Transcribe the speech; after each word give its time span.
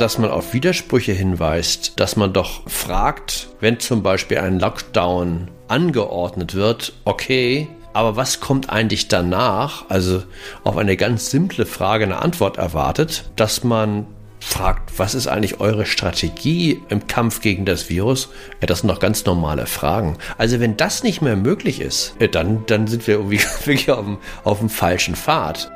dass 0.00 0.18
man 0.18 0.30
auf 0.30 0.54
Widersprüche 0.54 1.12
hinweist, 1.12 2.00
dass 2.00 2.16
man 2.16 2.32
doch 2.32 2.68
fragt, 2.68 3.48
wenn 3.60 3.80
zum 3.80 4.02
Beispiel 4.02 4.38
ein 4.38 4.58
Lockdown 4.58 5.48
angeordnet 5.68 6.54
wird, 6.54 6.94
okay, 7.04 7.68
aber 7.92 8.16
was 8.16 8.40
kommt 8.40 8.70
eigentlich 8.70 9.08
danach? 9.08 9.84
Also 9.88 10.22
auf 10.64 10.76
eine 10.76 10.96
ganz 10.96 11.30
simple 11.30 11.66
Frage 11.66 12.04
eine 12.04 12.22
Antwort 12.22 12.56
erwartet, 12.56 13.30
dass 13.36 13.64
man 13.64 14.06
fragt, 14.38 14.98
was 14.98 15.14
ist 15.14 15.26
eigentlich 15.26 15.60
eure 15.60 15.84
Strategie 15.84 16.80
im 16.88 17.06
Kampf 17.06 17.42
gegen 17.42 17.66
das 17.66 17.90
Virus? 17.90 18.30
Ja, 18.60 18.66
das 18.66 18.80
sind 18.80 18.88
doch 18.88 19.00
ganz 19.00 19.24
normale 19.26 19.66
Fragen. 19.66 20.16
Also 20.38 20.60
wenn 20.60 20.76
das 20.76 21.02
nicht 21.02 21.20
mehr 21.20 21.36
möglich 21.36 21.80
ist, 21.80 22.14
dann, 22.32 22.64
dann 22.66 22.86
sind 22.86 23.06
wir 23.06 23.16
irgendwie 23.16 23.40
wirklich 23.58 23.90
auf 23.90 24.04
dem, 24.04 24.18
auf 24.44 24.60
dem 24.60 24.70
falschen 24.70 25.14
Pfad. 25.14 25.70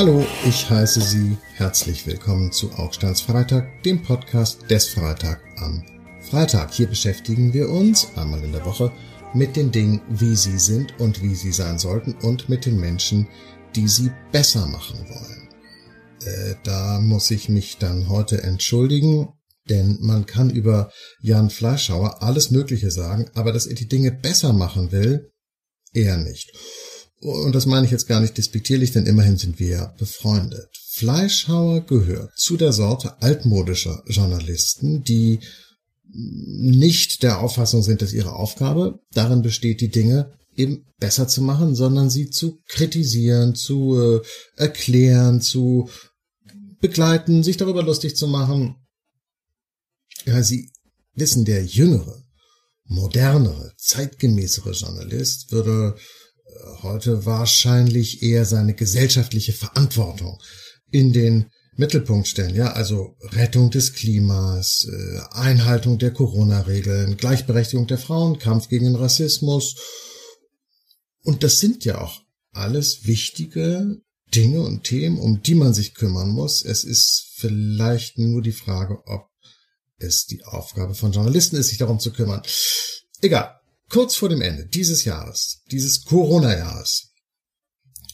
Hallo, 0.00 0.26
ich 0.48 0.70
heiße 0.70 1.02
Sie 1.02 1.36
herzlich 1.56 2.06
willkommen 2.06 2.52
zu 2.52 2.72
Augsteins 2.72 3.20
Freitag, 3.20 3.82
dem 3.82 4.02
Podcast 4.02 4.62
des 4.70 4.88
Freitag 4.88 5.42
am 5.58 5.84
Freitag. 6.22 6.72
Hier 6.72 6.86
beschäftigen 6.86 7.52
wir 7.52 7.68
uns 7.68 8.06
einmal 8.16 8.42
in 8.42 8.52
der 8.52 8.64
Woche 8.64 8.90
mit 9.34 9.56
den 9.56 9.70
Dingen, 9.70 10.00
wie 10.08 10.36
sie 10.36 10.58
sind 10.58 10.98
und 10.98 11.22
wie 11.22 11.34
sie 11.34 11.52
sein 11.52 11.78
sollten 11.78 12.14
und 12.14 12.48
mit 12.48 12.64
den 12.64 12.80
Menschen, 12.80 13.28
die 13.76 13.88
sie 13.88 14.10
besser 14.32 14.66
machen 14.68 15.06
wollen. 15.06 15.48
Äh, 16.24 16.54
da 16.64 16.98
muss 16.98 17.30
ich 17.30 17.50
mich 17.50 17.76
dann 17.76 18.08
heute 18.08 18.42
entschuldigen, 18.42 19.28
denn 19.68 19.98
man 20.00 20.24
kann 20.24 20.48
über 20.48 20.90
Jan 21.20 21.50
Fleischhauer 21.50 22.22
alles 22.22 22.50
Mögliche 22.50 22.90
sagen, 22.90 23.26
aber 23.34 23.52
dass 23.52 23.66
er 23.66 23.74
die 23.74 23.88
Dinge 23.88 24.12
besser 24.12 24.54
machen 24.54 24.92
will, 24.92 25.30
eher 25.92 26.16
nicht. 26.16 26.56
Und 27.20 27.54
das 27.54 27.66
meine 27.66 27.84
ich 27.84 27.92
jetzt 27.92 28.08
gar 28.08 28.20
nicht 28.20 28.38
despektierlich, 28.38 28.92
denn 28.92 29.06
immerhin 29.06 29.36
sind 29.36 29.58
wir 29.58 29.68
ja 29.68 29.94
befreundet. 29.98 30.70
Fleischhauer 30.92 31.82
gehört 31.82 32.36
zu 32.36 32.56
der 32.56 32.72
Sorte 32.72 33.20
altmodischer 33.20 34.02
Journalisten, 34.06 35.04
die 35.04 35.40
nicht 36.12 37.22
der 37.22 37.40
Auffassung 37.40 37.82
sind, 37.82 38.02
dass 38.02 38.12
ihre 38.12 38.34
Aufgabe 38.34 39.00
darin 39.12 39.42
besteht, 39.42 39.80
die 39.80 39.90
Dinge 39.90 40.32
eben 40.56 40.86
besser 40.98 41.28
zu 41.28 41.42
machen, 41.42 41.74
sondern 41.74 42.10
sie 42.10 42.30
zu 42.30 42.60
kritisieren, 42.66 43.54
zu 43.54 43.96
äh, 43.98 44.20
erklären, 44.56 45.40
zu 45.40 45.88
begleiten, 46.80 47.42
sich 47.42 47.56
darüber 47.56 47.82
lustig 47.82 48.16
zu 48.16 48.26
machen. 48.26 48.76
Ja, 50.26 50.42
sie 50.42 50.70
wissen, 51.14 51.44
der 51.44 51.64
jüngere, 51.64 52.22
modernere, 52.84 53.72
zeitgemäßere 53.76 54.72
Journalist 54.72 55.52
würde 55.52 55.96
heute 56.82 57.26
wahrscheinlich 57.26 58.22
eher 58.22 58.44
seine 58.44 58.74
gesellschaftliche 58.74 59.52
Verantwortung 59.52 60.38
in 60.90 61.12
den 61.12 61.46
Mittelpunkt 61.76 62.28
stellen. 62.28 62.54
Ja, 62.54 62.72
also 62.72 63.16
Rettung 63.20 63.70
des 63.70 63.94
Klimas, 63.94 64.86
äh, 64.90 65.20
Einhaltung 65.30 65.98
der 65.98 66.12
Corona-Regeln, 66.12 67.16
Gleichberechtigung 67.16 67.86
der 67.86 67.98
Frauen, 67.98 68.38
Kampf 68.38 68.68
gegen 68.68 68.84
den 68.84 68.96
Rassismus. 68.96 69.76
Und 71.22 71.42
das 71.42 71.58
sind 71.58 71.84
ja 71.84 72.00
auch 72.00 72.20
alles 72.52 73.06
wichtige 73.06 74.00
Dinge 74.34 74.60
und 74.60 74.84
Themen, 74.84 75.18
um 75.18 75.42
die 75.42 75.54
man 75.54 75.74
sich 75.74 75.94
kümmern 75.94 76.30
muss. 76.30 76.64
Es 76.64 76.84
ist 76.84 77.32
vielleicht 77.36 78.18
nur 78.18 78.42
die 78.42 78.52
Frage, 78.52 78.98
ob 79.06 79.28
es 79.98 80.26
die 80.26 80.44
Aufgabe 80.44 80.94
von 80.94 81.12
Journalisten 81.12 81.56
ist, 81.56 81.68
sich 81.68 81.78
darum 81.78 81.98
zu 82.00 82.12
kümmern. 82.12 82.42
Egal 83.20 83.59
kurz 83.90 84.16
vor 84.16 84.28
dem 84.28 84.40
Ende 84.40 84.66
dieses 84.66 85.04
Jahres, 85.04 85.62
dieses 85.70 86.04
Corona-Jahres, 86.04 87.10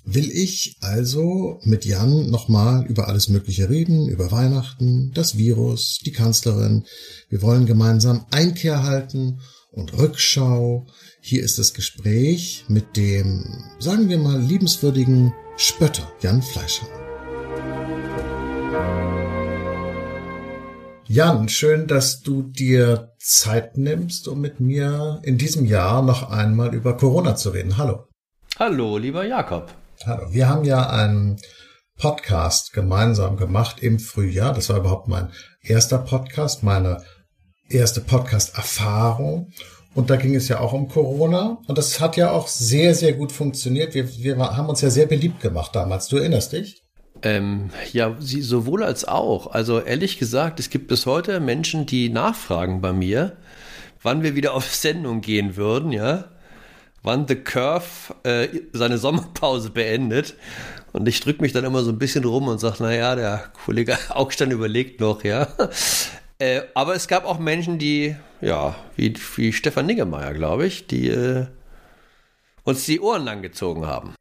will 0.05 0.31
ich 0.31 0.77
also 0.81 1.61
mit 1.63 1.85
Jan 1.85 2.31
nochmal 2.31 2.87
über 2.87 3.09
alles 3.09 3.29
Mögliche 3.29 3.69
reden, 3.69 4.09
über 4.09 4.31
Weihnachten, 4.31 5.13
das 5.15 5.37
Virus, 5.37 5.99
die 6.05 6.13
Kanzlerin. 6.13 6.85
Wir 7.29 7.43
wollen 7.43 7.67
gemeinsam 7.67 8.25
Einkehr 8.31 8.85
halten 8.85 9.41
und 9.73 9.99
Rückschau. 9.99 10.87
Hier 11.21 11.43
ist 11.43 11.59
das 11.59 11.75
Gespräch 11.75 12.65
mit 12.69 12.97
dem, 12.97 13.45
sagen 13.81 14.09
wir 14.09 14.19
mal, 14.19 14.41
liebenswürdigen 14.41 15.35
Spötter 15.57 16.11
Jan 16.23 16.41
Fleischer. 16.41 17.06
Jan, 21.09 21.49
schön, 21.49 21.87
dass 21.87 22.23
du 22.23 22.43
dir 22.43 23.13
Zeit 23.21 23.79
nimmst, 23.79 24.27
um 24.27 24.41
mit 24.41 24.59
mir 24.59 25.21
in 25.23 25.39
diesem 25.39 25.65
Jahr 25.65 26.03
noch 26.03 26.31
einmal 26.31 26.75
über 26.75 26.97
Corona 26.97 27.37
zu 27.37 27.51
reden. 27.51 27.77
Hallo. 27.77 28.09
Hallo, 28.59 28.99
lieber 28.99 29.25
Jakob. 29.25 29.73
Hallo. 30.05 30.27
Wir 30.33 30.49
haben 30.49 30.65
ja 30.65 30.91
einen 30.91 31.37
Podcast 31.97 32.73
gemeinsam 32.73 33.37
gemacht 33.37 33.85
im 33.85 34.01
Frühjahr. 34.01 34.53
Das 34.53 34.69
war 34.69 34.79
überhaupt 34.79 35.07
mein 35.07 35.31
erster 35.63 35.99
Podcast, 35.99 36.65
meine 36.65 37.05
erste 37.69 38.01
Podcast-Erfahrung. 38.01 39.53
Und 39.95 40.11
da 40.11 40.17
ging 40.17 40.35
es 40.35 40.49
ja 40.49 40.59
auch 40.59 40.73
um 40.73 40.89
Corona. 40.89 41.59
Und 41.69 41.79
das 41.79 42.01
hat 42.01 42.17
ja 42.17 42.33
auch 42.33 42.49
sehr, 42.49 42.97
sehr 42.97 43.13
gut 43.13 43.31
funktioniert. 43.31 43.95
Wir, 43.95 44.13
wir 44.17 44.39
haben 44.39 44.69
uns 44.69 44.81
ja 44.81 44.91
sehr 44.91 45.07
beliebt 45.07 45.41
gemacht 45.41 45.71
damals. 45.73 46.09
Du 46.09 46.17
erinnerst 46.17 46.53
dich? 46.53 46.83
Ähm, 47.23 47.71
ja, 47.93 48.17
sie, 48.21 48.43
sowohl 48.43 48.83
als 48.83 49.07
auch. 49.07 49.49
Also 49.53 49.81
ehrlich 49.81 50.19
gesagt, 50.19 50.61
es 50.61 50.71
gibt 50.71 50.89
bis 50.89 51.07
heute 51.07 51.41
Menschen, 51.41 51.87
die 51.87 52.09
nachfragen 52.09 52.81
bei 52.81 52.93
mir, 52.93 53.37
wann 54.03 54.23
wir 54.23 54.35
wieder 54.35 54.55
auf 54.55 54.73
Sendung 54.75 55.21
gehen 55.21 55.57
würden, 55.57 55.93
ja. 55.93 56.27
Wann 57.03 57.29
The 57.29 57.37
Curve 57.37 57.85
äh, 58.25 58.49
seine 58.73 58.99
Sommerpause 58.99 59.71
beendet. 59.71 60.35
Und 60.93 61.07
ich 61.07 61.21
drücke 61.21 61.43
mich 61.43 61.53
dann 61.53 61.65
immer 61.65 61.83
so 61.83 61.91
ein 61.91 61.99
bisschen 61.99 62.25
rum 62.25 62.49
und 62.49 62.59
sage, 62.59 62.83
naja, 62.83 63.15
der 63.15 63.45
Kollege 63.65 63.99
Augstein 64.09 64.51
überlegt 64.51 65.01
noch, 65.01 65.25
ja. 65.25 65.49
Äh, 66.39 66.65
aber 66.75 66.95
es 66.95 67.09
gab 67.09 67.25
auch 67.25 67.39
Menschen, 67.39 67.79
die, 67.79 68.15
ja, 68.43 68.77
wie, 68.95 69.15
wie 69.37 69.55
Stefan 69.55 69.87
Niggemeier, 69.87 70.35
glaube 70.35 70.67
ich, 70.67 70.87
die 70.87 71.09
äh, 71.09 71.47
uns 72.63 72.85
die 72.85 73.01
Ohren 73.01 73.25
lang 73.25 73.41
gezogen 73.41 73.87
haben. 73.87 74.15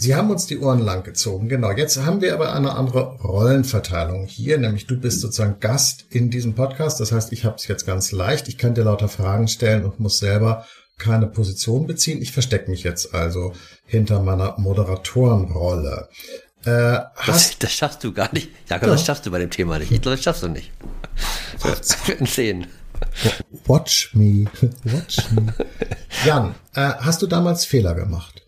Sie 0.00 0.14
haben 0.14 0.30
uns 0.30 0.46
die 0.46 0.60
Ohren 0.60 0.80
lang 0.80 1.02
gezogen, 1.02 1.48
genau. 1.48 1.72
Jetzt 1.72 1.96
haben 1.98 2.20
wir 2.20 2.32
aber 2.32 2.54
eine 2.54 2.76
andere 2.76 3.16
Rollenverteilung 3.16 4.26
hier, 4.26 4.56
nämlich 4.56 4.86
du 4.86 4.96
bist 4.96 5.20
sozusagen 5.20 5.58
Gast 5.58 6.04
in 6.10 6.30
diesem 6.30 6.54
Podcast. 6.54 7.00
Das 7.00 7.10
heißt, 7.10 7.32
ich 7.32 7.44
habe 7.44 7.56
es 7.56 7.66
jetzt 7.66 7.84
ganz 7.84 8.12
leicht. 8.12 8.46
Ich 8.46 8.58
kann 8.58 8.74
dir 8.74 8.84
lauter 8.84 9.08
Fragen 9.08 9.48
stellen 9.48 9.84
und 9.84 9.98
muss 9.98 10.20
selber 10.20 10.64
keine 10.98 11.26
Position 11.26 11.88
beziehen. 11.88 12.22
Ich 12.22 12.30
verstecke 12.30 12.70
mich 12.70 12.84
jetzt 12.84 13.12
also 13.12 13.54
hinter 13.86 14.22
meiner 14.22 14.54
Moderatorenrolle. 14.56 16.08
Äh, 16.64 17.00
das, 17.26 17.58
das, 17.58 17.72
schaffst 17.72 18.04
du 18.04 18.12
gar 18.12 18.32
nicht. 18.32 18.50
Ja, 18.70 18.78
das 18.78 19.04
schaffst 19.04 19.26
du 19.26 19.32
bei 19.32 19.40
dem 19.40 19.50
Thema 19.50 19.80
nicht. 19.80 19.90
Ich 19.90 20.00
glaube, 20.00 20.16
das 20.16 20.24
schaffst 20.24 20.44
du 20.44 20.48
nicht. 20.48 20.70
Wir 21.60 22.08
werden 22.08 22.26
sehen. 22.26 22.66
Watch 23.66 24.14
me. 24.14 24.46
Watch 24.84 25.28
me. 25.32 25.52
Jan, 26.24 26.54
äh, 26.74 26.92
hast 26.98 27.20
du 27.20 27.26
damals 27.26 27.64
Fehler 27.64 27.96
gemacht? 27.96 28.42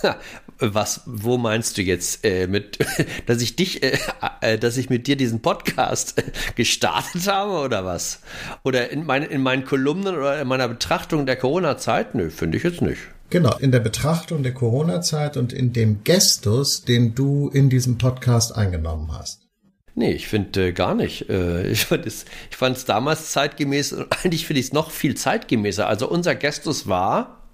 Was, 0.58 1.02
wo 1.06 1.38
meinst 1.38 1.76
du 1.76 1.82
jetzt 1.82 2.24
äh, 2.24 2.46
mit, 2.46 2.78
dass 3.26 3.42
ich 3.42 3.56
dich, 3.56 3.82
äh, 3.82 3.98
äh, 4.40 4.58
dass 4.58 4.76
ich 4.76 4.90
mit 4.90 5.08
dir 5.08 5.16
diesen 5.16 5.42
Podcast 5.42 6.18
äh, 6.18 6.22
gestartet 6.54 7.26
habe 7.26 7.64
oder 7.64 7.84
was? 7.84 8.20
Oder 8.62 8.90
in, 8.90 9.04
mein, 9.04 9.24
in 9.24 9.42
meinen 9.42 9.64
Kolumnen 9.64 10.16
oder 10.16 10.40
in 10.40 10.46
meiner 10.46 10.68
Betrachtung 10.68 11.26
der 11.26 11.34
Corona-Zeit? 11.34 12.14
Nö, 12.14 12.30
finde 12.30 12.58
ich 12.58 12.62
jetzt 12.62 12.80
nicht. 12.80 13.00
Genau, 13.30 13.56
in 13.58 13.72
der 13.72 13.80
Betrachtung 13.80 14.44
der 14.44 14.54
Corona-Zeit 14.54 15.36
und 15.36 15.52
in 15.52 15.72
dem 15.72 16.04
Gestus, 16.04 16.84
den 16.84 17.14
du 17.14 17.48
in 17.48 17.68
diesem 17.68 17.98
Podcast 17.98 18.54
eingenommen 18.54 19.10
hast. 19.18 19.48
Nee, 19.94 20.12
ich 20.12 20.28
finde 20.28 20.68
äh, 20.68 20.72
gar 20.72 20.94
nicht. 20.94 21.28
Äh, 21.28 21.68
ich 21.70 21.86
fand 21.86 22.06
es 22.06 22.84
damals 22.84 23.32
zeitgemäß 23.32 23.94
und 23.94 24.06
eigentlich 24.10 24.46
finde 24.46 24.60
ich 24.60 24.66
es 24.66 24.72
noch 24.72 24.90
viel 24.90 25.16
zeitgemäßer. 25.16 25.86
Also 25.86 26.08
unser 26.08 26.34
Gestus 26.34 26.86
war, 26.86 27.48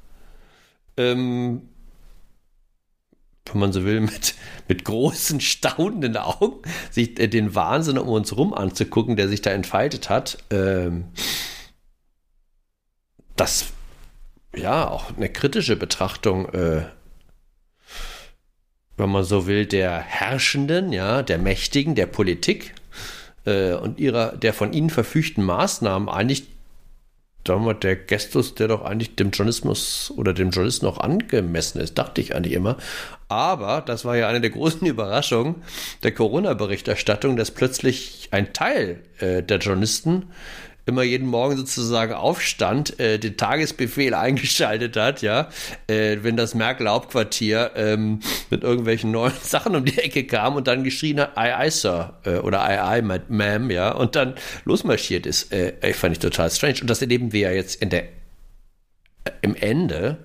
ähm, 0.96 1.62
wenn 3.52 3.60
man 3.60 3.72
so 3.72 3.84
will, 3.84 4.00
mit, 4.00 4.34
mit 4.68 4.84
großen, 4.84 5.40
staunenden 5.40 6.16
Augen 6.16 6.62
sich 6.90 7.18
äh, 7.18 7.28
den 7.28 7.54
Wahnsinn 7.54 7.98
um 7.98 8.08
uns 8.08 8.36
rum 8.36 8.54
anzugucken, 8.54 9.16
der 9.16 9.28
sich 9.28 9.42
da 9.42 9.50
entfaltet 9.50 10.10
hat. 10.10 10.38
Ähm, 10.50 11.06
das, 13.36 13.66
ja, 14.54 14.88
auch 14.88 15.16
eine 15.16 15.28
kritische 15.28 15.76
Betrachtung, 15.76 16.48
äh, 16.52 16.82
wenn 18.96 19.10
man 19.10 19.24
so 19.24 19.46
will, 19.46 19.64
der 19.64 20.00
Herrschenden, 20.00 20.92
ja, 20.92 21.22
der 21.22 21.38
Mächtigen, 21.38 21.94
der 21.94 22.06
Politik 22.06 22.74
äh, 23.44 23.74
und 23.74 24.00
ihrer, 24.00 24.36
der 24.36 24.52
von 24.52 24.72
ihnen 24.72 24.90
verfügten 24.90 25.44
Maßnahmen 25.44 26.08
eigentlich 26.08 26.48
damals 27.48 27.80
der 27.80 27.96
Gestus, 27.96 28.54
der 28.54 28.68
doch 28.68 28.84
eigentlich 28.84 29.16
dem 29.16 29.30
Journalismus 29.30 30.12
oder 30.16 30.32
dem 30.32 30.50
Journalisten 30.50 30.86
auch 30.86 30.98
angemessen 30.98 31.80
ist, 31.80 31.98
dachte 31.98 32.20
ich 32.20 32.34
eigentlich 32.34 32.54
immer. 32.54 32.76
Aber 33.28 33.82
das 33.82 34.04
war 34.04 34.16
ja 34.16 34.28
eine 34.28 34.40
der 34.40 34.50
großen 34.50 34.86
Überraschungen 34.86 35.56
der 36.02 36.12
Corona-Berichterstattung, 36.12 37.36
dass 37.36 37.50
plötzlich 37.50 38.28
ein 38.30 38.52
Teil 38.52 39.00
äh, 39.18 39.42
der 39.42 39.58
Journalisten 39.58 40.26
immer 40.88 41.02
jeden 41.02 41.28
Morgen 41.28 41.56
sozusagen 41.56 42.14
aufstand, 42.14 42.98
äh, 42.98 43.18
den 43.18 43.36
Tagesbefehl 43.36 44.14
eingeschaltet 44.14 44.96
hat, 44.96 45.22
ja, 45.22 45.48
äh, 45.86 46.18
wenn 46.22 46.36
das 46.36 46.54
Merkel 46.54 46.88
Hauptquartier 46.88 47.72
ähm, 47.76 48.20
mit 48.50 48.62
irgendwelchen 48.62 49.10
neuen 49.10 49.34
Sachen 49.42 49.76
um 49.76 49.84
die 49.84 49.98
Ecke 49.98 50.24
kam 50.24 50.56
und 50.56 50.66
dann 50.66 50.84
geschrien 50.84 51.20
hat, 51.20 51.36
aye, 51.36 51.56
aye, 51.56 51.70
Sir, 51.70 52.14
äh, 52.24 52.36
oder 52.38 52.62
aye, 52.62 52.82
aye, 52.82 53.02
ma'am, 53.02 53.70
ja, 53.70 53.92
und 53.92 54.16
dann 54.16 54.34
losmarschiert 54.64 55.26
ist. 55.26 55.52
Äh, 55.52 55.74
ich 55.86 55.96
fand 55.96 56.12
ich 56.12 56.18
total 56.18 56.50
strange. 56.50 56.78
Und 56.80 56.88
das 56.88 57.02
erleben 57.02 57.32
wir 57.32 57.40
ja 57.40 57.52
jetzt 57.52 57.80
in 57.82 57.90
der, 57.90 58.04
äh, 58.04 59.30
im 59.42 59.54
Ende 59.54 60.24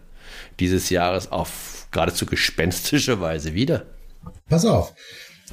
dieses 0.60 0.90
Jahres 0.90 1.32
auf 1.32 1.88
geradezu 1.92 2.26
gespenstische 2.26 3.20
Weise 3.20 3.54
wieder. 3.54 3.86
Pass 4.50 4.66
auf, 4.66 4.94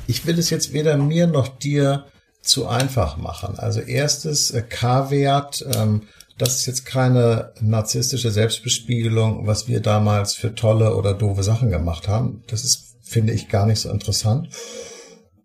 ich 0.06 0.27
will 0.27 0.39
es 0.39 0.51
jetzt 0.51 0.73
weder 0.73 0.97
mir 0.97 1.27
noch 1.27 1.49
dir 1.49 2.06
zu 2.43 2.67
einfach 2.67 3.17
machen. 3.17 3.59
Also 3.59 3.81
erstes 3.81 4.51
äh, 4.51 4.63
K-Wert, 4.63 5.65
ähm, 5.75 6.03
das 6.39 6.57
ist 6.57 6.67
jetzt 6.67 6.87
keine 6.87 7.53
narzisstische 7.61 8.31
Selbstbespiegelung, 8.31 9.47
was 9.47 9.69
wir 9.69 9.81
damals 9.81 10.35
für 10.35 10.55
tolle 10.55 10.97
oder 10.97 11.13
doofe 11.13 11.43
Sachen 11.43 11.71
gemacht 11.71 12.09
haben. 12.09 12.43
Das 12.47 12.65
ist, 12.65 12.97
finde 13.03 13.35
ich, 13.35 13.49
gar 13.49 13.67
nicht 13.67 13.81
so 13.81 13.91
interessant. 13.91 14.49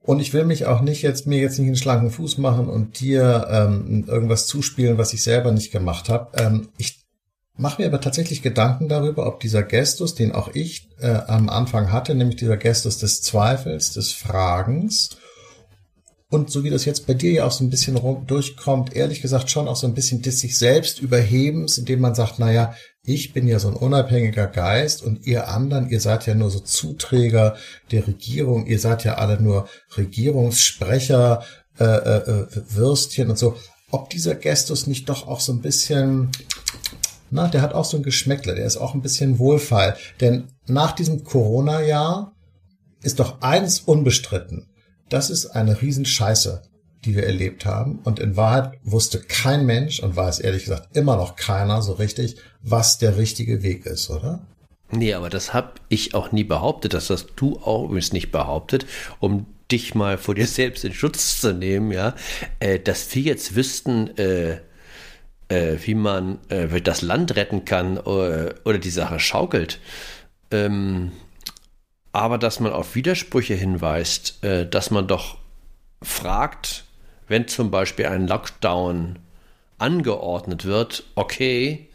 Und 0.01 0.19
ich 0.19 0.33
will 0.33 0.45
mich 0.45 0.67
auch 0.67 0.81
nicht 0.81 1.01
jetzt 1.01 1.25
mir 1.27 1.39
jetzt 1.39 1.57
nicht 1.57 1.67
einen 1.67 1.75
schlanken 1.75 2.11
Fuß 2.11 2.37
machen 2.37 2.69
und 2.69 2.99
dir 2.99 3.47
ähm, 3.49 4.05
irgendwas 4.07 4.45
zuspielen, 4.47 4.97
was 4.97 5.13
ich 5.13 5.23
selber 5.23 5.51
nicht 5.51 5.71
gemacht 5.71 6.09
habe. 6.09 6.37
Ähm, 6.37 6.69
ich 6.77 7.03
mache 7.57 7.81
mir 7.81 7.87
aber 7.87 8.01
tatsächlich 8.01 8.41
Gedanken 8.41 8.87
darüber, 8.87 9.25
ob 9.25 9.39
dieser 9.39 9.63
Gestus, 9.63 10.13
den 10.13 10.31
auch 10.31 10.49
ich 10.53 10.89
äh, 10.99 11.07
am 11.27 11.49
Anfang 11.49 11.91
hatte, 11.91 12.13
nämlich 12.13 12.37
dieser 12.37 12.57
Gestus 12.57 12.99
des 12.99 13.21
Zweifels, 13.21 13.91
des 13.93 14.13
Fragens, 14.13 15.17
und 16.31 16.49
so 16.49 16.63
wie 16.63 16.69
das 16.69 16.85
jetzt 16.85 17.05
bei 17.05 17.13
dir 17.13 17.31
ja 17.31 17.45
auch 17.45 17.51
so 17.51 17.63
ein 17.63 17.69
bisschen 17.69 17.99
durchkommt, 18.25 18.95
ehrlich 18.95 19.21
gesagt 19.21 19.49
schon 19.49 19.67
auch 19.67 19.75
so 19.75 19.85
ein 19.85 19.93
bisschen 19.93 20.21
des 20.21 20.39
sich 20.39 20.57
selbst 20.57 20.99
überhebens, 20.99 21.77
indem 21.77 22.01
man 22.01 22.15
sagt, 22.15 22.39
naja, 22.39 22.73
ich 23.03 23.33
bin 23.33 23.47
ja 23.47 23.59
so 23.59 23.67
ein 23.67 23.75
unabhängiger 23.75 24.47
Geist 24.47 25.03
und 25.03 25.27
ihr 25.27 25.47
anderen, 25.49 25.89
ihr 25.89 25.99
seid 25.99 26.25
ja 26.25 26.33
nur 26.33 26.49
so 26.49 26.59
Zuträger 26.59 27.55
der 27.91 28.07
Regierung, 28.07 28.65
ihr 28.65 28.79
seid 28.79 29.03
ja 29.03 29.15
alle 29.15 29.39
nur 29.39 29.69
Regierungssprecher, 29.95 31.43
äh, 31.79 31.83
äh, 31.83 32.17
äh 32.17 32.47
Würstchen 32.69 33.29
und 33.29 33.37
so. 33.37 33.55
Ob 33.91 34.09
dieser 34.09 34.33
Gestus 34.33 34.87
nicht 34.87 35.07
doch 35.07 35.27
auch 35.27 35.39
so 35.39 35.53
ein 35.53 35.61
bisschen, 35.61 36.31
na, 37.29 37.47
der 37.47 37.61
hat 37.61 37.73
auch 37.73 37.85
so 37.85 37.97
ein 37.97 38.03
Geschmäckle, 38.03 38.55
der 38.55 38.65
ist 38.65 38.77
auch 38.77 38.95
ein 38.95 39.03
bisschen 39.03 39.37
wohlfeil. 39.37 39.95
Denn 40.19 40.47
nach 40.65 40.93
diesem 40.93 41.23
Corona-Jahr 41.23 42.33
ist 43.03 43.19
doch 43.19 43.41
eins 43.41 43.81
unbestritten 43.81 44.67
das 45.09 45.29
ist 45.29 45.47
eine 45.47 45.81
Riesenscheiße, 45.81 46.61
die 47.05 47.15
wir 47.15 47.25
erlebt 47.25 47.65
haben. 47.65 47.99
Und 48.03 48.19
in 48.19 48.35
Wahrheit 48.35 48.73
wusste 48.83 49.19
kein 49.19 49.65
Mensch 49.65 49.99
und 49.99 50.15
weiß 50.15 50.39
ehrlich 50.39 50.63
gesagt 50.63 50.95
immer 50.95 51.15
noch 51.15 51.35
keiner 51.35 51.81
so 51.81 51.93
richtig, 51.93 52.37
was 52.61 52.97
der 52.97 53.17
richtige 53.17 53.63
Weg 53.63 53.85
ist, 53.85 54.09
oder? 54.09 54.41
Nee, 54.91 55.13
aber 55.13 55.29
das 55.29 55.53
habe 55.53 55.73
ich 55.89 56.13
auch 56.13 56.31
nie 56.31 56.43
behauptet. 56.43 56.93
Das 56.93 57.09
hast 57.09 57.29
du 57.35 57.57
auch 57.57 57.85
übrigens 57.85 58.13
nicht 58.13 58.31
behauptet, 58.31 58.85
um 59.19 59.45
dich 59.71 59.95
mal 59.95 60.17
vor 60.17 60.35
dir 60.35 60.47
selbst 60.47 60.85
in 60.85 60.93
Schutz 60.93 61.41
zu 61.41 61.53
nehmen, 61.53 61.91
ja. 61.91 62.15
Äh, 62.59 62.79
dass 62.79 63.13
wir 63.15 63.23
jetzt 63.23 63.55
wüssten, 63.55 64.15
äh, 64.17 64.59
äh, 65.49 65.77
wie 65.83 65.95
man 65.95 66.39
äh, 66.49 66.81
das 66.81 67.01
Land 67.01 67.35
retten 67.35 67.65
kann 67.65 67.97
oder, 67.97 68.49
äh, 68.49 68.55
oder 68.63 68.77
die 68.77 68.89
Sache 68.89 69.19
schaukelt. 69.19 69.79
Ähm, 70.51 71.11
aber 72.15 72.37
dass 72.37 72.61
man 72.61 72.71
auf 72.71 72.95
Widersprüche 72.95 73.55
hinweist, 73.55 74.43
äh, 74.43 74.65
dass 74.67 74.89
man 74.89 75.05
doch 75.05 75.37
fragt, 76.01 76.85
wenn 77.27 77.47
zum 77.47 77.71
Beispiel 77.71 78.05
ein 78.05 78.27
Lockdown 78.27 79.19
angeordnet 79.77 80.63
wird, 80.63 81.03
okay, 81.15 81.89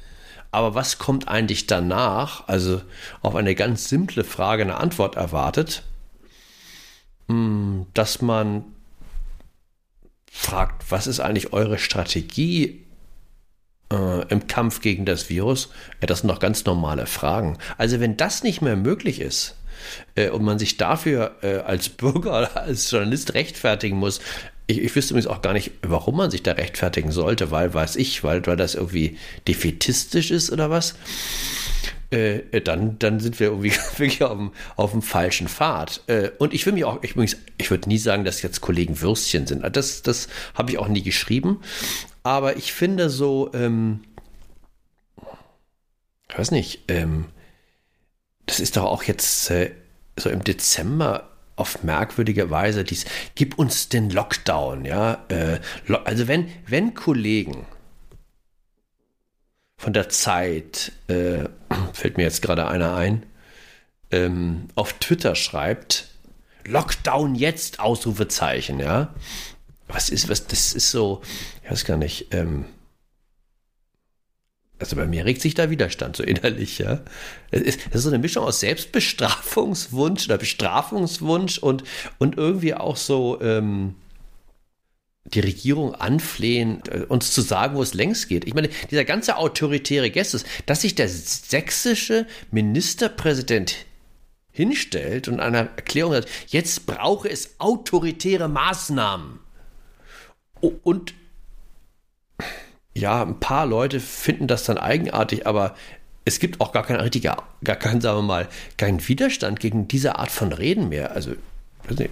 aber 0.50 0.74
was 0.74 0.98
kommt 0.98 1.28
eigentlich 1.28 1.66
danach? 1.66 2.48
Also 2.48 2.82
auf 3.22 3.34
eine 3.34 3.54
ganz 3.54 3.88
simple 3.88 4.24
Frage 4.24 4.62
eine 4.62 4.76
Antwort 4.76 5.16
erwartet, 5.16 5.84
hm, 7.28 7.86
dass 7.94 8.20
man 8.20 8.64
fragt, 10.30 10.90
was 10.90 11.06
ist 11.06 11.20
eigentlich 11.20 11.54
eure 11.54 11.78
Strategie 11.78 12.84
äh, 13.90 14.28
im 14.28 14.48
Kampf 14.48 14.82
gegen 14.82 15.06
das 15.06 15.30
Virus? 15.30 15.70
Ja, 16.02 16.06
das 16.08 16.20
sind 16.20 16.28
doch 16.28 16.40
ganz 16.40 16.66
normale 16.66 17.06
Fragen. 17.06 17.56
Also 17.78 18.00
wenn 18.00 18.18
das 18.18 18.42
nicht 18.42 18.60
mehr 18.60 18.76
möglich 18.76 19.20
ist, 19.20 19.56
äh, 20.14 20.30
und 20.30 20.42
man 20.42 20.58
sich 20.58 20.76
dafür 20.76 21.36
äh, 21.42 21.58
als 21.58 21.88
Bürger 21.88 22.38
oder 22.38 22.56
als 22.62 22.90
Journalist 22.90 23.34
rechtfertigen 23.34 23.96
muss. 23.96 24.20
Ich, 24.66 24.78
ich 24.78 24.94
wüsste 24.94 25.14
übrigens 25.14 25.26
auch 25.26 25.42
gar 25.42 25.52
nicht, 25.52 25.72
warum 25.82 26.16
man 26.16 26.30
sich 26.30 26.42
da 26.42 26.52
rechtfertigen 26.52 27.10
sollte, 27.10 27.50
weil, 27.50 27.74
weiß 27.74 27.96
ich, 27.96 28.22
weil, 28.22 28.46
weil 28.46 28.56
das 28.56 28.74
irgendwie 28.74 29.18
defetistisch 29.48 30.30
ist 30.30 30.50
oder 30.50 30.70
was. 30.70 30.94
Äh, 32.12 32.38
äh 32.52 32.60
dann, 32.60 32.98
dann 32.98 33.18
sind 33.20 33.40
wir 33.40 33.48
irgendwie 33.48 33.72
wirklich 33.96 34.22
auf 34.22 34.36
dem, 34.36 34.52
auf 34.76 34.92
dem 34.92 35.02
falschen 35.02 35.48
Pfad. 35.48 36.02
Äh, 36.06 36.30
und 36.38 36.54
ich 36.54 36.66
will 36.66 36.72
mich 36.72 36.84
auch, 36.84 37.02
ich, 37.02 37.14
ich 37.58 37.70
würde 37.70 37.88
nie 37.88 37.98
sagen, 37.98 38.24
dass 38.24 38.42
jetzt 38.42 38.60
Kollegen 38.60 39.00
Würstchen 39.00 39.46
sind. 39.46 39.64
Das, 39.76 40.02
das 40.02 40.28
habe 40.54 40.70
ich 40.70 40.78
auch 40.78 40.88
nie 40.88 41.02
geschrieben. 41.02 41.60
Aber 42.22 42.56
ich 42.56 42.72
finde 42.72 43.10
so, 43.10 43.50
ähm, 43.54 44.00
ich 46.30 46.38
weiß 46.38 46.50
nicht, 46.52 46.84
ähm, 46.88 47.26
das 48.50 48.58
ist 48.58 48.76
doch 48.76 48.84
auch 48.84 49.04
jetzt 49.04 49.48
äh, 49.52 49.70
so 50.18 50.28
im 50.28 50.42
Dezember 50.42 51.30
auf 51.54 51.84
merkwürdige 51.84 52.50
Weise 52.50 52.82
dies, 52.82 53.04
gib 53.36 53.58
uns 53.58 53.88
den 53.88 54.10
Lockdown, 54.10 54.84
ja. 54.84 55.24
Äh, 55.28 55.60
also 56.04 56.26
wenn, 56.26 56.50
wenn 56.66 56.94
Kollegen 56.94 57.64
von 59.76 59.92
der 59.92 60.08
Zeit, 60.08 60.90
äh, 61.06 61.44
fällt 61.92 62.16
mir 62.16 62.24
jetzt 62.24 62.42
gerade 62.42 62.66
einer 62.66 62.96
ein, 62.96 63.24
ähm, 64.10 64.66
auf 64.74 64.94
Twitter 64.94 65.36
schreibt, 65.36 66.08
Lockdown 66.64 67.36
jetzt, 67.36 67.78
Ausrufezeichen, 67.78 68.80
ja. 68.80 69.14
Was 69.86 70.08
ist, 70.08 70.28
was, 70.28 70.48
das 70.48 70.72
ist 70.72 70.90
so, 70.90 71.22
ich 71.62 71.70
weiß 71.70 71.84
gar 71.84 71.96
nicht, 71.96 72.34
ähm, 72.34 72.64
also 74.80 74.96
bei 74.96 75.06
mir 75.06 75.24
regt 75.26 75.42
sich 75.42 75.54
da 75.54 75.70
Widerstand 75.70 76.16
so 76.16 76.22
innerlich, 76.22 76.78
ja. 76.78 77.00
Es 77.50 77.60
ist, 77.60 77.80
das 77.86 77.96
ist 77.96 78.02
so 78.04 78.08
eine 78.08 78.18
Mischung 78.18 78.44
aus 78.44 78.60
Selbstbestrafungswunsch 78.60 80.24
oder 80.24 80.38
Bestrafungswunsch 80.38 81.58
und, 81.58 81.84
und 82.18 82.38
irgendwie 82.38 82.74
auch 82.74 82.96
so 82.96 83.40
ähm, 83.42 83.94
die 85.24 85.40
Regierung 85.40 85.94
anflehen, 85.94 86.82
äh, 86.90 87.00
uns 87.00 87.32
zu 87.32 87.42
sagen, 87.42 87.76
wo 87.76 87.82
es 87.82 87.94
längst 87.94 88.28
geht. 88.28 88.46
Ich 88.46 88.54
meine, 88.54 88.70
dieser 88.90 89.04
ganze 89.04 89.36
autoritäre 89.36 90.10
Gestus, 90.10 90.44
dass 90.64 90.80
sich 90.80 90.94
der 90.94 91.08
sächsische 91.08 92.26
Ministerpräsident 92.50 93.76
hinstellt 94.50 95.28
und 95.28 95.40
einer 95.40 95.68
Erklärung 95.76 96.12
sagt, 96.12 96.28
jetzt 96.48 96.86
brauche 96.86 97.28
es 97.28 97.56
autoritäre 97.58 98.48
Maßnahmen. 98.48 99.40
Und 100.82 101.14
ja, 102.94 103.22
ein 103.22 103.40
paar 103.40 103.66
Leute 103.66 104.00
finden 104.00 104.46
das 104.46 104.64
dann 104.64 104.78
eigenartig, 104.78 105.46
aber 105.46 105.74
es 106.24 106.38
gibt 106.38 106.60
auch 106.60 106.72
gar 106.72 106.84
keinen 106.84 107.00
richtigen, 107.00 107.34
gar 107.64 107.76
keinen, 107.76 108.00
sagen 108.00 108.18
wir 108.18 108.22
mal, 108.22 108.48
keinen 108.76 109.06
Widerstand 109.08 109.60
gegen 109.60 109.88
diese 109.88 110.18
Art 110.18 110.30
von 110.30 110.52
Reden 110.52 110.88
mehr. 110.88 111.12
Also, 111.12 111.32
weiß 111.88 111.98
nicht, 111.98 112.10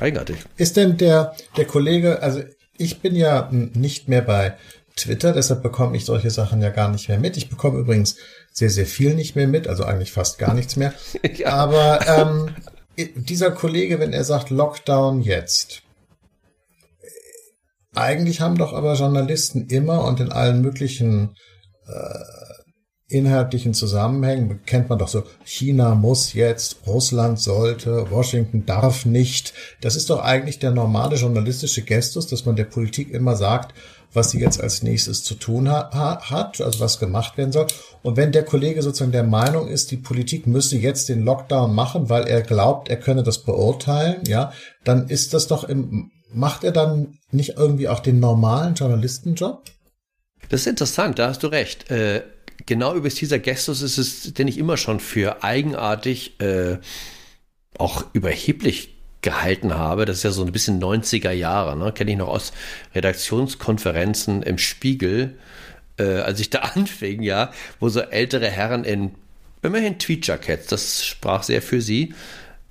eigenartig. 0.00 0.36
Ist 0.56 0.76
denn 0.76 0.96
der, 0.96 1.34
der 1.56 1.64
Kollege, 1.66 2.22
also 2.22 2.42
ich 2.76 3.00
bin 3.00 3.16
ja 3.16 3.48
nicht 3.50 4.08
mehr 4.08 4.22
bei 4.22 4.56
Twitter, 4.96 5.32
deshalb 5.32 5.62
bekomme 5.62 5.96
ich 5.96 6.04
solche 6.04 6.30
Sachen 6.30 6.62
ja 6.62 6.70
gar 6.70 6.88
nicht 6.88 7.08
mehr 7.08 7.18
mit. 7.18 7.36
Ich 7.36 7.48
bekomme 7.48 7.80
übrigens 7.80 8.16
sehr, 8.52 8.70
sehr 8.70 8.86
viel 8.86 9.14
nicht 9.14 9.34
mehr 9.34 9.48
mit, 9.48 9.66
also 9.66 9.84
eigentlich 9.84 10.12
fast 10.12 10.38
gar 10.38 10.54
nichts 10.54 10.76
mehr. 10.76 10.92
ja. 11.36 11.48
Aber 11.48 12.06
ähm, 12.06 12.54
dieser 12.96 13.50
Kollege, 13.50 13.98
wenn 13.98 14.12
er 14.12 14.24
sagt 14.24 14.50
Lockdown 14.50 15.20
jetzt, 15.20 15.82
eigentlich 17.94 18.40
haben 18.40 18.56
doch 18.56 18.72
aber 18.72 18.94
Journalisten 18.94 19.66
immer 19.68 20.04
und 20.04 20.20
in 20.20 20.32
allen 20.32 20.60
möglichen 20.60 21.34
äh, 21.86 22.44
inhaltlichen 23.08 23.74
Zusammenhängen 23.74 24.60
kennt 24.64 24.88
man 24.88 24.98
doch 24.98 25.08
so, 25.08 25.24
China 25.44 25.94
muss 25.94 26.32
jetzt, 26.32 26.78
Russland 26.86 27.38
sollte, 27.38 28.10
Washington 28.10 28.64
darf 28.64 29.04
nicht. 29.04 29.52
Das 29.80 29.94
ist 29.94 30.10
doch 30.10 30.22
eigentlich 30.22 30.58
der 30.58 30.70
normale 30.70 31.16
journalistische 31.16 31.82
Gestus, 31.82 32.26
dass 32.26 32.46
man 32.46 32.56
der 32.56 32.64
Politik 32.64 33.10
immer 33.10 33.36
sagt, 33.36 33.74
was 34.14 34.30
sie 34.30 34.40
jetzt 34.40 34.60
als 34.60 34.82
nächstes 34.82 35.22
zu 35.22 35.34
tun 35.34 35.68
ha 35.68 36.20
hat, 36.30 36.60
also 36.60 36.80
was 36.80 36.98
gemacht 36.98 37.36
werden 37.36 37.52
soll. 37.52 37.66
Und 38.02 38.16
wenn 38.16 38.32
der 38.32 38.44
Kollege 38.44 38.82
sozusagen 38.82 39.12
der 39.12 39.24
Meinung 39.24 39.68
ist, 39.68 39.90
die 39.90 39.96
Politik 39.96 40.46
müsse 40.46 40.78
jetzt 40.78 41.08
den 41.08 41.22
Lockdown 41.22 41.74
machen, 41.74 42.08
weil 42.08 42.24
er 42.24 42.42
glaubt, 42.42 42.88
er 42.88 42.96
könne 42.96 43.22
das 43.22 43.42
beurteilen, 43.42 44.22
ja, 44.26 44.52
dann 44.84 45.08
ist 45.08 45.34
das 45.34 45.46
doch 45.46 45.64
im 45.64 46.10
macht 46.34 46.64
er 46.64 46.72
dann 46.72 47.18
nicht 47.30 47.56
irgendwie 47.56 47.88
auch 47.88 48.00
den 48.00 48.20
normalen 48.20 48.74
Journalistenjob? 48.74 49.62
Das 50.48 50.62
ist 50.62 50.66
interessant, 50.66 51.18
da 51.18 51.28
hast 51.28 51.42
du 51.42 51.46
recht. 51.48 51.90
Äh, 51.90 52.22
genau 52.66 52.94
über 52.94 53.08
dieser 53.08 53.38
Gestus 53.38 53.82
ist 53.82 53.98
es, 53.98 54.34
den 54.34 54.48
ich 54.48 54.58
immer 54.58 54.76
schon 54.76 55.00
für 55.00 55.42
eigenartig, 55.42 56.40
äh, 56.40 56.78
auch 57.78 58.04
überheblich 58.12 58.94
gehalten 59.22 59.74
habe. 59.74 60.04
Das 60.04 60.18
ist 60.18 60.22
ja 60.22 60.30
so 60.30 60.44
ein 60.44 60.52
bisschen 60.52 60.80
90er 60.80 61.32
Jahre, 61.32 61.76
ne? 61.76 61.92
kenne 61.92 62.12
ich 62.12 62.16
noch 62.16 62.28
aus 62.28 62.52
Redaktionskonferenzen 62.94 64.42
im 64.42 64.58
Spiegel, 64.58 65.38
äh, 65.98 66.18
als 66.18 66.40
ich 66.40 66.50
da 66.50 66.58
anfing, 66.74 67.22
ja, 67.22 67.50
wo 67.80 67.88
so 67.88 68.00
ältere 68.00 68.48
Herren 68.48 68.84
in 68.84 69.14
immerhin 69.62 69.98
Tweetjackets, 69.98 70.66
das 70.66 71.04
sprach 71.06 71.42
sehr 71.42 71.62
für 71.62 71.80
sie, 71.80 72.14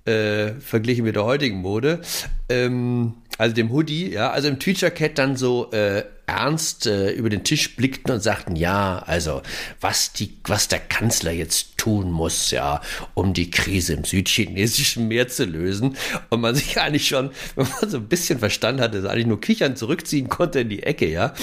äh, 0.06 0.54
verglichen 0.60 1.06
mit 1.06 1.16
der 1.16 1.26
heutigen 1.26 1.58
Mode. 1.58 2.02
Ähm, 2.50 3.14
also 3.38 3.56
dem 3.56 3.72
Hoodie, 3.72 4.12
ja, 4.12 4.32
also 4.32 4.48
im 4.48 4.60
Tweetjacket 4.60 5.18
dann 5.18 5.36
so 5.36 5.72
äh, 5.72 6.04
ernst 6.26 6.86
äh, 6.86 7.12
über 7.12 7.30
den 7.30 7.44
Tisch 7.44 7.76
blickten 7.76 8.14
und 8.14 8.22
sagten, 8.22 8.56
ja, 8.56 9.00
also 9.00 9.42
was 9.82 10.14
die, 10.14 10.38
was 10.44 10.68
der 10.68 10.80
Kanzler 10.80 11.32
jetzt 11.32 11.78
tun 11.78 12.12
muss, 12.12 12.52
ja, 12.52 12.82
um 13.14 13.34
die 13.34 13.50
Krise 13.50 13.94
im 13.94 14.04
südchinesischen 14.04 15.08
Meer 15.08 15.28
zu 15.28 15.46
lösen. 15.46 15.98
Und 16.30 16.42
man 16.42 16.56
sich 16.56 16.80
eigentlich 16.80 17.08
schon, 17.08 17.32
wenn 17.56 17.68
man 17.82 17.90
so 17.90 17.98
ein 17.98 18.08
bisschen 18.08 18.40
verstanden 18.40 18.82
hatte, 18.82 19.10
eigentlich 19.10 19.28
nur 19.28 19.42
kichern 19.42 19.76
zurückziehen 19.76 20.30
konnte 20.30 20.62
in 20.62 20.70
die 20.70 20.84
Ecke, 20.84 21.10
ja. 21.10 21.34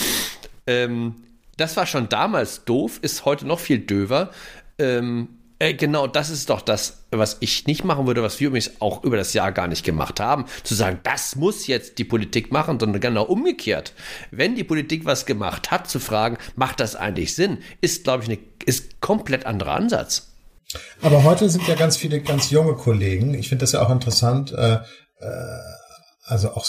Ähm, 0.67 1.17
das 1.57 1.77
war 1.77 1.87
schon 1.87 2.09
damals 2.09 2.65
doof, 2.65 3.01
ist 3.03 3.25
heute 3.25 3.47
noch 3.47 3.61
viel 3.61 3.81
döver. 3.81 4.31
Ähm, 4.79 5.29
äh, 5.61 5.75
genau, 5.75 6.07
das 6.07 6.31
ist 6.31 6.49
doch 6.49 6.63
das, 6.63 7.05
was 7.11 7.37
ich 7.41 7.67
nicht 7.67 7.85
machen 7.85 8.07
würde, 8.07 8.23
was 8.23 8.41
wir 8.41 8.49
übrigens 8.49 8.81
auch 8.81 9.05
über 9.05 9.19
das 9.19 9.35
Jahr 9.35 9.53
gar 9.53 9.69
nicht 9.69 9.85
gemacht 9.85 10.19
haben. 10.19 10.47
Zu 10.65 10.75
sagen, 10.75 11.01
das 11.03 11.37
muss 11.37 11.67
jetzt 11.67 11.99
die 11.99 12.05
Politik 12.05 12.51
machen, 12.51 12.81
sondern 12.81 13.01
genau 13.01 13.25
umgekehrt. 13.25 13.93
Wenn 14.31 14.57
die 14.57 14.65
Politik 14.65 15.05
was 15.05 15.27
gemacht 15.27 15.71
hat, 15.71 15.89
zu 15.89 16.01
fragen, 16.01 16.39
macht 16.57 16.81
das 16.81 16.97
eigentlich 16.97 17.35
Sinn, 17.35 17.59
ist, 17.83 18.05
glaube 18.05 18.23
ich, 18.23 18.31
eine, 18.31 18.39
ist 18.65 19.03
komplett 19.03 19.45
anderer 19.45 19.75
Ansatz. 19.75 20.33
Aber 21.03 21.25
heute 21.25 21.51
sind 21.51 21.69
ja 21.69 21.75
ganz 21.75 21.99
viele 21.99 22.23
ganz 22.23 22.51
junge 22.51 22.75
Kollegen. 22.75 23.35
Ich 23.35 23.51
finde 23.51 23.65
das 23.65 23.73
ja 23.73 23.85
auch 23.85 23.91
interessant. 23.91 24.53
Äh, 24.53 24.77
äh, 24.77 24.79
also 26.25 26.53
auch 26.53 26.65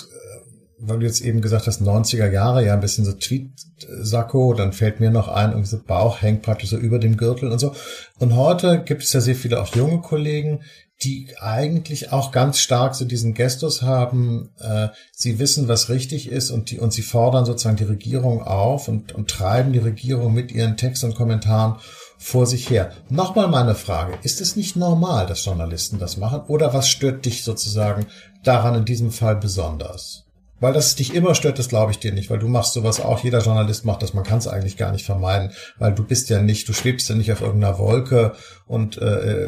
weil 0.84 1.00
du 1.00 1.06
jetzt 1.06 1.22
eben 1.22 1.42
gesagt 1.42 1.68
hast, 1.68 1.82
90er 1.82 2.32
Jahre, 2.32 2.66
ja, 2.66 2.74
ein 2.74 2.80
bisschen 2.80 3.06
so 3.06 3.14
Tweet-Sakko, 3.14 4.54
dann 4.54 4.74
fällt 4.74 5.00
mir 5.00 5.12
noch 5.12 5.28
ein, 5.28 5.52
irgendwie 5.52 5.70
so 5.70 5.80
Bauch 5.82 6.22
hängt 6.22 6.42
praktisch 6.42 6.72
so 6.72 6.78
über 6.78 7.00
dem 7.00 7.18
Gürtel 7.18 7.52
und 7.52 7.60
so. 7.60 7.76
Und 8.20 8.36
heute 8.36 8.84
gibt 8.84 9.04
es 9.04 9.14
ja 9.14 9.22
sehr 9.22 9.36
viele 9.36 9.62
auch 9.62 9.76
junge 9.76 10.02
Kollegen, 10.02 10.62
die 11.04 11.30
eigentlich 11.40 12.12
auch 12.12 12.32
ganz 12.32 12.60
stark 12.60 12.96
so 12.96 13.06
diesen 13.06 13.34
Gestus 13.34 13.82
haben, 13.82 14.50
äh, 14.60 14.90
sie 15.12 15.40
wissen, 15.40 15.68
was 15.68 15.90
richtig 15.90 16.30
ist 16.30 16.52
und 16.52 16.70
die, 16.70 16.80
und 16.80 16.94
sie 16.94 17.02
fordern 17.02 17.46
sozusagen 17.46 17.78
die 17.78 17.84
Regierung 17.84 18.44
auf 18.44 18.88
und, 18.88 19.14
und 19.14 19.30
treiben 19.30 19.74
die 19.74 19.80
Regierung 19.80 20.34
mit 20.34 20.52
ihren 20.52 20.78
Text 20.78 21.04
und 21.04 21.16
Kommentaren 21.16 21.78
vor 22.20 22.46
sich 22.46 22.70
her. 22.70 22.92
Nochmal 23.10 23.48
meine 23.48 23.74
Frage, 23.74 24.14
ist 24.22 24.42
es 24.42 24.56
nicht 24.56 24.76
normal, 24.76 25.26
dass 25.26 25.46
Journalisten 25.46 25.98
das 25.98 26.18
machen 26.18 26.42
oder 26.48 26.74
was 26.74 26.88
stört 26.88 27.26
dich 27.26 27.44
sozusagen 27.44 28.06
daran 28.44 28.76
in 28.76 28.86
diesem 28.86 29.12
Fall 29.12 29.36
besonders? 29.36 30.26
Weil 30.62 30.74
das 30.74 30.96
dich 30.96 31.14
immer 31.14 31.36
stört, 31.36 31.60
das 31.60 31.70
glaube 31.70 31.92
ich 31.92 32.00
dir 32.00 32.14
nicht, 32.14 32.30
weil 32.30 32.40
du 32.40 32.48
machst 32.48 32.74
sowas 32.74 33.02
auch, 33.02 33.24
jeder 33.24 33.42
Journalist 33.42 33.84
macht 33.84 34.04
das, 34.04 34.14
man 34.14 34.24
kann 34.24 34.38
es 34.38 34.48
eigentlich 34.48 34.78
gar 34.78 34.92
nicht 34.92 35.06
vermeiden, 35.06 35.52
weil 35.80 35.94
du 35.94 36.04
bist 36.04 36.30
ja 36.30 36.42
nicht, 36.42 36.70
du 36.70 36.74
schwebst 36.74 37.10
ja 37.10 37.16
nicht 37.16 37.32
auf 37.32 37.42
irgendeiner 37.42 37.80
Wolke 37.80 38.36
und 38.68 38.98
äh, 39.00 39.48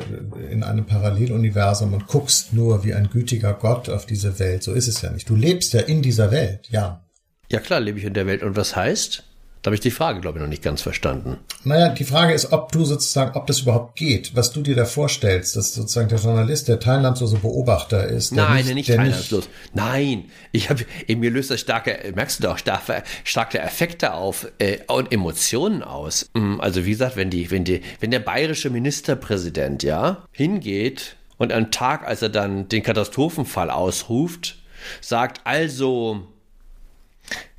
in 0.50 0.64
einem 0.64 0.86
Paralleluniversum 0.86 1.94
und 1.94 2.08
guckst 2.08 2.52
nur 2.52 2.84
wie 2.84 2.96
ein 2.96 3.10
gütiger 3.10 3.54
Gott 3.54 3.90
auf 3.90 4.06
diese 4.08 4.40
Welt. 4.40 4.64
So 4.64 4.74
ist 4.74 4.88
es 4.88 5.02
ja 5.04 5.12
nicht. 5.12 5.30
Du 5.30 5.36
lebst 5.36 5.74
ja 5.74 5.82
in 5.82 6.02
dieser 6.02 6.32
Welt, 6.32 6.68
ja. 6.72 7.06
Ja 7.50 7.60
klar, 7.60 7.80
lebe 7.80 8.00
ich 8.00 8.06
in 8.06 8.16
der 8.16 8.26
Welt. 8.26 8.42
Und 8.42 8.56
was 8.56 8.76
heißt? 8.76 9.24
Da 9.64 9.70
habe 9.70 9.76
ich 9.76 9.82
die 9.82 9.92
Frage, 9.92 10.20
glaube 10.20 10.38
ich, 10.38 10.42
noch 10.42 10.50
nicht 10.50 10.62
ganz 10.62 10.82
verstanden. 10.82 11.38
Naja, 11.64 11.88
die 11.88 12.04
Frage 12.04 12.34
ist, 12.34 12.52
ob 12.52 12.74
du 12.74 12.84
sozusagen, 12.84 13.38
ob 13.38 13.48
das 13.48 13.62
überhaupt 13.62 13.96
geht, 13.96 14.36
was 14.36 14.52
du 14.52 14.62
dir 14.62 14.76
da 14.76 14.84
vorstellst, 14.84 15.56
dass 15.56 15.74
sozusagen 15.74 16.10
der 16.10 16.20
Journalist 16.20 16.68
der 16.68 16.82
teilnahmslose 16.82 17.38
Beobachter 17.38 18.06
ist. 18.06 18.34
Nein, 18.34 18.66
nicht, 18.66 18.76
nicht 18.76 18.90
teilnahmslos. 18.90 19.46
Nicht 19.46 19.74
Nein, 19.74 20.26
ich 20.52 20.70
habe, 20.70 20.86
mir 21.08 21.32
löst 21.32 21.50
das 21.50 21.62
starke, 21.62 22.12
merkst 22.14 22.40
du 22.40 22.44
doch, 22.44 22.58
starke, 22.58 23.04
starke 23.24 23.60
Effekte 23.60 24.14
auf 24.16 24.52
äh, 24.60 24.80
und 24.88 25.14
Emotionen 25.14 25.82
aus. 25.82 26.30
Mm, 26.34 26.60
also 26.60 26.84
wie 26.84 26.92
gesagt, 26.92 27.16
wenn 27.16 27.30
die, 27.30 27.50
wenn 27.50 27.64
die, 27.64 27.82
wenn 28.02 28.12
der 28.12 28.20
bayerische 28.20 28.70
Ministerpräsident 28.70 29.82
ja 29.82 30.26
hingeht 30.34 31.16
und 31.38 31.54
am 31.54 31.72
Tag, 31.72 32.06
als 32.06 32.22
er 32.22 32.28
dann 32.28 32.68
den 32.68 32.84
Katastrophenfall 32.84 33.70
ausruft, 33.70 34.58
sagt 35.00 35.40
also 35.46 36.28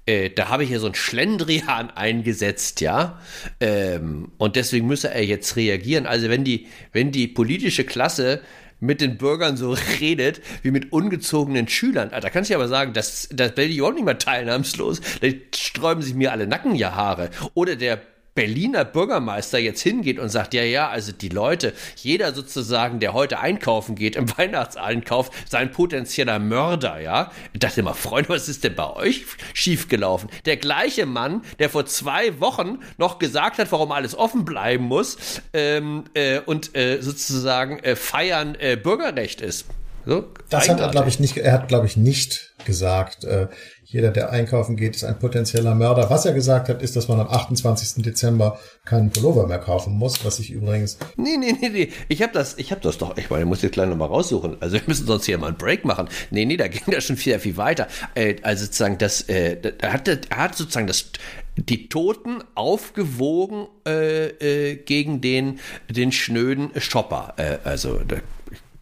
äh, 0.06 0.30
da 0.30 0.48
habe 0.48 0.64
ich 0.64 0.70
ja 0.70 0.78
so 0.78 0.86
ein 0.86 0.94
Schlendrian 0.94 1.90
eingesetzt, 1.94 2.80
ja. 2.80 3.20
Ähm, 3.60 4.32
und 4.38 4.56
deswegen 4.56 4.86
müsse 4.86 5.10
er 5.10 5.24
jetzt 5.24 5.56
reagieren. 5.56 6.06
Also 6.06 6.28
wenn 6.28 6.44
die, 6.44 6.66
wenn 6.92 7.10
die 7.12 7.26
politische 7.26 7.84
Klasse 7.84 8.40
mit 8.80 9.00
den 9.00 9.16
Bürgern 9.16 9.56
so 9.56 9.76
redet, 10.00 10.42
wie 10.62 10.70
mit 10.70 10.92
ungezogenen 10.92 11.68
Schülern. 11.68 12.10
Da 12.10 12.30
kann 12.30 12.42
ich 12.42 12.54
aber 12.54 12.68
sagen, 12.68 12.92
das, 12.92 13.28
das 13.32 13.56
werde 13.56 13.72
ich 13.72 13.82
auch 13.82 13.92
nicht 13.92 14.04
mehr 14.04 14.18
teilnahmslos. 14.18 15.00
Da 15.20 15.28
sträuben 15.54 16.02
sich 16.02 16.14
mir 16.14 16.32
alle 16.32 16.46
Nackenjahrhaare. 16.46 17.30
Oder 17.54 17.76
der 17.76 18.00
Berliner 18.34 18.84
Bürgermeister 18.84 19.58
jetzt 19.58 19.80
hingeht 19.80 20.18
und 20.18 20.28
sagt, 20.28 20.54
ja, 20.54 20.62
ja, 20.62 20.88
also 20.88 21.12
die 21.12 21.28
Leute, 21.28 21.72
jeder 21.96 22.32
sozusagen, 22.32 22.98
der 22.98 23.12
heute 23.12 23.38
einkaufen 23.38 23.94
geht, 23.94 24.16
im 24.16 24.26
Weihnachtseinkauf, 24.38 25.30
sein 25.48 25.70
potenzieller 25.70 26.38
Mörder, 26.38 27.00
ja. 27.00 27.30
Ich 27.52 27.60
dachte 27.60 27.80
immer, 27.80 27.94
Freunde, 27.94 28.30
was 28.30 28.48
ist 28.48 28.64
denn 28.64 28.74
bei 28.74 28.90
euch 28.94 29.24
schiefgelaufen? 29.52 30.28
Der 30.46 30.56
gleiche 30.56 31.06
Mann, 31.06 31.42
der 31.58 31.70
vor 31.70 31.86
zwei 31.86 32.40
Wochen 32.40 32.80
noch 32.98 33.18
gesagt 33.18 33.58
hat, 33.58 33.70
warum 33.72 33.92
alles 33.92 34.16
offen 34.16 34.44
bleiben 34.44 34.84
muss 34.84 35.16
ähm, 35.52 36.04
äh, 36.14 36.40
und 36.40 36.76
äh, 36.76 37.00
sozusagen 37.00 37.78
äh, 37.80 37.96
feiern 37.96 38.56
äh, 38.58 38.76
Bürgerrecht 38.76 39.40
ist. 39.40 39.66
So, 40.06 40.26
das 40.50 40.68
hat 40.68 40.80
er, 40.80 40.90
glaube 40.90 41.08
ich, 41.08 41.18
nicht, 41.18 41.36
er 41.36 41.52
hat, 41.52 41.68
glaube 41.68 41.86
ich, 41.86 41.96
nicht 41.96 42.52
gesagt, 42.66 43.24
äh, 43.24 43.48
jeder, 43.94 44.10
der 44.10 44.30
einkaufen 44.30 44.74
geht, 44.74 44.96
ist 44.96 45.04
ein 45.04 45.20
potenzieller 45.20 45.72
Mörder. 45.76 46.10
Was 46.10 46.26
er 46.26 46.32
gesagt 46.32 46.68
hat, 46.68 46.82
ist, 46.82 46.96
dass 46.96 47.06
man 47.06 47.20
am 47.20 47.28
28. 47.28 48.02
Dezember 48.02 48.58
keinen 48.84 49.10
Pullover 49.10 49.46
mehr 49.46 49.60
kaufen 49.60 49.92
muss, 49.94 50.24
was 50.24 50.40
ich 50.40 50.50
übrigens. 50.50 50.98
Nee, 51.16 51.36
nee, 51.36 51.52
nee, 51.52 51.68
nee. 51.68 51.92
Ich 52.08 52.20
habe 52.20 52.32
das, 52.32 52.58
ich 52.58 52.72
habe 52.72 52.80
das 52.80 52.98
doch, 52.98 53.16
ich 53.16 53.30
meine, 53.30 53.44
ich 53.44 53.48
muss 53.48 53.62
jetzt 53.62 53.74
gleich 53.74 53.88
nochmal 53.88 54.08
raussuchen. 54.08 54.56
Also 54.60 54.74
wir 54.74 54.82
müssen 54.88 55.06
sonst 55.06 55.26
hier 55.26 55.38
mal 55.38 55.46
einen 55.46 55.58
Break 55.58 55.84
machen. 55.84 56.08
Nee, 56.32 56.44
nee, 56.44 56.56
da 56.56 56.66
ging 56.66 56.82
das 56.88 57.04
schon 57.04 57.16
viel, 57.16 57.38
viel 57.38 57.56
weiter. 57.56 57.86
Äh, 58.16 58.34
also 58.42 58.64
sozusagen, 58.64 58.98
das, 58.98 59.20
äh, 59.28 59.58
er 59.78 59.92
hat, 59.92 60.08
er 60.08 60.36
hat 60.36 60.56
sozusagen 60.56 60.88
das, 60.88 61.12
die 61.54 61.88
Toten 61.88 62.42
aufgewogen 62.56 63.68
äh, 63.86 64.26
äh, 64.72 64.74
gegen 64.74 65.20
den, 65.20 65.60
den 65.88 66.10
schnöden 66.10 66.72
Shopper. 66.80 67.34
Äh, 67.36 67.58
also, 67.62 68.00
da, 68.00 68.16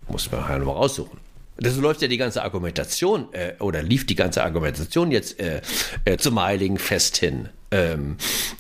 muss 0.09 0.33
mir 0.33 0.49
halt 0.49 0.65
mal 0.65 0.73
raussuchen. 0.73 1.22
Das 1.63 1.77
läuft 1.77 2.03
ja 2.03 2.09
die 2.09 2.17
ganze 2.17 2.43
Argumentation 2.43 3.33
äh, 3.33 3.55
oder 3.61 3.83
lief 3.83 4.07
die 4.07 4.17
ganze 4.17 4.43
Argumentation 4.43 5.11
jetzt 5.11 5.39
äh, 5.39 5.61
äh, 6.05 6.17
zum 6.17 6.41
Heiligen 6.43 6.79
Fest 6.79 7.17
hin. 7.17 7.49
Ähm, 7.71 8.17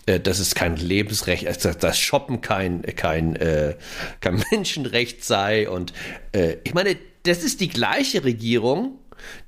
äh, 0.06 0.20
dass 0.20 0.38
es 0.38 0.54
kein 0.54 0.76
Lebensrecht, 0.76 1.46
also 1.46 1.72
dass 1.72 1.98
Shoppen 1.98 2.40
kein, 2.40 2.80
kein, 2.82 3.36
äh, 3.36 3.76
kein 4.20 4.42
Menschenrecht 4.50 5.24
sei. 5.24 5.68
Und 5.68 5.92
äh, 6.32 6.56
ich 6.64 6.72
meine, 6.72 6.96
das 7.24 7.42
ist 7.42 7.60
die 7.60 7.68
gleiche 7.68 8.24
Regierung, 8.24 8.98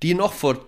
die 0.02 0.14
noch 0.14 0.32
vor 0.32 0.66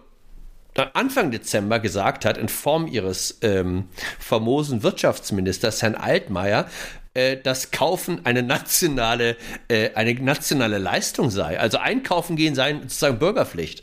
Anfang 0.95 1.31
Dezember 1.31 1.79
gesagt 1.79 2.25
hat, 2.25 2.39
in 2.39 2.49
Form 2.49 2.87
ihres 2.87 3.39
ähm, 3.43 3.89
famosen 4.19 4.83
Wirtschaftsministers 4.83 5.83
Herrn 5.83 5.95
Altmaier, 5.95 6.69
äh, 7.17 7.41
dass 7.41 7.71
Kaufen 7.71 8.21
eine 8.25 8.43
nationale, 8.43 9.37
äh, 9.69 9.91
eine 9.95 10.15
nationale 10.15 10.77
Leistung 10.77 11.31
sei. 11.31 11.59
Also 11.59 11.79
einkaufen 11.79 12.37
gehen 12.37 12.55
sei 12.55 12.75
sozusagen 12.75 13.19
Bürgerpflicht. 13.19 13.83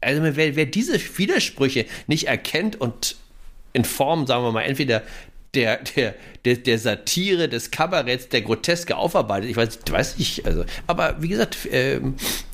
Also 0.00 0.22
wer, 0.22 0.56
wer 0.56 0.66
diese 0.66 0.98
Widersprüche 1.16 1.86
nicht 2.08 2.26
erkennt 2.26 2.80
und 2.80 3.16
in 3.72 3.84
Form, 3.84 4.26
sagen 4.26 4.42
wir 4.44 4.52
mal, 4.52 4.62
entweder 4.62 5.02
der, 5.54 5.78
der, 5.78 6.14
der, 6.44 6.56
der 6.56 6.78
Satire, 6.78 7.48
des 7.48 7.70
Kabaretts, 7.70 8.28
der 8.28 8.42
Groteske 8.42 8.96
aufarbeitet. 8.96 9.50
Ich 9.50 9.56
weiß, 9.56 9.78
weiß 9.88 10.18
nicht, 10.18 10.44
also, 10.44 10.64
aber 10.88 11.22
wie 11.22 11.28
gesagt, 11.28 11.56
ähm, 11.70 12.16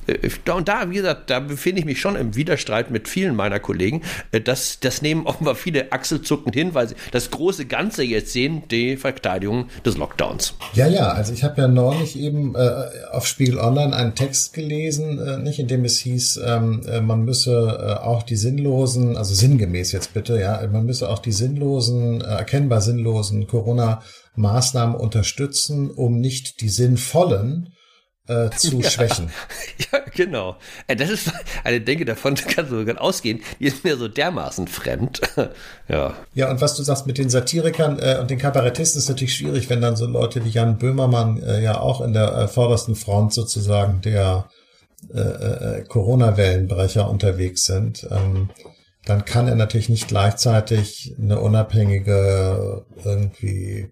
und 0.53 0.67
da, 0.67 0.89
wie 0.89 0.95
gesagt, 0.95 1.29
da 1.29 1.39
befinde 1.39 1.79
ich 1.79 1.85
mich 1.85 1.99
schon 1.99 2.15
im 2.15 2.35
Widerstreit 2.35 2.91
mit 2.91 3.07
vielen 3.07 3.35
meiner 3.35 3.59
Kollegen. 3.59 4.01
Äh, 4.31 4.41
das, 4.41 4.79
das 4.79 5.01
nehmen 5.01 5.25
offenbar 5.25 5.55
viele 5.55 5.91
achselzuckend 5.91 6.55
hin, 6.55 6.73
weil 6.73 6.89
sie 6.89 6.95
das 7.11 7.31
große 7.31 7.65
Ganze 7.65 8.03
jetzt 8.03 8.33
sehen, 8.33 8.63
die 8.69 8.97
Verteidigung 8.97 9.67
des 9.85 9.97
Lockdowns. 9.97 10.55
Ja, 10.73 10.87
ja, 10.87 11.09
also 11.09 11.33
ich 11.33 11.43
habe 11.43 11.61
ja 11.61 11.67
neulich 11.67 12.17
eben 12.17 12.55
äh, 12.55 12.87
auf 13.11 13.27
Spiegel 13.27 13.59
Online 13.59 13.95
einen 13.95 14.15
Text 14.15 14.53
gelesen, 14.53 15.19
äh, 15.19 15.37
nicht 15.37 15.59
in 15.59 15.67
dem 15.67 15.85
es 15.85 15.99
hieß, 15.99 16.41
ähm, 16.45 16.81
äh, 16.87 17.01
man 17.01 17.23
müsse 17.23 17.51
äh, 17.51 18.03
auch 18.03 18.23
die 18.23 18.35
sinnlosen, 18.35 19.17
also 19.17 19.33
sinngemäß 19.33 19.91
jetzt 19.91 20.13
bitte, 20.13 20.39
ja, 20.39 20.65
man 20.71 20.85
müsse 20.85 21.09
auch 21.09 21.19
die 21.19 21.31
sinnlosen, 21.31 22.21
erkennbar 22.21 22.81
sinnlosen 22.81 23.47
Corona-Maßnahmen 23.47 24.95
unterstützen, 24.95 25.89
um 25.89 26.19
nicht 26.19 26.61
die 26.61 26.69
sinnvollen 26.69 27.69
äh, 28.31 28.49
zu 28.55 28.79
ja, 28.81 28.89
schwächen. 28.89 29.29
Ja, 29.91 29.99
genau. 30.15 30.57
Äh, 30.87 30.95
das 30.95 31.09
ist 31.09 31.31
eine 31.63 31.81
Denke 31.81 32.05
davon, 32.05 32.35
kannst 32.47 32.71
du 32.71 32.79
sogar 32.79 33.01
ausgehen, 33.01 33.41
die 33.59 33.65
ist 33.65 33.83
mir 33.83 33.97
so 33.97 34.07
dermaßen 34.07 34.67
fremd. 34.67 35.21
ja. 35.87 36.15
Ja, 36.33 36.49
und 36.49 36.61
was 36.61 36.75
du 36.75 36.83
sagst 36.83 37.07
mit 37.07 37.17
den 37.17 37.29
Satirikern 37.29 37.99
äh, 37.99 38.17
und 38.19 38.29
den 38.29 38.39
Kabarettisten 38.39 38.99
ist 38.99 39.09
natürlich 39.09 39.35
schwierig, 39.35 39.69
wenn 39.69 39.81
dann 39.81 39.95
so 39.95 40.05
Leute 40.05 40.43
wie 40.45 40.49
Jan 40.49 40.77
Böhmermann 40.77 41.41
äh, 41.43 41.61
ja 41.61 41.79
auch 41.79 42.01
in 42.01 42.13
der 42.13 42.33
äh, 42.33 42.47
vordersten 42.47 42.95
Front 42.95 43.33
sozusagen 43.33 44.01
der 44.01 44.49
äh, 45.13 45.81
Corona-Wellenbrecher 45.87 47.09
unterwegs 47.09 47.65
sind, 47.65 48.07
ähm, 48.11 48.51
dann 49.05 49.25
kann 49.25 49.47
er 49.47 49.55
natürlich 49.55 49.89
nicht 49.89 50.07
gleichzeitig 50.07 51.15
eine 51.19 51.39
unabhängige 51.39 52.85
irgendwie, 53.03 53.91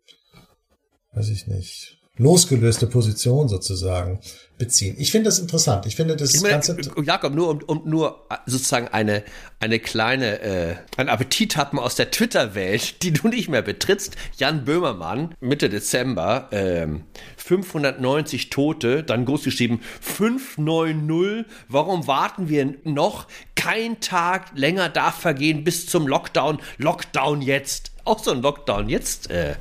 weiß 1.13 1.29
ich 1.29 1.48
nicht, 1.48 1.99
losgelöste 2.19 2.85
Position 2.85 3.47
sozusagen 3.47 4.19
beziehen. 4.59 4.95
Ich 4.99 5.11
finde 5.11 5.29
das 5.29 5.39
interessant. 5.39 5.85
Ich 5.85 5.95
finde 5.95 6.17
das 6.17 6.35
ich 6.35 6.41
meine, 6.41 6.55
Ganze 6.55 6.77
Jakob, 7.01 7.33
nur 7.33 7.49
um, 7.49 7.61
um 7.65 7.89
nur 7.89 8.27
sozusagen 8.45 8.89
eine 8.89 9.23
eine 9.59 9.79
kleine 9.79 10.41
äh, 10.41 10.75
ein 10.97 11.07
Appetit 11.07 11.55
haben 11.55 11.79
aus 11.79 11.95
der 11.95 12.11
Twitter-Welt, 12.11 13.01
die 13.01 13.13
du 13.13 13.29
nicht 13.29 13.47
mehr 13.47 13.61
betrittst. 13.61 14.17
Jan 14.38 14.65
Böhmermann 14.65 15.33
Mitte 15.39 15.69
Dezember 15.69 16.49
ähm, 16.51 17.05
590 17.38 18.49
Tote, 18.49 19.03
dann 19.03 19.25
groß 19.25 19.45
geschrieben 19.45 19.79
590. 20.01 21.45
Warum 21.69 22.05
warten 22.05 22.49
wir 22.49 22.75
noch? 22.83 23.27
Kein 23.55 24.01
Tag 24.01 24.51
länger 24.55 24.89
darf 24.89 25.21
vergehen 25.21 25.63
bis 25.63 25.85
zum 25.88 26.05
Lockdown. 26.05 26.59
Lockdown 26.77 27.41
jetzt. 27.41 27.91
Auch 28.03 28.21
so 28.21 28.31
ein 28.31 28.41
Lockdown 28.41 28.89
jetzt 28.89 29.29
äh, 29.29 29.55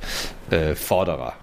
äh, 0.49 0.75
Forderer. 0.75 1.35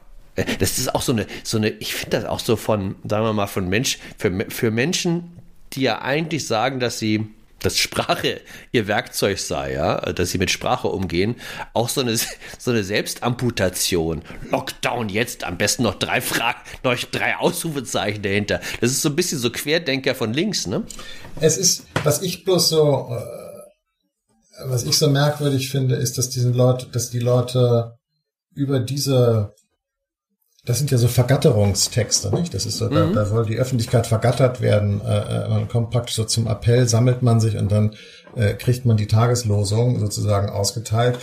Das 0.58 0.78
ist 0.78 0.94
auch 0.94 1.02
so 1.02 1.12
eine, 1.12 1.26
so 1.44 1.56
eine, 1.56 1.70
ich 1.70 1.94
finde 1.94 2.18
das 2.18 2.26
auch 2.26 2.40
so 2.40 2.56
von, 2.56 2.96
sagen 3.08 3.24
wir 3.24 3.32
mal, 3.32 3.46
von 3.46 3.68
Mensch, 3.68 3.98
für, 4.18 4.46
für 4.48 4.70
Menschen, 4.70 5.32
die 5.72 5.82
ja 5.82 6.02
eigentlich 6.02 6.46
sagen, 6.46 6.78
dass 6.78 6.98
sie, 6.98 7.28
dass 7.60 7.78
Sprache 7.78 8.40
ihr 8.70 8.86
Werkzeug 8.86 9.38
sei, 9.38 9.72
ja, 9.72 9.96
dass 10.12 10.30
sie 10.30 10.38
mit 10.38 10.50
Sprache 10.50 10.88
umgehen, 10.88 11.36
auch 11.72 11.88
so 11.88 12.02
eine, 12.02 12.16
so 12.58 12.70
eine 12.70 12.84
Selbstamputation. 12.84 14.22
Lockdown 14.50 15.08
jetzt, 15.08 15.44
am 15.44 15.56
besten 15.56 15.84
noch 15.84 15.94
drei 15.94 16.20
Fragen, 16.20 16.60
noch 16.82 16.96
drei 16.96 17.36
Ausrufezeichen 17.36 18.22
dahinter. 18.22 18.60
Das 18.80 18.90
ist 18.90 19.02
so 19.02 19.08
ein 19.08 19.16
bisschen 19.16 19.38
so 19.38 19.50
Querdenker 19.50 20.14
von 20.14 20.34
links, 20.34 20.66
ne? 20.66 20.84
Es 21.40 21.56
ist, 21.56 21.86
was 22.04 22.22
ich 22.22 22.44
bloß 22.44 22.68
so, 22.68 23.08
äh, 23.10 24.68
was 24.68 24.84
ich 24.84 24.96
so 24.96 25.08
merkwürdig 25.08 25.70
finde, 25.70 25.96
ist, 25.96 26.18
dass 26.18 26.30
diese 26.30 26.50
Leute, 26.50 26.86
dass 26.86 27.10
die 27.10 27.20
Leute 27.20 27.98
über 28.54 28.80
diese 28.80 29.54
das 30.66 30.78
sind 30.78 30.90
ja 30.90 30.98
so 30.98 31.06
Vergatterungstexte, 31.06 32.34
nicht? 32.34 32.52
Das 32.52 32.66
ist 32.66 32.78
so, 32.78 32.86
mhm. 32.86 32.94
da, 32.94 33.06
da 33.06 33.24
soll 33.24 33.46
die 33.46 33.56
Öffentlichkeit 33.56 34.06
vergattert 34.08 34.60
werden. 34.60 35.00
Äh, 35.00 35.44
äh, 35.44 35.48
man 35.48 35.68
kommt 35.68 35.90
praktisch 35.90 36.16
so 36.16 36.24
zum 36.24 36.48
Appell, 36.48 36.88
sammelt 36.88 37.22
man 37.22 37.38
sich 37.40 37.56
und 37.56 37.70
dann 37.70 37.94
äh, 38.34 38.52
kriegt 38.54 38.84
man 38.84 38.96
die 38.96 39.06
Tageslosung 39.06 40.00
sozusagen 40.00 40.50
ausgeteilt. 40.50 41.18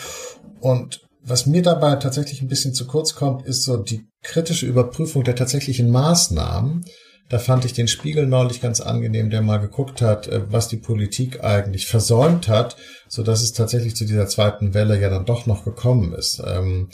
Und 0.62 1.02
was 1.22 1.46
mir 1.46 1.62
dabei 1.62 1.98
tatsächlich 1.98 2.42
ein 2.42 2.48
bisschen 2.48 2.74
zu 2.74 2.88
kurz 2.88 3.16
kommt, 3.16 3.46
ist 3.46 3.64
so 3.64 3.78
die 3.78 4.08
kritische 4.24 4.66
Überprüfung 4.66 5.26
der 5.26 5.36
tatsächlichen 5.36 5.92
Maßnahmen. 5.92 6.86
Da 7.28 7.40
fand 7.40 7.66
ich 7.66 7.74
den 7.74 7.88
Spiegel 7.90 8.28
neulich 8.28 8.62
ganz 8.62 8.80
angenehm, 8.80 9.30
der 9.30 9.42
mal 9.42 9.58
geguckt 9.58 10.02
hat, 10.02 10.28
äh, 10.30 10.42
was 10.50 10.70
die 10.70 10.78
Politik 10.78 11.44
eigentlich 11.44 11.88
versäumt 11.88 12.48
hat, 12.48 12.78
so 13.10 13.24
dass 13.24 13.42
es 13.42 13.52
tatsächlich 13.52 13.98
zu 13.98 14.06
dieser 14.06 14.28
zweiten 14.28 14.74
Welle 14.74 14.98
ja 15.02 15.10
dann 15.10 15.26
doch 15.26 15.48
noch 15.48 15.66
gekommen 15.66 16.14
ist. 16.14 16.42
Ähm, 16.48 16.90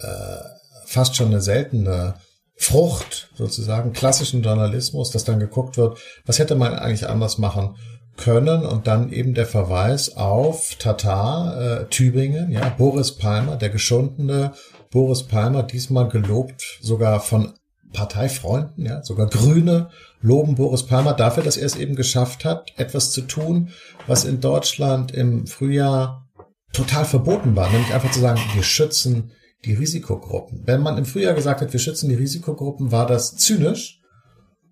äh, 0.00 0.57
fast 0.88 1.16
schon 1.16 1.26
eine 1.26 1.42
seltene 1.42 2.14
Frucht 2.56 3.30
sozusagen 3.36 3.92
klassischen 3.92 4.42
Journalismus, 4.42 5.10
dass 5.10 5.24
dann 5.24 5.38
geguckt 5.38 5.76
wird, 5.76 5.98
was 6.26 6.38
hätte 6.38 6.54
man 6.54 6.74
eigentlich 6.74 7.08
anders 7.08 7.38
machen 7.38 7.76
können? 8.16 8.64
Und 8.64 8.86
dann 8.86 9.12
eben 9.12 9.34
der 9.34 9.46
Verweis 9.46 10.16
auf 10.16 10.74
Tatar, 10.78 11.60
äh, 11.60 11.84
Tübingen, 11.88 12.50
ja, 12.50 12.68
Boris 12.70 13.12
Palmer, 13.12 13.56
der 13.56 13.68
geschundene 13.68 14.52
Boris 14.90 15.22
Palmer, 15.22 15.62
diesmal 15.62 16.08
gelobt 16.08 16.78
sogar 16.80 17.20
von 17.20 17.52
Parteifreunden, 17.92 18.86
ja, 18.86 19.02
sogar 19.04 19.28
Grüne 19.28 19.90
loben 20.20 20.56
Boris 20.56 20.84
Palmer 20.84 21.12
dafür, 21.12 21.42
dass 21.42 21.58
er 21.58 21.66
es 21.66 21.76
eben 21.76 21.96
geschafft 21.96 22.44
hat, 22.44 22.72
etwas 22.76 23.12
zu 23.12 23.22
tun, 23.22 23.70
was 24.06 24.24
in 24.24 24.40
Deutschland 24.40 25.12
im 25.12 25.46
Frühjahr 25.46 26.26
total 26.72 27.04
verboten 27.04 27.54
war, 27.54 27.70
nämlich 27.70 27.92
einfach 27.94 28.10
zu 28.10 28.20
sagen, 28.20 28.40
wir 28.54 28.62
schützen 28.62 29.32
die 29.64 29.74
Risikogruppen. 29.74 30.62
Wenn 30.64 30.82
man 30.82 30.98
im 30.98 31.04
Frühjahr 31.04 31.34
gesagt 31.34 31.60
hat, 31.60 31.72
wir 31.72 31.80
schützen 31.80 32.08
die 32.08 32.14
Risikogruppen, 32.14 32.92
war 32.92 33.06
das 33.06 33.36
zynisch. 33.36 34.00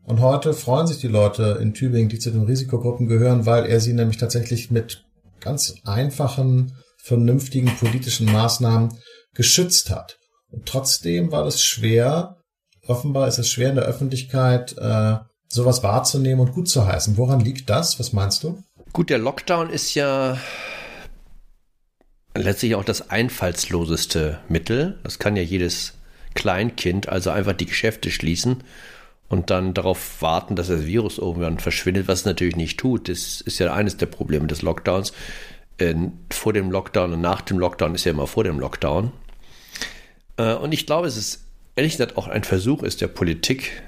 Und 0.05 0.20
heute 0.20 0.55
freuen 0.55 0.87
sich 0.87 0.99
die 0.99 1.09
Leute 1.09 1.59
in 1.61 1.75
Tübingen, 1.75 2.09
die 2.09 2.20
zu 2.20 2.31
den 2.31 2.44
Risikogruppen 2.44 3.09
gehören, 3.09 3.44
weil 3.44 3.66
er 3.66 3.81
sie 3.81 3.92
nämlich 3.92 4.18
tatsächlich 4.18 4.70
mit 4.70 5.05
ganz 5.40 5.75
einfachen, 5.85 6.77
vernünftigen 7.03 7.75
politischen 7.77 8.31
Maßnahmen 8.31 8.96
geschützt 9.35 9.90
hat. 9.90 10.18
Und 10.51 10.66
trotzdem 10.66 11.33
war 11.33 11.44
es 11.46 11.61
schwer, 11.61 12.37
offenbar 12.87 13.27
ist 13.27 13.38
es 13.38 13.51
schwer 13.51 13.70
in 13.70 13.77
der 13.77 13.85
Öffentlichkeit, 13.85 14.77
äh, 14.79 15.16
sowas 15.49 15.83
wahrzunehmen 15.83 16.40
und 16.40 16.53
gut 16.53 16.68
zu 16.68 16.87
heißen. 16.87 17.16
Woran 17.16 17.40
liegt 17.40 17.68
das? 17.68 17.99
Was 17.99 18.12
meinst 18.12 18.44
du? 18.44 18.62
Gut, 18.92 19.11
der 19.11 19.18
Lockdown 19.18 19.70
ist 19.70 19.94
ja 19.94 20.38
letztlich 22.37 22.75
auch 22.75 22.85
das 22.85 23.11
einfallsloseste 23.11 24.40
Mittel. 24.49 24.99
Das 25.03 25.18
kann 25.18 25.37
ja 25.37 25.42
jedes 25.42 25.94
Kleinkind, 26.35 27.09
also 27.09 27.31
einfach 27.31 27.55
die 27.55 27.66
Geschäfte 27.66 28.11
schließen 28.11 28.62
und 29.29 29.51
dann 29.51 29.75
darauf 29.75 30.22
warten, 30.22 30.55
dass 30.55 30.68
das 30.68 30.87
Virus 30.87 31.18
irgendwann 31.18 31.59
verschwindet, 31.59 32.09
was 32.09 32.20
es 32.20 32.25
natürlich 32.25 32.57
nicht 32.57 32.79
tut. 32.79 33.09
Das 33.09 33.40
ist 33.40 33.59
ja 33.59 33.72
eines 33.72 33.96
der 33.96 34.07
Probleme 34.07 34.46
des 34.46 34.62
Lockdowns. 34.62 35.12
Äh, 35.79 35.94
vor 36.31 36.53
dem 36.53 36.70
Lockdown 36.70 37.12
und 37.12 37.20
nach 37.20 37.40
dem 37.40 37.59
Lockdown 37.59 37.94
ist 37.94 38.05
ja 38.05 38.12
immer 38.12 38.27
vor 38.27 38.44
dem 38.44 38.61
Lockdown. 38.61 39.12
Äh, 40.37 40.55
und 40.55 40.72
ich 40.72 40.87
glaube, 40.87 41.09
es 41.09 41.16
ist 41.16 41.44
ehrlich 41.75 41.92
gesagt 41.92 42.16
auch 42.16 42.29
ein 42.29 42.44
Versuch 42.44 42.83
ist 42.83 43.01
der 43.01 43.09
Politik, 43.09 43.83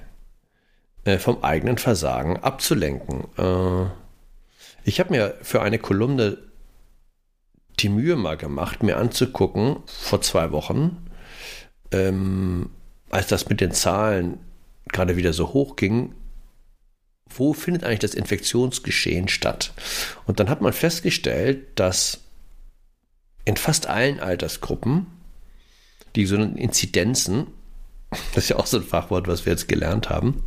äh, 1.05 1.19
vom 1.19 1.43
eigenen 1.43 1.79
Versagen 1.79 2.39
abzulenken. 2.39 3.29
ich 4.85 5.01
habe 5.01 5.11
mir 5.11 5.35
für 5.43 5.63
eine 5.63 5.79
Kolumne 5.79 6.39
die 7.81 7.89
Mühe 7.89 8.17
mal 8.17 8.37
gemacht, 8.37 8.83
mir 8.83 8.97
anzugucken, 8.97 9.77
vor 9.87 10.21
zwei 10.21 10.51
Wochen, 10.53 11.09
ähm, 11.93 12.71
als 13.11 13.29
das 13.29 13.49
mit 13.49 13.61
den 13.61 13.73
Zahlen 13.73 14.39
gerade 14.89 15.17
wieder 15.17 15.33
so 15.33 15.53
hoch 15.53 15.77
ging, 15.77 16.15
wo 17.29 17.53
findet 17.53 17.85
eigentlich 17.85 17.99
das 17.99 18.15
Infektionsgeschehen 18.15 19.29
statt? 19.29 19.73
Und 20.27 20.41
dann 20.41 20.49
hat 20.49 20.61
man 20.61 20.73
festgestellt, 20.73 21.67
dass 21.79 22.21
in 23.45 23.57
fast 23.57 23.87
allen 23.87 24.21
Altersgruppen 24.21 25.07
die 26.17 26.27
sogenannten 26.27 26.59
Inzidenzen, 26.59 27.47
das 28.35 28.45
ist 28.45 28.51
ja 28.51 28.57
auch 28.57 28.67
so 28.67 28.79
ein 28.79 28.83
Fachwort, 28.83 29.29
was 29.29 29.47
wir 29.47 29.53
jetzt 29.53 29.69
gelernt 29.69 30.09
haben, 30.09 30.43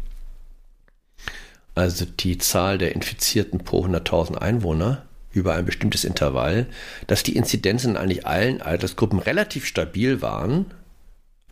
also 1.76 2.06
die 2.06 2.38
Zahl 2.38 2.78
der 2.78 2.96
Infizierten 2.96 3.60
pro 3.60 3.86
100.000 3.86 4.36
Einwohner, 4.36 5.08
über 5.34 5.56
ein 5.56 5.65
bestimmtes 5.65 6.04
Intervall, 6.04 6.67
dass 7.08 7.24
die 7.24 7.36
Inzidenzen 7.36 7.91
in 7.91 7.98
eigentlich 7.98 8.28
allen 8.28 8.62
Altersgruppen 8.62 9.20
relativ 9.20 9.65
stabil 9.65 10.22
waren, 10.22 10.65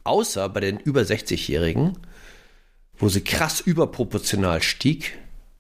außer 0.04 0.50
bei 0.50 0.60
den 0.60 0.80
über 0.80 1.02
60-Jährigen, 1.02 1.98
wo 2.98 3.10
sie 3.10 3.22
krass 3.22 3.62
überproportional 3.62 4.62
stieg, 4.62 5.18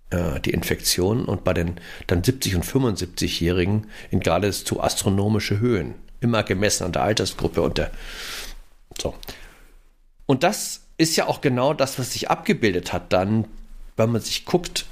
äh, 0.09 0.39
die 0.41 0.51
Infektion, 0.51 1.25
und 1.25 1.43
bei 1.43 1.53
den 1.53 1.79
dann 2.07 2.21
70- 2.21 2.55
und 2.55 2.65
75-Jährigen 2.65 3.87
in 4.11 4.19
geradezu 4.19 4.81
astronomische 4.81 5.59
Höhen, 5.59 5.95
immer 6.19 6.43
gemessen 6.43 6.83
an 6.85 6.91
der 6.91 7.03
Altersgruppe 7.03 7.61
und 7.61 7.77
der. 7.77 7.91
So. 8.99 9.15
Und 10.25 10.43
das 10.43 10.81
ist 10.97 11.15
ja 11.15 11.27
auch 11.27 11.41
genau 11.41 11.73
das, 11.73 11.97
was 11.97 12.13
sich 12.13 12.29
abgebildet 12.29 12.91
hat, 12.91 13.13
dann, 13.13 13.45
wenn 13.95 14.11
man 14.11 14.21
sich 14.21 14.45
guckt, 14.45 14.85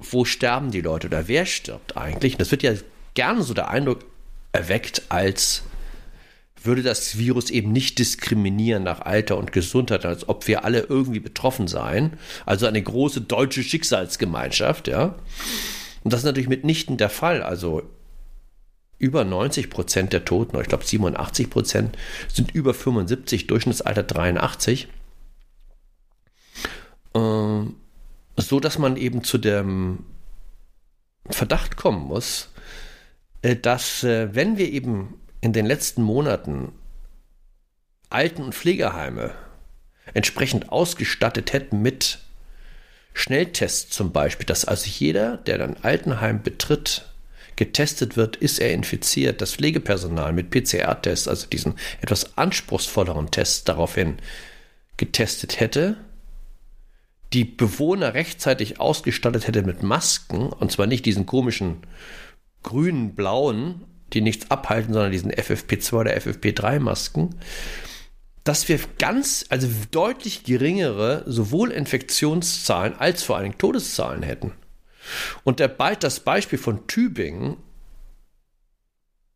wo 0.00 0.24
sterben 0.24 0.70
die 0.70 0.80
Leute 0.80 1.06
oder 1.06 1.28
wer 1.28 1.46
stirbt 1.46 1.96
eigentlich? 1.96 2.34
Und 2.34 2.40
das 2.40 2.50
wird 2.50 2.62
ja 2.62 2.74
gerne 3.14 3.42
so 3.42 3.54
der 3.54 3.68
Eindruck 3.68 4.04
erweckt, 4.52 5.02
als 5.08 5.62
würde 6.62 6.82
das 6.82 7.16
Virus 7.16 7.50
eben 7.50 7.72
nicht 7.72 7.98
diskriminieren 7.98 8.82
nach 8.82 9.00
Alter 9.00 9.38
und 9.38 9.52
Gesundheit, 9.52 10.04
als 10.04 10.28
ob 10.28 10.46
wir 10.46 10.64
alle 10.64 10.80
irgendwie 10.80 11.20
betroffen 11.20 11.68
seien. 11.68 12.18
Also 12.44 12.66
eine 12.66 12.82
große 12.82 13.22
deutsche 13.22 13.62
Schicksalsgemeinschaft, 13.62 14.88
ja. 14.88 15.14
Und 16.02 16.12
das 16.12 16.20
ist 16.20 16.26
natürlich 16.26 16.48
mitnichten 16.48 16.96
der 16.96 17.10
Fall. 17.10 17.42
Also 17.42 17.82
über 18.98 19.24
90 19.24 19.70
Prozent 19.70 20.12
der 20.12 20.24
Toten, 20.26 20.60
ich 20.60 20.68
glaube 20.68 20.84
87 20.84 21.48
Prozent, 21.48 21.96
sind 22.32 22.54
über 22.54 22.74
75, 22.74 23.46
Durchschnittsalter 23.46 24.02
83. 24.02 24.88
Ähm, 27.14 27.76
so 28.40 28.60
dass 28.60 28.78
man 28.78 28.96
eben 28.96 29.24
zu 29.24 29.38
dem 29.38 30.04
Verdacht 31.28 31.76
kommen 31.76 32.06
muss, 32.06 32.48
äh, 33.42 33.56
dass 33.56 34.04
äh, 34.04 34.34
wenn 34.34 34.58
wir 34.58 34.70
eben 34.70 35.20
in 35.40 35.52
den 35.52 35.66
letzten 35.66 36.02
Monaten 36.02 36.72
Alten- 38.10 38.42
und 38.42 38.54
Pflegeheime 38.54 39.34
entsprechend 40.14 40.70
ausgestattet 40.70 41.52
hätten 41.52 41.80
mit 41.80 42.18
Schnelltests 43.14 43.90
zum 43.90 44.12
Beispiel, 44.12 44.46
dass 44.46 44.64
also 44.64 44.86
jeder, 44.86 45.36
der 45.36 45.62
ein 45.62 45.82
Altenheim 45.82 46.42
betritt, 46.42 47.06
getestet 47.56 48.16
wird, 48.16 48.36
ist 48.36 48.58
er 48.58 48.72
infiziert, 48.72 49.40
das 49.40 49.54
Pflegepersonal 49.54 50.32
mit 50.32 50.50
PCR-Tests, 50.50 51.28
also 51.28 51.46
diesen 51.46 51.74
etwas 52.00 52.38
anspruchsvolleren 52.38 53.30
Tests 53.30 53.64
daraufhin 53.64 54.16
getestet 54.96 55.60
hätte, 55.60 55.96
die 57.32 57.44
Bewohner 57.44 58.14
rechtzeitig 58.14 58.80
ausgestattet 58.80 59.46
hätte 59.46 59.62
mit 59.62 59.82
Masken, 59.82 60.48
und 60.48 60.72
zwar 60.72 60.86
nicht 60.86 61.06
diesen 61.06 61.26
komischen 61.26 61.78
grünen, 62.62 63.14
blauen, 63.14 63.84
die 64.12 64.20
nichts 64.20 64.50
abhalten, 64.50 64.92
sondern 64.92 65.12
diesen 65.12 65.30
FFP2 65.30 65.92
oder 65.92 66.16
FFP3 66.16 66.80
dass 68.42 68.68
wir 68.68 68.80
ganz, 68.98 69.44
also 69.48 69.68
deutlich 69.90 70.44
geringere 70.44 71.22
sowohl 71.26 71.70
Infektionszahlen 71.70 72.96
als 72.98 73.22
vor 73.22 73.36
allem 73.36 73.58
Todeszahlen 73.58 74.22
hätten. 74.22 74.52
Und 75.44 75.60
der, 75.60 75.68
das 76.02 76.20
Beispiel 76.20 76.58
von 76.58 76.86
Tübingen 76.86 77.56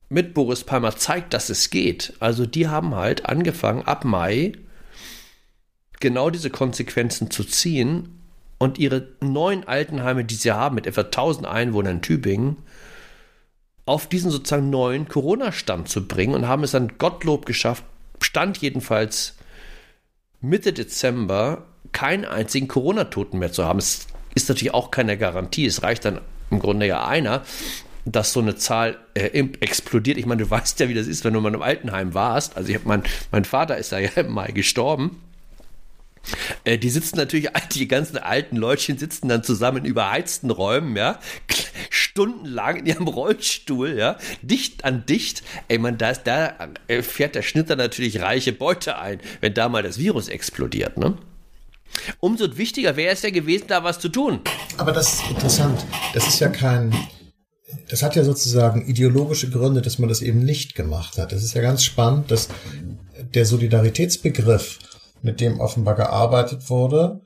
mit 0.09 0.35
Boris 0.35 0.64
Palmer 0.64 0.96
zeigt, 0.96 1.35
dass 1.35 1.48
es 1.48 1.70
geht. 1.70 2.14
Also 2.20 2.46
die 2.46 2.68
haben 2.68 2.94
halt 2.94 3.26
angefangen 3.26 3.83
ab 3.83 4.04
Mai 4.04 4.52
genau 6.00 6.30
diese 6.30 6.50
Konsequenzen 6.50 7.30
zu 7.30 7.44
ziehen 7.44 8.20
und 8.59 8.78
ihre 8.78 9.09
neuen 9.20 9.66
Altenheime, 9.66 10.24
die 10.24 10.35
sie 10.35 10.52
haben, 10.52 10.74
mit 10.74 10.87
etwa 10.87 11.02
1000 11.02 11.46
Einwohnern 11.46 11.96
in 11.96 12.02
Tübingen, 12.02 12.57
auf 13.87 14.09
diesen 14.09 14.30
sozusagen 14.30 14.70
neuen 14.70 15.09
Corona-Stand 15.09 15.88
zu 15.88 16.07
bringen 16.07 16.35
und 16.35 16.48
haben 16.48 16.64
es 16.64 16.70
dann 16.70 16.96
Gottlob 16.98 17.46
geschafft, 17.46 17.85
Stand 18.20 18.59
jedenfalls 18.59 19.37
Mitte 20.40 20.72
Dezember 20.72 21.64
keinen 21.92 22.24
einzigen 22.24 22.68
Corona-Toten 22.68 23.38
mehr 23.38 23.52
zu 23.52 23.64
haben. 23.64 23.78
Es 23.78 24.07
ist 24.35 24.48
natürlich 24.48 24.74
auch 24.74 24.90
keine 24.90 25.16
Garantie. 25.16 25.66
Es 25.66 25.83
reicht 25.83 26.04
dann 26.04 26.20
im 26.50 26.59
Grunde 26.59 26.87
ja 26.87 27.07
einer, 27.07 27.42
dass 28.04 28.33
so 28.33 28.40
eine 28.40 28.57
Zahl 28.57 28.98
äh, 29.14 29.28
explodiert. 29.61 30.18
Ich 30.18 30.26
meine, 30.26 30.44
du 30.44 30.50
weißt 30.50 30.80
ja, 30.80 30.88
wie 30.88 30.94
das 30.94 31.07
ist, 31.07 31.24
wenn 31.24 31.35
du 31.35 31.40
mal 31.40 31.54
im 31.54 31.62
Altenheim 31.62 32.14
warst. 32.14 32.57
Also 32.57 32.68
ich 32.70 32.74
habe 32.74 32.88
mein, 32.88 33.02
mein 33.30 33.44
Vater 33.44 33.76
ist 33.76 33.92
da 33.92 33.98
ja 33.98 34.11
im 34.16 34.33
Mai 34.33 34.52
gestorben. 34.52 35.20
Äh, 36.64 36.78
die 36.78 36.90
sitzen 36.90 37.16
natürlich, 37.16 37.48
die 37.74 37.88
ganzen 37.88 38.18
alten 38.18 38.56
Leutchen 38.56 38.98
sitzen 38.98 39.28
dann 39.28 39.44
zusammen 39.44 39.78
in 39.78 39.84
überheizten 39.84 40.50
Räumen, 40.50 40.96
ja, 40.96 41.18
stundenlang 41.90 42.76
in 42.76 42.87
ihrem 42.87 43.08
Rollstuhl, 43.08 43.96
ja, 43.96 44.18
dicht 44.42 44.84
an 44.84 45.06
dicht. 45.06 45.42
Ey, 45.68 45.78
man, 45.78 45.98
da, 45.98 46.10
ist, 46.10 46.22
da 46.24 46.70
äh, 46.88 47.02
fährt 47.02 47.34
der 47.34 47.42
Schnitter 47.42 47.76
natürlich 47.76 48.20
reiche 48.20 48.52
Beute 48.52 48.98
ein, 48.98 49.20
wenn 49.40 49.54
da 49.54 49.68
mal 49.68 49.82
das 49.82 49.98
Virus 49.98 50.28
explodiert, 50.28 50.96
ne? 50.96 51.16
Umso 52.18 52.56
wichtiger 52.56 52.96
wäre 52.96 53.12
es 53.12 53.22
ja 53.22 53.30
gewesen, 53.30 53.66
da 53.68 53.84
was 53.84 54.00
zu 54.00 54.08
tun. 54.08 54.40
Aber 54.78 54.90
das 54.90 55.14
ist 55.14 55.30
interessant. 55.30 55.84
Das 56.12 56.26
ist 56.26 56.40
ja 56.40 56.48
kein, 56.48 56.92
das 57.88 58.02
hat 58.02 58.16
ja 58.16 58.24
sozusagen 58.24 58.87
ideologische 58.87 59.48
Gründe, 59.48 59.80
dass 59.80 59.98
man 59.98 60.08
das 60.08 60.20
eben 60.20 60.40
nicht 60.40 60.74
gemacht 60.74 61.18
hat. 61.18 61.32
Das 61.32 61.44
ist 61.44 61.54
ja 61.54 61.62
ganz 61.62 61.84
spannend, 61.84 62.30
dass 62.30 62.48
der 63.34 63.46
Solidaritätsbegriff 63.46 64.78
mit 65.24 65.40
dem 65.40 65.58
offenbar 65.58 65.94
gearbeitet 65.94 66.68
wurde 66.70 67.22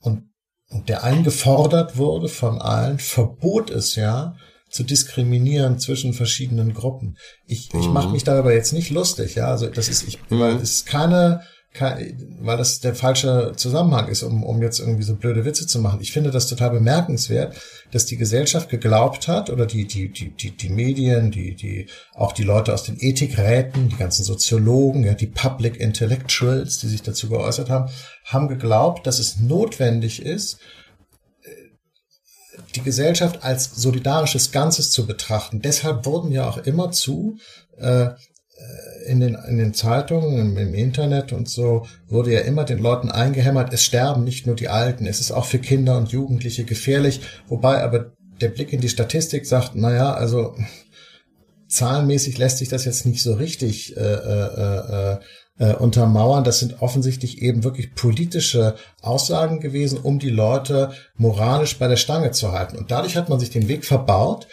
und, 0.00 0.30
und 0.68 0.88
der 0.88 1.04
eingefordert 1.04 1.96
wurde 1.96 2.28
von 2.28 2.60
allen, 2.60 2.98
verbot 2.98 3.70
es 3.70 3.94
ja, 3.94 4.34
zu 4.68 4.82
diskriminieren 4.82 5.78
zwischen 5.78 6.12
verschiedenen 6.12 6.74
Gruppen. 6.74 7.16
Ich, 7.46 7.72
mhm. 7.72 7.80
ich 7.80 7.86
mache 7.88 8.10
mich 8.10 8.24
darüber 8.24 8.52
jetzt 8.52 8.72
nicht 8.72 8.90
lustig, 8.90 9.36
ja. 9.36 9.46
Also 9.46 9.68
das 9.68 9.88
ist, 9.88 10.02
ich, 10.08 10.18
mhm. 10.28 10.60
ist 10.60 10.86
keine 10.86 11.42
weil 11.80 12.56
das 12.56 12.80
der 12.80 12.94
falsche 12.94 13.52
Zusammenhang 13.56 14.08
ist, 14.08 14.22
um, 14.22 14.42
um 14.44 14.62
jetzt 14.62 14.80
irgendwie 14.80 15.02
so 15.02 15.14
blöde 15.14 15.44
Witze 15.44 15.66
zu 15.66 15.78
machen. 15.80 16.00
Ich 16.00 16.12
finde 16.12 16.30
das 16.30 16.48
total 16.48 16.70
bemerkenswert, 16.70 17.56
dass 17.92 18.06
die 18.06 18.16
Gesellschaft 18.16 18.68
geglaubt 18.68 19.28
hat 19.28 19.50
oder 19.50 19.66
die, 19.66 19.86
die, 19.86 20.10
die, 20.10 20.30
die, 20.30 20.56
die 20.56 20.68
Medien, 20.68 21.30
die, 21.30 21.54
die, 21.54 21.88
auch 22.14 22.32
die 22.32 22.44
Leute 22.44 22.72
aus 22.72 22.84
den 22.84 22.96
Ethikräten, 22.98 23.88
die 23.88 23.96
ganzen 23.96 24.24
Soziologen, 24.24 25.04
ja, 25.04 25.14
die 25.14 25.26
Public 25.26 25.76
Intellectuals, 25.76 26.78
die 26.78 26.88
sich 26.88 27.02
dazu 27.02 27.28
geäußert 27.28 27.70
haben, 27.70 27.90
haben 28.24 28.48
geglaubt, 28.48 29.06
dass 29.06 29.18
es 29.18 29.38
notwendig 29.38 30.22
ist, 30.22 30.58
die 32.74 32.82
Gesellschaft 32.82 33.42
als 33.42 33.74
solidarisches 33.76 34.52
Ganzes 34.52 34.90
zu 34.90 35.06
betrachten. 35.06 35.60
Deshalb 35.60 36.04
wurden 36.06 36.30
ja 36.30 36.48
auch 36.48 36.58
immer 36.58 36.90
zu 36.90 37.38
äh, 37.78 38.06
äh, 38.06 38.14
in 39.06 39.20
den, 39.20 39.36
in 39.48 39.58
den 39.58 39.74
Zeitungen, 39.74 40.38
im, 40.38 40.56
im, 40.56 40.74
Internet 40.74 41.32
und 41.32 41.48
so 41.48 41.86
wurde 42.08 42.32
ja 42.32 42.40
immer 42.40 42.64
den 42.64 42.78
Leuten 42.78 43.10
eingehämmert, 43.10 43.72
es 43.72 43.84
sterben 43.84 44.24
nicht 44.24 44.46
nur 44.46 44.56
die 44.56 44.68
Alten, 44.68 45.06
es 45.06 45.20
ist 45.20 45.30
auch 45.30 45.44
für 45.44 45.58
Kinder 45.58 45.96
und 45.96 46.10
Jugendliche 46.10 46.64
gefährlich, 46.64 47.20
wobei 47.48 47.82
aber 47.82 48.12
der 48.40 48.48
Blick 48.48 48.72
in 48.72 48.80
die 48.80 48.88
Statistik 48.88 49.46
sagt, 49.46 49.72
na 49.74 49.94
ja, 49.94 50.12
also 50.12 50.54
zahlenmäßig 51.68 52.38
lässt 52.38 52.58
sich 52.58 52.68
das 52.68 52.84
jetzt 52.84 53.06
nicht 53.06 53.22
so 53.22 53.34
richtig 53.34 53.96
äh, 53.96 54.00
äh, 54.00 55.12
äh, 55.12 55.18
äh, 55.58 55.74
untermauern. 55.74 56.44
Das 56.44 56.58
sind 56.58 56.80
offensichtlich 56.82 57.42
eben 57.42 57.64
wirklich 57.64 57.94
politische 57.94 58.74
Aussagen 59.02 59.60
gewesen, 59.60 59.98
um 59.98 60.18
die 60.18 60.30
Leute 60.30 60.92
moralisch 61.16 61.78
bei 61.78 61.88
der 61.88 61.96
Stange 61.96 62.30
zu 62.30 62.52
halten. 62.52 62.76
Und 62.76 62.90
dadurch 62.90 63.16
hat 63.16 63.28
man 63.28 63.40
sich 63.40 63.50
den 63.50 63.68
Weg 63.68 63.84
verbaut, 63.84 64.46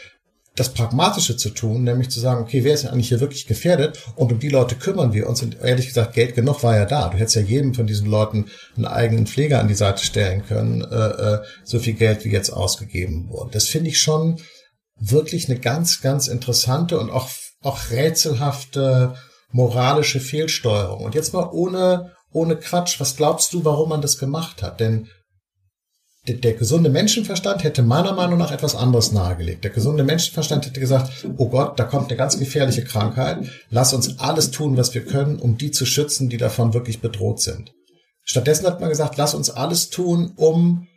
das 0.55 0.69
Pragmatische 0.69 1.35
zu 1.35 1.49
tun, 1.49 1.83
nämlich 1.83 2.09
zu 2.09 2.19
sagen, 2.19 2.43
okay, 2.43 2.63
wer 2.63 2.75
ist 2.75 2.83
denn 2.83 2.91
eigentlich 2.91 3.09
hier 3.09 3.19
wirklich 3.19 3.47
gefährdet? 3.47 3.99
Und 4.15 4.31
um 4.31 4.39
die 4.39 4.49
Leute 4.49 4.75
kümmern 4.75 5.11
wir 5.11 5.27
uns. 5.27 5.41
Und 5.41 5.59
ehrlich 5.61 5.87
gesagt, 5.87 6.13
Geld 6.13 6.35
genug 6.35 6.61
war 6.61 6.75
ja 6.75 6.85
da. 6.85 7.09
Du 7.09 7.17
hättest 7.17 7.35
ja 7.35 7.41
jedem 7.41 7.73
von 7.73 7.87
diesen 7.87 8.07
Leuten 8.07 8.45
einen 8.75 8.85
eigenen 8.85 9.25
Pfleger 9.25 9.59
an 9.59 9.67
die 9.67 9.73
Seite 9.73 10.03
stellen 10.03 10.45
können, 10.45 10.81
äh, 10.81 10.95
äh, 10.95 11.39
so 11.63 11.79
viel 11.79 11.93
Geld 11.93 12.23
wie 12.23 12.29
jetzt 12.29 12.51
ausgegeben 12.51 13.29
wurde. 13.29 13.51
Das 13.51 13.67
finde 13.67 13.89
ich 13.89 13.99
schon 13.99 14.39
wirklich 14.99 15.49
eine 15.49 15.59
ganz, 15.59 16.01
ganz 16.01 16.27
interessante 16.27 16.99
und 16.99 17.09
auch, 17.09 17.29
auch 17.63 17.89
rätselhafte 17.89 19.15
moralische 19.51 20.19
Fehlsteuerung. 20.19 21.03
Und 21.03 21.15
jetzt 21.15 21.33
mal 21.33 21.49
ohne, 21.51 22.11
ohne 22.31 22.57
Quatsch. 22.57 22.99
Was 22.99 23.15
glaubst 23.15 23.53
du, 23.53 23.65
warum 23.65 23.89
man 23.89 24.01
das 24.01 24.19
gemacht 24.19 24.61
hat? 24.61 24.79
Denn 24.79 25.07
der, 26.27 26.35
der, 26.35 26.53
gesunde 26.53 26.89
Menschenverstand 26.89 27.63
hätte 27.63 27.83
meiner 27.83 28.13
Meinung 28.13 28.39
nach 28.39 28.51
etwas 28.51 28.75
anderes 28.75 29.11
nahegelegt. 29.11 29.63
Der 29.63 29.71
gesunde 29.71 30.03
Menschenverstand 30.03 30.65
hätte 30.65 30.79
gesagt, 30.79 31.25
oh 31.37 31.49
Gott, 31.49 31.77
da 31.77 31.83
kommt 31.83 32.09
eine 32.09 32.17
ganz 32.17 32.39
gefährliche 32.39 32.83
Krankheit. 32.83 33.39
Lass 33.69 33.93
uns 33.93 34.19
alles 34.19 34.51
tun, 34.51 34.77
was 34.77 34.93
wir 34.93 35.03
können, 35.03 35.37
um 35.37 35.57
die 35.57 35.71
zu 35.71 35.85
schützen, 35.85 36.29
die 36.29 36.37
davon 36.37 36.73
wirklich 36.73 37.01
bedroht 37.01 37.41
sind. 37.41 37.73
Stattdessen 38.23 38.65
hat 38.65 38.79
man 38.79 38.89
gesagt, 38.89 39.17
lass 39.17 39.33
uns 39.33 39.49
alles 39.49 39.89
tun, 39.89 40.31
um 40.37 40.87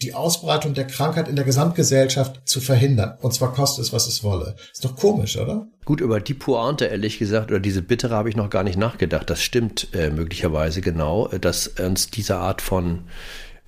die 0.00 0.14
Ausbreitung 0.14 0.74
der 0.74 0.86
Krankheit 0.86 1.28
in 1.28 1.36
der 1.36 1.44
Gesamtgesellschaft 1.44 2.48
zu 2.48 2.60
verhindern. 2.60 3.18
Und 3.20 3.34
zwar 3.34 3.52
kostet 3.52 3.84
es, 3.84 3.92
was 3.92 4.08
es 4.08 4.24
wolle. 4.24 4.56
Ist 4.72 4.84
doch 4.84 4.96
komisch, 4.96 5.36
oder? 5.36 5.68
Gut, 5.84 6.00
über 6.00 6.20
die 6.20 6.34
Pointe, 6.34 6.86
ehrlich 6.86 7.18
gesagt, 7.18 7.50
oder 7.50 7.60
diese 7.60 7.82
Bittere 7.82 8.14
habe 8.14 8.28
ich 8.28 8.36
noch 8.36 8.50
gar 8.50 8.64
nicht 8.64 8.78
nachgedacht. 8.78 9.30
Das 9.30 9.42
stimmt 9.42 9.88
äh, 9.94 10.10
möglicherweise 10.10 10.80
genau, 10.80 11.28
äh, 11.28 11.38
dass 11.38 11.68
uns 11.68 12.10
diese 12.10 12.36
Art 12.36 12.62
von 12.62 13.04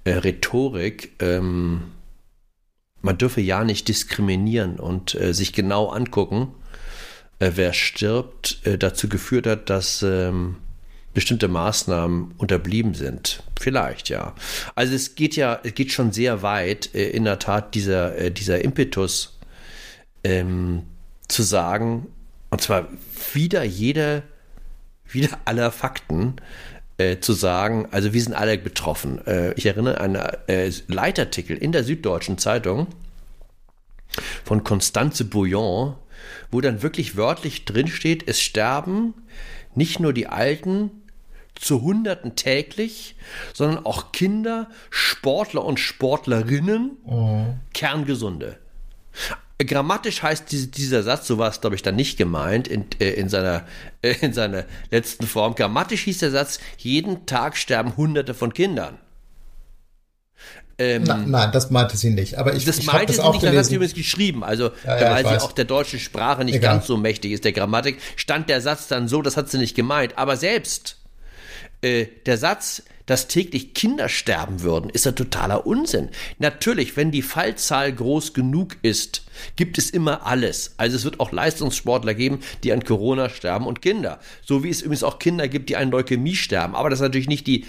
äh, 0.04 0.12
Rhetorik, 0.12 1.12
ähm, 1.20 1.92
man 3.02 3.18
dürfe 3.18 3.40
ja 3.40 3.64
nicht 3.64 3.88
diskriminieren 3.88 4.78
und 4.78 5.14
äh, 5.14 5.34
sich 5.34 5.52
genau 5.52 5.88
angucken, 5.88 6.54
äh, 7.38 7.52
wer 7.54 7.72
stirbt, 7.72 8.60
äh, 8.64 8.78
dazu 8.78 9.08
geführt 9.08 9.46
hat, 9.46 9.68
dass 9.68 10.02
ähm, 10.02 10.56
bestimmte 11.12 11.48
Maßnahmen 11.48 12.32
unterblieben 12.38 12.94
sind. 12.94 13.42
Vielleicht, 13.58 14.08
ja. 14.08 14.34
Also 14.74 14.94
es 14.94 15.14
geht 15.14 15.36
ja, 15.36 15.60
es 15.62 15.74
geht 15.74 15.92
schon 15.92 16.12
sehr 16.12 16.42
weit, 16.42 16.94
äh, 16.94 17.10
in 17.10 17.24
der 17.24 17.38
Tat, 17.38 17.74
dieser, 17.74 18.16
äh, 18.16 18.30
dieser 18.30 18.62
Impetus 18.62 19.38
ähm, 20.24 20.82
zu 21.28 21.42
sagen, 21.42 22.08
und 22.50 22.60
zwar 22.60 22.88
wieder 23.32 23.64
jede, 23.64 24.22
wieder 25.06 25.38
aller 25.44 25.70
Fakten, 25.70 26.36
äh, 26.98 27.18
zu 27.18 27.32
sagen, 27.32 27.88
also 27.90 28.12
wir 28.12 28.22
sind 28.22 28.34
alle 28.34 28.58
betroffen. 28.58 29.24
Äh, 29.26 29.52
ich 29.54 29.66
erinnere 29.66 30.00
an 30.00 30.16
einen 30.16 30.36
äh, 30.46 30.72
Leitartikel 30.86 31.56
in 31.56 31.72
der 31.72 31.84
Süddeutschen 31.84 32.38
Zeitung 32.38 32.86
von 34.44 34.62
Constanze 34.62 35.24
Bouillon, 35.24 35.96
wo 36.50 36.60
dann 36.60 36.82
wirklich 36.82 37.16
wörtlich 37.16 37.64
drinsteht, 37.64 38.28
es 38.28 38.40
sterben 38.40 39.14
nicht 39.74 39.98
nur 39.98 40.12
die 40.12 40.28
Alten 40.28 40.90
zu 41.54 41.82
Hunderten 41.82 42.36
täglich, 42.36 43.16
sondern 43.52 43.84
auch 43.84 44.12
Kinder, 44.12 44.68
Sportler 44.90 45.64
und 45.64 45.78
Sportlerinnen, 45.78 46.98
mhm. 47.04 47.60
Kerngesunde. 47.72 48.58
Grammatisch 49.64 50.22
heißt 50.22 50.50
diese, 50.50 50.68
dieser 50.68 51.02
Satz, 51.02 51.26
so 51.26 51.38
war 51.38 51.50
es 51.50 51.60
glaube 51.60 51.76
ich 51.76 51.82
dann 51.82 51.96
nicht 51.96 52.16
gemeint 52.16 52.68
in, 52.68 52.86
äh, 53.00 53.10
in, 53.10 53.28
seiner, 53.28 53.64
äh, 54.02 54.14
in 54.20 54.32
seiner 54.32 54.64
letzten 54.90 55.26
Form. 55.26 55.54
Grammatisch 55.54 56.02
hieß 56.02 56.18
der 56.18 56.30
Satz, 56.30 56.60
jeden 56.78 57.26
Tag 57.26 57.56
sterben 57.56 57.96
Hunderte 57.96 58.34
von 58.34 58.52
Kindern. 58.52 58.98
Ähm, 60.76 61.04
Na, 61.06 61.16
nein, 61.16 61.52
das 61.52 61.70
meinte 61.70 61.96
sie 61.96 62.10
nicht. 62.10 62.36
Aber 62.36 62.54
ich, 62.54 62.64
das 62.64 62.78
ich 62.78 62.86
meinte 62.86 63.06
das 63.06 63.16
sie 63.16 63.22
auch 63.22 63.32
nicht, 63.32 63.40
gelesen. 63.42 63.56
das 63.56 63.66
hat 63.66 63.70
sie 63.70 63.76
übrigens 63.76 63.94
geschrieben. 63.94 64.42
Also, 64.42 64.70
ja, 64.84 65.00
ja, 65.00 65.10
weil 65.12 65.24
sie 65.24 65.42
auch 65.42 65.52
der 65.52 65.66
deutschen 65.66 66.00
Sprache 66.00 66.44
nicht 66.44 66.56
Egal. 66.56 66.74
ganz 66.74 66.86
so 66.86 66.96
mächtig 66.96 67.32
ist, 67.32 67.44
der 67.44 67.52
Grammatik, 67.52 67.98
stand 68.16 68.48
der 68.48 68.60
Satz 68.60 68.88
dann 68.88 69.06
so, 69.06 69.22
das 69.22 69.36
hat 69.36 69.48
sie 69.48 69.58
nicht 69.58 69.76
gemeint. 69.76 70.18
Aber 70.18 70.36
selbst 70.36 70.98
äh, 71.80 72.06
der 72.26 72.38
Satz, 72.38 72.82
dass 73.06 73.28
täglich 73.28 73.74
Kinder 73.74 74.08
sterben 74.08 74.62
würden, 74.62 74.90
ist 74.90 75.04
ja 75.04 75.12
totaler 75.12 75.66
Unsinn. 75.66 76.08
Natürlich, 76.38 76.96
wenn 76.96 77.10
die 77.10 77.22
Fallzahl 77.22 77.92
groß 77.92 78.32
genug 78.32 78.76
ist, 78.82 79.24
gibt 79.56 79.78
es 79.78 79.90
immer 79.90 80.26
alles. 80.26 80.74
Also 80.76 80.96
es 80.96 81.04
wird 81.04 81.20
auch 81.20 81.32
Leistungssportler 81.32 82.14
geben, 82.14 82.40
die 82.62 82.72
an 82.72 82.84
Corona 82.84 83.28
sterben 83.28 83.66
und 83.66 83.82
Kinder. 83.82 84.20
So 84.42 84.64
wie 84.64 84.70
es 84.70 84.80
übrigens 84.82 85.04
auch 85.04 85.18
Kinder 85.18 85.48
gibt, 85.48 85.68
die 85.68 85.76
an 85.76 85.90
Leukämie 85.90 86.36
sterben. 86.36 86.74
Aber 86.74 86.90
das 86.90 87.00
ist 87.00 87.04
natürlich 87.04 87.28
nicht 87.28 87.46
die, 87.46 87.66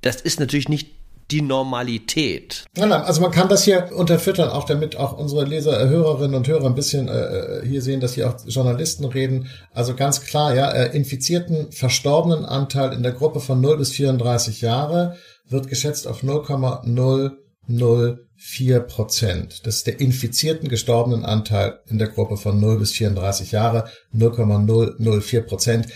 das 0.00 0.20
ist 0.20 0.40
natürlich 0.40 0.68
nicht 0.68 0.97
die 1.30 1.42
Normalität. 1.42 2.64
Also 2.78 3.20
man 3.20 3.30
kann 3.30 3.48
das 3.48 3.62
hier 3.64 3.90
unterfüttern, 3.94 4.48
auch 4.48 4.64
damit 4.64 4.96
auch 4.96 5.18
unsere 5.18 5.44
Leser, 5.44 5.80
äh, 5.80 5.88
Hörerinnen 5.88 6.34
und 6.34 6.48
Hörer 6.48 6.66
ein 6.66 6.74
bisschen 6.74 7.06
äh, 7.08 7.60
hier 7.66 7.82
sehen, 7.82 8.00
dass 8.00 8.14
hier 8.14 8.30
auch 8.30 8.36
Journalisten 8.46 9.04
reden. 9.04 9.48
Also 9.72 9.94
ganz 9.94 10.22
klar, 10.22 10.54
ja, 10.54 10.70
äh, 10.70 10.96
infizierten 10.96 11.70
verstorbenen 11.70 12.46
Anteil 12.46 12.94
in 12.94 13.02
der 13.02 13.12
Gruppe 13.12 13.40
von 13.40 13.60
0 13.60 13.76
bis 13.76 13.90
34 13.90 14.62
Jahre 14.62 15.16
wird 15.48 15.68
geschätzt 15.68 16.06
auf 16.06 16.22
0,004 16.22 18.80
Prozent. 18.80 19.66
Das 19.66 19.76
ist 19.76 19.86
der 19.86 19.98
infizierten 20.00 20.68
gestorbenen 20.68 21.24
Anteil 21.24 21.80
in 21.88 21.96
der 21.98 22.08
Gruppe 22.08 22.36
von 22.36 22.60
0 22.60 22.78
bis 22.78 22.92
34 22.92 23.52
Jahre, 23.52 23.88
0,004 24.12 25.40
Prozent 25.42 25.86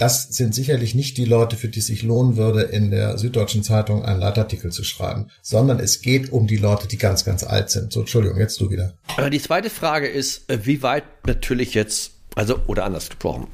das 0.00 0.22
sind 0.30 0.54
sicherlich 0.54 0.94
nicht 0.94 1.18
die 1.18 1.26
Leute, 1.26 1.56
für 1.56 1.68
die 1.68 1.80
es 1.80 1.86
sich 1.86 2.02
lohnen 2.02 2.38
würde, 2.38 2.62
in 2.62 2.90
der 2.90 3.18
Süddeutschen 3.18 3.62
Zeitung 3.62 4.02
einen 4.02 4.18
Leitartikel 4.18 4.72
zu 4.72 4.82
schreiben, 4.82 5.26
sondern 5.42 5.78
es 5.78 6.00
geht 6.00 6.32
um 6.32 6.46
die 6.46 6.56
Leute, 6.56 6.88
die 6.88 6.96
ganz, 6.96 7.26
ganz 7.26 7.44
alt 7.44 7.68
sind. 7.68 7.92
So, 7.92 8.00
Entschuldigung, 8.00 8.38
jetzt 8.38 8.58
du 8.60 8.70
wieder. 8.70 8.94
Die 9.30 9.40
zweite 9.40 9.68
Frage 9.68 10.08
ist, 10.08 10.50
äh, 10.50 10.64
wie 10.64 10.82
weit 10.82 11.04
natürlich 11.26 11.74
jetzt, 11.74 12.12
also, 12.34 12.60
oder 12.66 12.84
anders 12.84 13.10
gesprochen, 13.10 13.48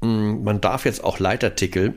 hm, 0.00 0.44
man 0.44 0.60
darf 0.60 0.84
jetzt 0.84 1.02
auch 1.02 1.18
Leitartikel 1.18 1.94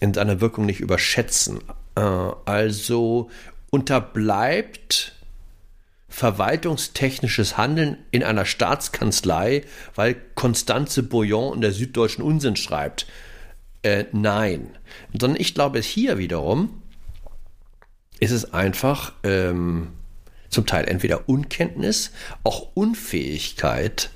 in 0.00 0.12
seiner 0.12 0.40
Wirkung 0.40 0.66
nicht 0.66 0.80
überschätzen. 0.80 1.60
Äh, 1.94 2.00
also 2.00 3.30
unterbleibt 3.70 5.13
verwaltungstechnisches 6.14 7.58
Handeln 7.58 7.98
in 8.12 8.22
einer 8.22 8.44
Staatskanzlei, 8.44 9.64
weil 9.96 10.14
Constanze 10.36 11.02
Bouillon 11.02 11.56
in 11.56 11.60
der 11.60 11.72
Süddeutschen 11.72 12.22
Unsinn 12.22 12.54
schreibt. 12.54 13.08
Äh, 13.82 14.04
nein. 14.12 14.68
Sondern 15.12 15.40
ich 15.40 15.54
glaube, 15.54 15.80
hier 15.80 16.16
wiederum 16.16 16.82
ist 18.20 18.30
es 18.30 18.54
einfach 18.54 19.12
ähm, 19.24 19.88
zum 20.50 20.66
Teil 20.66 20.86
entweder 20.86 21.28
Unkenntnis, 21.28 22.12
auch 22.44 22.68
Unfähigkeit, 22.74 24.10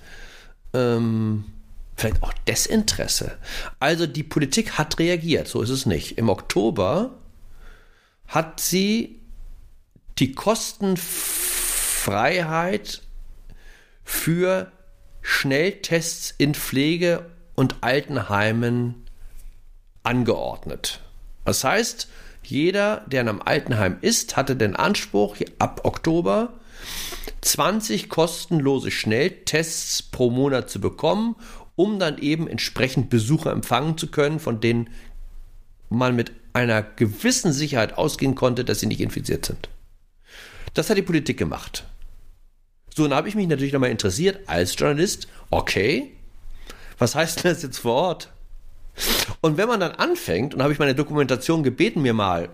ähm, 0.74 1.46
vielleicht 1.96 2.22
auch 2.22 2.32
Desinteresse. 2.46 3.36
Also 3.80 4.06
die 4.06 4.22
Politik 4.22 4.78
hat 4.78 5.00
reagiert, 5.00 5.48
so 5.48 5.62
ist 5.62 5.70
es 5.70 5.84
nicht. 5.84 6.16
Im 6.16 6.28
Oktober 6.28 7.18
hat 8.28 8.60
sie 8.60 9.18
die 10.18 10.30
Kosten 10.30 10.96
Freiheit 12.08 13.02
für 14.02 14.72
Schnelltests 15.20 16.34
in 16.38 16.54
Pflege- 16.54 17.26
und 17.54 17.76
Altenheimen 17.82 19.04
angeordnet. 20.04 21.00
Das 21.44 21.64
heißt, 21.64 22.08
jeder, 22.42 23.04
der 23.08 23.20
in 23.20 23.28
einem 23.28 23.42
Altenheim 23.44 23.98
ist, 24.00 24.38
hatte 24.38 24.56
den 24.56 24.74
Anspruch, 24.74 25.36
ab 25.58 25.82
Oktober 25.84 26.54
20 27.42 28.08
kostenlose 28.08 28.90
Schnelltests 28.90 30.02
pro 30.02 30.30
Monat 30.30 30.70
zu 30.70 30.80
bekommen, 30.80 31.36
um 31.76 31.98
dann 31.98 32.16
eben 32.16 32.48
entsprechend 32.48 33.10
Besucher 33.10 33.52
empfangen 33.52 33.98
zu 33.98 34.06
können, 34.10 34.40
von 34.40 34.60
denen 34.60 34.88
man 35.90 36.16
mit 36.16 36.32
einer 36.54 36.80
gewissen 36.80 37.52
Sicherheit 37.52 37.98
ausgehen 37.98 38.34
konnte, 38.34 38.64
dass 38.64 38.80
sie 38.80 38.86
nicht 38.86 39.02
infiziert 39.02 39.44
sind. 39.44 39.68
Das 40.72 40.88
hat 40.88 40.96
die 40.96 41.02
Politik 41.02 41.36
gemacht. 41.36 41.84
So, 42.98 43.04
dann 43.06 43.16
habe 43.16 43.28
ich 43.28 43.36
mich 43.36 43.46
natürlich 43.46 43.72
nochmal 43.72 43.92
interessiert 43.92 44.40
als 44.48 44.76
Journalist, 44.76 45.28
okay, 45.50 46.10
was 46.98 47.14
heißt 47.14 47.44
das 47.44 47.62
jetzt 47.62 47.78
vor 47.78 47.94
Ort? 47.94 48.32
Und 49.40 49.56
wenn 49.56 49.68
man 49.68 49.78
dann 49.78 49.92
anfängt, 49.92 50.52
und 50.52 50.64
habe 50.64 50.72
ich 50.72 50.80
meine 50.80 50.96
Dokumentation 50.96 51.62
gebeten, 51.62 52.02
mir 52.02 52.12
mal 52.12 52.48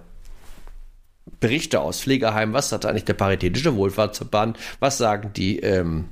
Berichte 1.40 1.80
aus 1.80 2.02
Pflegeheimen, 2.02 2.54
was 2.54 2.68
sagt 2.68 2.84
eigentlich 2.84 3.06
der 3.06 3.14
Paritätische 3.14 3.74
Wohlfahrtsverband, 3.74 4.58
was 4.80 4.98
sagen 4.98 5.30
die, 5.34 5.60
ähm, 5.60 6.10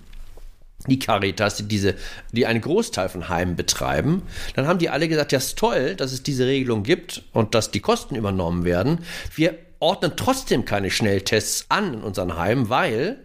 die 0.87 0.99
Caritas, 0.99 1.57
die, 1.57 1.65
diese, 1.65 1.95
die 2.33 2.47
einen 2.47 2.63
Großteil 2.63 3.11
von 3.11 3.29
Heimen 3.29 3.55
betreiben, 3.55 4.23
dann 4.57 4.67
haben 4.67 4.79
die 4.79 4.89
alle 4.89 5.09
gesagt, 5.09 5.33
ja, 5.33 5.39
ist 5.39 5.59
toll, 5.59 5.95
dass 5.95 6.11
es 6.13 6.23
diese 6.23 6.47
Regelung 6.47 6.85
gibt 6.85 7.23
und 7.35 7.55
dass 7.55 7.71
die 7.71 7.81
Kosten 7.81 8.17
übernommen 8.17 8.65
werden. 8.65 9.01
Wir 9.35 9.59
ordnen 9.79 10.13
trotzdem 10.17 10.65
keine 10.65 10.91
Schnelltests 10.91 11.67
an 11.69 11.93
in 11.93 12.01
unseren 12.01 12.39
Heimen, 12.39 12.71
weil 12.71 13.19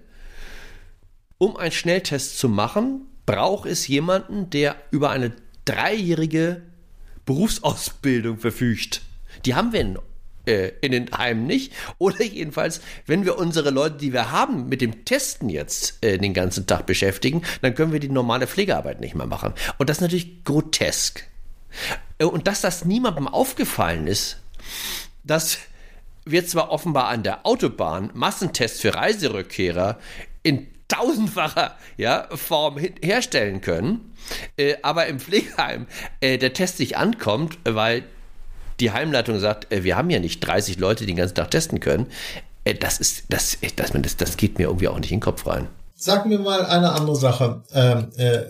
um 1.38 1.58
einen 1.58 1.72
Schnelltest 1.72 2.40
zu 2.40 2.50
machen, 2.50 3.02
braucht 3.26 3.68
es 3.68 3.88
jemanden, 3.88 4.50
der 4.50 4.76
über 4.92 5.12
eine 5.12 5.34
dreijährige 5.66 6.62
Berufsausbildung 7.26 8.38
verfügt. 8.38 9.02
Die 9.46 9.54
haben 9.54 9.74
wir 9.74 9.82
in, 9.82 10.00
äh, 10.48 10.72
in 10.82 10.94
den 10.94 11.12
Heimen 11.12 11.46
nicht. 11.46 11.74
Oder 11.98 12.24
jedenfalls, 12.24 12.82
wenn 13.06 13.26
wir 13.26 13.38
unsere 13.38 13.70
Leute, 13.70 13.98
die 13.98 14.14
wir 14.14 14.32
haben, 14.32 14.70
mit 14.70 14.82
dem 14.82 15.06
Testen 15.06 15.50
jetzt 15.50 16.04
äh, 16.04 16.18
den 16.18 16.34
ganzen 16.34 16.66
Tag 16.66 16.86
beschäftigen, 16.86 17.44
dann 17.62 17.76
können 17.76 17.92
wir 17.92 18.00
die 18.00 18.10
normale 18.10 18.48
Pflegearbeit 18.48 19.02
nicht 19.02 19.14
mehr 19.14 19.28
machen. 19.28 19.54
Und 19.78 19.90
das 19.90 19.98
ist 19.98 20.02
natürlich 20.02 20.44
grotesk. 20.46 21.28
Äh, 22.18 22.26
und 22.26 22.48
dass 22.48 22.62
das 22.62 22.86
niemandem 22.86 23.28
aufgefallen 23.28 24.08
ist, 24.08 24.38
dass 25.24 25.58
wir 26.26 26.48
zwar 26.48 26.72
offenbar 26.72 27.08
an 27.08 27.24
der 27.24 27.46
Autobahn 27.46 28.10
Massentests 28.14 28.82
für 28.82 28.96
Reiserückkehrer 28.96 30.00
in 30.44 30.68
tausendfacher 30.88 31.76
ja, 31.98 32.28
Form 32.32 32.78
herstellen 32.78 33.62
können, 33.62 34.14
äh, 34.58 34.76
aber 34.82 35.08
im 35.08 35.20
Pflegeheim 35.20 35.88
äh, 36.22 36.38
der 36.38 36.54
Test 36.54 36.80
nicht 36.80 36.96
ankommt, 36.98 37.58
weil 37.64 38.04
die 38.80 38.92
Heimleitung 38.92 39.40
sagt, 39.40 39.72
äh, 39.72 39.84
wir 39.84 39.98
haben 39.98 40.10
ja 40.10 40.20
nicht 40.20 40.40
30 40.42 40.80
Leute, 40.80 41.06
die 41.06 41.14
den 41.14 41.18
ganzen 41.18 41.36
Tag 41.36 41.52
testen 41.52 41.80
können. 41.80 42.08
Äh, 42.64 42.74
das 42.76 43.00
ist, 43.00 43.26
das, 43.30 43.58
das, 43.76 43.92
das, 43.92 44.18
das 44.18 44.38
geht 44.38 44.58
mir 44.60 44.66
irgendwie 44.66 44.88
auch 44.88 45.00
nicht 45.00 45.12
in 45.12 45.18
den 45.18 45.24
Kopf 45.24 45.48
rein. 45.48 45.68
Sag 45.96 46.28
mir 46.28 46.38
mal 46.38 46.64
eine 46.66 46.92
andere 46.92 47.16
Sache, 47.16 47.64
ähm, 47.74 48.10
äh, 48.18 48.44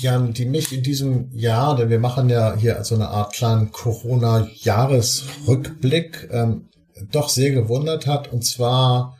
Jan, 0.00 0.32
die 0.32 0.46
mich 0.46 0.72
in 0.72 0.82
diesem 0.82 1.30
Jahr, 1.36 1.76
denn 1.76 1.90
wir 1.90 1.98
machen 1.98 2.30
ja 2.30 2.56
hier 2.56 2.82
so 2.82 2.94
eine 2.94 3.08
Art 3.08 3.34
kleinen 3.34 3.72
Corona-Jahresrückblick, 3.72 6.30
ähm, 6.32 6.70
doch 7.12 7.28
sehr 7.28 7.50
gewundert 7.50 8.06
hat, 8.06 8.32
und 8.32 8.46
zwar 8.46 9.18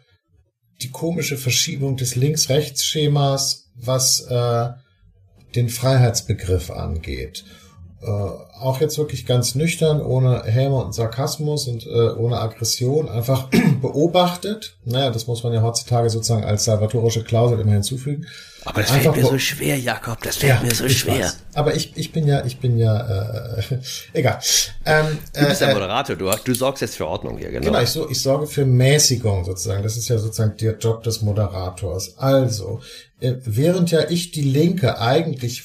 die 0.82 0.90
komische 0.90 1.36
Verschiebung 1.36 1.96
des 1.96 2.16
Links-Rechts-Schemas, 2.16 3.70
was 3.74 4.20
äh, 4.28 4.70
den 5.54 5.68
Freiheitsbegriff 5.68 6.70
angeht. 6.70 7.44
Äh, 8.02 8.06
auch 8.06 8.80
jetzt 8.80 8.98
wirklich 8.98 9.24
ganz 9.24 9.54
nüchtern, 9.54 10.02
ohne 10.02 10.42
Häme 10.44 10.76
und 10.76 10.94
Sarkasmus 10.94 11.68
und 11.68 11.86
äh, 11.86 12.10
ohne 12.10 12.38
Aggression, 12.38 13.08
einfach 13.08 13.48
beobachtet. 13.80 14.76
Naja, 14.84 15.10
das 15.10 15.26
muss 15.26 15.42
man 15.42 15.52
ja 15.52 15.62
heutzutage 15.62 16.10
sozusagen 16.10 16.44
als 16.44 16.64
salvatorische 16.64 17.24
Klausel 17.24 17.60
immer 17.60 17.72
hinzufügen. 17.72 18.26
Aber 18.64 18.80
das 18.80 18.90
fällt 18.90 19.16
mir 19.16 19.24
so 19.24 19.38
schwer, 19.38 19.78
Jakob, 19.78 20.22
das 20.22 20.36
fällt 20.36 20.54
ja, 20.54 20.62
mir 20.62 20.74
so 20.74 20.88
schwer. 20.88 21.26
Weiß. 21.26 21.38
Aber 21.54 21.74
ich, 21.74 21.96
ich 21.96 22.12
bin 22.12 22.26
ja, 22.26 22.44
ich 22.44 22.58
bin 22.58 22.78
ja, 22.78 23.56
äh, 23.58 23.62
egal. 24.12 24.38
Ähm, 24.86 25.18
du 25.32 25.46
bist 25.46 25.60
der 25.60 25.70
äh, 25.70 25.74
Moderator, 25.74 26.16
du, 26.16 26.30
du 26.44 26.54
sorgst 26.54 26.80
jetzt 26.80 26.96
für 26.96 27.06
Ordnung 27.06 27.38
hier, 27.38 27.50
genau. 27.50 27.66
Genau, 27.66 27.80
ich, 27.80 27.90
so, 27.90 28.08
ich 28.08 28.20
sorge 28.20 28.46
für 28.46 28.64
Mäßigung 28.64 29.44
sozusagen. 29.44 29.82
Das 29.82 29.96
ist 29.96 30.08
ja 30.08 30.18
sozusagen 30.18 30.56
der 30.56 30.78
Job 30.78 31.02
des 31.02 31.22
Moderators. 31.22 32.16
Also, 32.18 32.80
äh, 33.20 33.34
während 33.44 33.90
ja 33.90 34.08
ich 34.08 34.32
die 34.32 34.42
Linke 34.42 34.98
eigentlich 34.98 35.62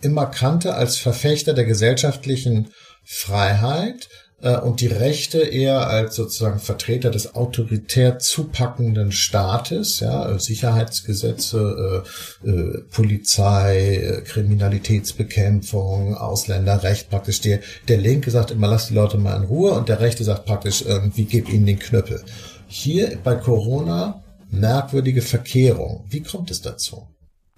immer 0.00 0.26
kannte 0.26 0.74
als 0.74 0.96
Verfechter 0.96 1.54
der 1.54 1.64
gesellschaftlichen 1.64 2.70
Freiheit, 3.04 4.08
äh, 4.42 4.58
und 4.58 4.80
die 4.80 4.88
Rechte 4.88 5.38
eher 5.38 5.86
als 5.88 6.16
sozusagen 6.16 6.58
Vertreter 6.58 7.10
des 7.10 7.34
autoritär 7.34 8.18
zupackenden 8.18 9.12
Staates, 9.12 10.00
ja, 10.00 10.38
Sicherheitsgesetze, 10.38 12.04
äh, 12.44 12.48
äh, 12.48 12.82
Polizei, 12.90 13.96
äh, 13.96 14.20
Kriminalitätsbekämpfung, 14.22 16.16
Ausländerrecht 16.16 17.08
praktisch. 17.08 17.40
Der, 17.40 17.60
der 17.88 17.98
Linke 17.98 18.30
sagt 18.30 18.50
immer, 18.50 18.68
lass 18.68 18.88
die 18.88 18.94
Leute 18.94 19.16
mal 19.16 19.36
in 19.36 19.44
Ruhe 19.44 19.72
und 19.72 19.88
der 19.88 20.00
Rechte 20.00 20.24
sagt 20.24 20.44
praktisch 20.44 20.82
irgendwie, 20.82 21.24
gib 21.24 21.48
ihnen 21.48 21.66
den 21.66 21.78
Knüppel. 21.78 22.22
Hier 22.66 23.18
bei 23.22 23.36
Corona 23.36 24.22
merkwürdige 24.50 25.22
Verkehrung. 25.22 26.04
Wie 26.08 26.22
kommt 26.22 26.50
es 26.50 26.60
dazu? 26.60 27.06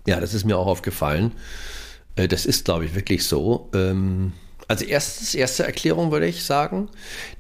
Ja, 0.07 0.21
das 0.21 0.35
ist 0.35 0.45
mir 0.45 0.57
auch 0.59 0.67
aufgefallen. 0.67 1.33
Äh, 2.15 2.29
das 2.29 2.45
ist, 2.47 2.67
glaube 2.67 2.85
ich, 2.85 2.95
wirklich 2.95 3.25
so. 3.25 3.71
Ähm 3.75 4.33
also 4.69 4.85
erstes, 4.85 5.35
erste 5.35 5.65
Erklärung 5.65 6.11
würde 6.11 6.27
ich 6.27 6.45
sagen, 6.45 6.89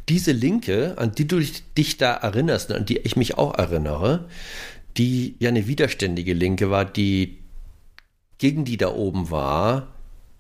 diese 0.09 0.33
Linke, 0.33 0.95
an 0.97 1.13
die 1.13 1.27
du 1.27 1.41
dich 1.77 1.97
da 1.97 2.13
erinnerst, 2.15 2.73
an 2.73 2.85
die 2.85 2.99
ich 2.99 3.17
mich 3.17 3.39
auch 3.39 3.55
erinnere, 3.55 4.29
die 4.97 5.37
ja 5.39 5.49
eine 5.49 5.67
widerständige 5.67 6.35
Linke 6.35 6.71
war, 6.71 6.85
die 6.85 7.39
gegen 8.39 8.65
die 8.65 8.77
da 8.77 8.89
oben 8.89 9.31
war, 9.31 9.89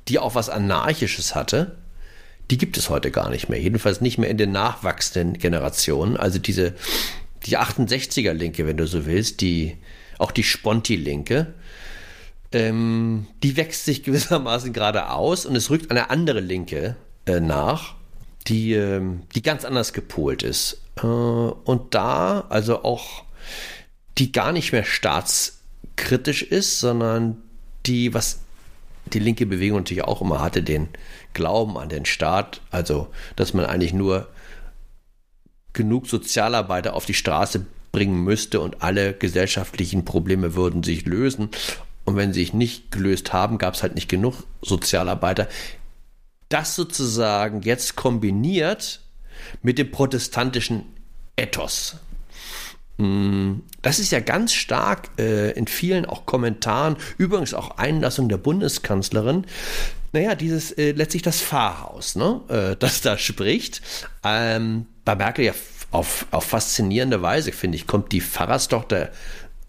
die 0.09 0.18
auch 0.18 0.35
was 0.35 0.51
Anarchisches 0.51 1.35
hatte, 1.35 1.77
die 2.51 2.59
gibt 2.59 2.77
es 2.77 2.90
heute 2.90 3.11
gar 3.11 3.31
nicht 3.31 3.49
mehr. 3.49 3.61
Jedenfalls 3.61 4.01
nicht 4.01 4.18
mehr 4.18 4.29
in 4.29 4.37
den 4.37 4.53
nachwachsenden 4.53 5.38
Generationen. 5.38 6.16
Also 6.16 6.38
diese, 6.38 6.75
die 7.47 7.57
68er 7.57 8.33
Linke, 8.33 8.66
wenn 8.66 8.77
du 8.77 8.87
so 8.87 9.07
willst, 9.07 9.40
die, 9.40 9.79
auch 10.18 10.31
die 10.31 10.42
Sponti-Linke, 10.42 11.55
ähm, 12.54 13.26
die 13.42 13.56
wächst 13.56 13.84
sich 13.84 14.02
gewissermaßen 14.04 14.72
gerade 14.72 15.10
aus 15.10 15.44
und 15.44 15.56
es 15.56 15.68
rückt 15.68 15.90
eine 15.90 16.08
andere 16.08 16.40
Linke 16.40 16.96
äh, 17.26 17.40
nach, 17.40 17.96
die, 18.46 18.72
ähm, 18.72 19.22
die 19.34 19.42
ganz 19.42 19.64
anders 19.64 19.92
gepolt 19.92 20.42
ist. 20.42 20.80
Äh, 20.96 21.06
und 21.06 21.94
da 21.94 22.46
also 22.48 22.84
auch 22.84 23.24
die 24.16 24.32
gar 24.32 24.52
nicht 24.52 24.72
mehr 24.72 24.84
staatskritisch 24.84 26.42
ist, 26.42 26.78
sondern 26.78 27.42
die, 27.84 28.14
was 28.14 28.40
die 29.12 29.18
linke 29.18 29.44
Bewegung 29.44 29.80
natürlich 29.80 30.04
auch 30.04 30.22
immer 30.22 30.40
hatte, 30.40 30.62
den 30.62 30.88
Glauben 31.34 31.76
an 31.76 31.88
den 31.88 32.06
Staat, 32.06 32.60
also 32.70 33.08
dass 33.36 33.52
man 33.52 33.66
eigentlich 33.66 33.92
nur 33.92 34.28
genug 35.72 36.06
Sozialarbeiter 36.06 36.94
auf 36.94 37.04
die 37.04 37.14
Straße 37.14 37.66
bringen 37.90 38.22
müsste 38.22 38.60
und 38.60 38.82
alle 38.82 39.12
gesellschaftlichen 39.12 40.04
Probleme 40.04 40.54
würden 40.54 40.84
sich 40.84 41.04
lösen. 41.06 41.50
Und 42.04 42.16
wenn 42.16 42.32
sie 42.32 42.40
sich 42.40 42.52
nicht 42.52 42.90
gelöst 42.90 43.32
haben, 43.32 43.58
gab 43.58 43.74
es 43.74 43.82
halt 43.82 43.94
nicht 43.94 44.08
genug 44.08 44.44
Sozialarbeiter. 44.62 45.48
Das 46.48 46.74
sozusagen 46.74 47.62
jetzt 47.62 47.96
kombiniert 47.96 49.00
mit 49.62 49.78
dem 49.78 49.90
protestantischen 49.90 50.84
Ethos. 51.36 51.96
Hm, 52.98 53.62
das 53.82 53.98
ist 53.98 54.12
ja 54.12 54.20
ganz 54.20 54.52
stark 54.52 55.08
äh, 55.18 55.50
in 55.52 55.66
vielen 55.66 56.06
auch 56.06 56.26
Kommentaren, 56.26 56.96
übrigens 57.18 57.54
auch 57.54 57.78
Einlassung 57.78 58.28
der 58.28 58.36
Bundeskanzlerin, 58.36 59.46
naja, 60.12 60.36
dieses 60.36 60.70
äh, 60.72 60.92
letztlich 60.92 61.22
das 61.22 61.40
Pfarrhaus, 61.40 62.14
ne, 62.14 62.40
äh, 62.48 62.76
das 62.78 63.00
da 63.00 63.18
spricht. 63.18 63.82
Ähm, 64.22 64.86
bei 65.04 65.16
Merkel 65.16 65.44
ja 65.44 65.52
auf, 65.90 66.26
auf 66.30 66.44
faszinierende 66.44 67.20
Weise, 67.20 67.52
finde 67.52 67.76
ich, 67.76 67.86
kommt 67.86 68.12
die 68.12 68.20
Pfarrerstochter, 68.20 69.10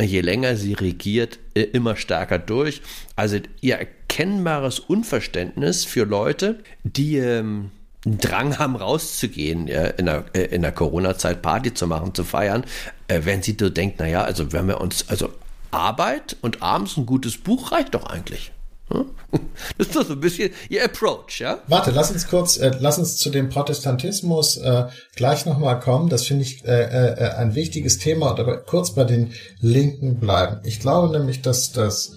je 0.02 0.22
länger 0.22 0.56
sie 0.58 0.74
regiert, 0.74 1.40
äh, 1.54 1.62
immer 1.62 1.96
stärker 1.96 2.40
durch. 2.40 2.82
Also 3.16 3.40
ihr 3.62 3.76
erkennbares 3.76 4.80
Unverständnis 4.80 5.86
für 5.86 6.04
Leute, 6.04 6.60
die 6.84 7.18
ähm, 7.18 7.72
einen 8.06 8.20
Drang 8.20 8.58
haben, 8.60 8.76
rauszugehen, 8.76 9.68
äh, 9.68 9.94
in 9.98 10.06
der, 10.06 10.26
äh, 10.34 10.44
in 10.46 10.62
der 10.62 10.72
Corona-Zeit 10.72 11.42
Party 11.42 11.74
zu 11.74 11.88
machen, 11.88 12.14
zu 12.14 12.24
feiern, 12.24 12.66
äh, 13.08 13.22
wenn 13.24 13.42
sie 13.42 13.56
so 13.60 13.70
denkt, 13.70 14.00
naja, 14.00 14.24
also 14.24 14.52
wenn 14.52 14.68
wir 14.68 14.82
uns, 14.82 15.10
also 15.10 15.34
Arbeit 15.72 16.38
und 16.42 16.62
abends 16.62 16.98
ein 16.98 17.06
gutes 17.06 17.38
Buch 17.38 17.72
reicht 17.72 17.96
doch 17.96 18.06
eigentlich. 18.06 18.52
Das 19.78 19.88
ist 19.88 19.96
doch 19.96 20.06
so 20.06 20.14
ein 20.14 20.20
bisschen 20.20 20.52
ihr 20.70 20.86
Approach, 20.86 21.40
ja? 21.40 21.60
Warte, 21.68 21.92
lass 21.92 22.12
uns 22.12 22.28
kurz, 22.28 22.58
äh, 22.58 22.72
lass 22.80 22.98
uns 22.98 23.18
zu 23.18 23.30
dem 23.30 23.50
Protestantismus 23.50 24.58
äh, 24.58 24.86
gleich 25.16 25.46
nochmal 25.46 25.80
kommen. 25.80 26.10
Das 26.10 26.26
finde 26.26 26.44
ich 26.44 26.64
äh, 26.66 26.84
äh, 26.84 27.34
ein 27.36 27.56
wichtiges 27.56 27.98
Thema, 27.98 28.30
aber 28.30 28.58
kurz 28.58 28.92
bei 28.92 29.04
den 29.04 29.34
Linken 29.60 30.20
bleiben. 30.20 30.62
Ich 30.64 30.80
glaube 30.80 31.18
nämlich, 31.18 31.42
dass 31.42 31.72
das 31.72 32.14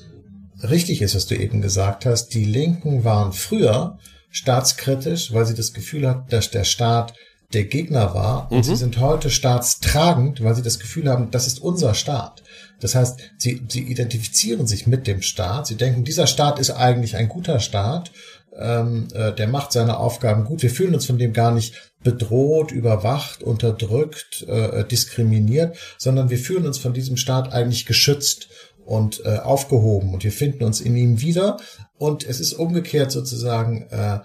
richtig 0.62 1.02
ist, 1.02 1.14
was 1.14 1.26
du 1.26 1.36
eben 1.36 1.60
gesagt 1.62 2.06
hast. 2.06 2.28
Die 2.34 2.44
Linken 2.44 3.04
waren 3.04 3.32
früher 3.32 3.98
staatskritisch, 4.30 5.32
weil 5.32 5.46
sie 5.46 5.54
das 5.54 5.72
Gefühl 5.72 6.08
hatten, 6.08 6.28
dass 6.30 6.50
der 6.50 6.64
Staat 6.64 7.14
der 7.52 7.64
Gegner 7.64 8.14
war. 8.14 8.52
Und 8.52 8.58
mhm. 8.58 8.62
sie 8.62 8.76
sind 8.76 9.00
heute 9.00 9.30
staatstragend, 9.30 10.42
weil 10.42 10.54
sie 10.54 10.62
das 10.62 10.78
Gefühl 10.78 11.08
haben, 11.08 11.30
das 11.30 11.46
ist 11.46 11.60
unser 11.60 11.94
Staat. 11.94 12.42
Das 12.80 12.94
heißt, 12.94 13.18
sie, 13.38 13.62
sie 13.68 13.82
identifizieren 13.82 14.66
sich 14.66 14.86
mit 14.86 15.06
dem 15.06 15.22
Staat. 15.22 15.66
Sie 15.66 15.76
denken, 15.76 16.04
dieser 16.04 16.26
Staat 16.26 16.58
ist 16.58 16.70
eigentlich 16.70 17.16
ein 17.16 17.28
guter 17.28 17.60
Staat. 17.60 18.12
Ähm, 18.56 19.08
äh, 19.14 19.32
der 19.32 19.48
macht 19.48 19.72
seine 19.72 19.98
Aufgaben 19.98 20.44
gut. 20.44 20.62
Wir 20.62 20.70
fühlen 20.70 20.94
uns 20.94 21.06
von 21.06 21.18
dem 21.18 21.32
gar 21.32 21.52
nicht 21.52 21.92
bedroht, 22.02 22.72
überwacht, 22.72 23.42
unterdrückt, 23.42 24.42
äh, 24.48 24.84
diskriminiert, 24.84 25.76
sondern 25.98 26.30
wir 26.30 26.38
fühlen 26.38 26.66
uns 26.66 26.78
von 26.78 26.92
diesem 26.92 27.16
Staat 27.16 27.52
eigentlich 27.52 27.86
geschützt 27.86 28.48
und 28.84 29.24
äh, 29.24 29.38
aufgehoben 29.38 30.14
und 30.14 30.24
wir 30.24 30.32
finden 30.32 30.64
uns 30.64 30.80
in 30.80 30.96
ihm 30.96 31.20
wieder. 31.20 31.58
Und 31.98 32.26
es 32.26 32.40
ist 32.40 32.54
umgekehrt 32.54 33.12
sozusagen 33.12 33.82
äh, 33.90 34.20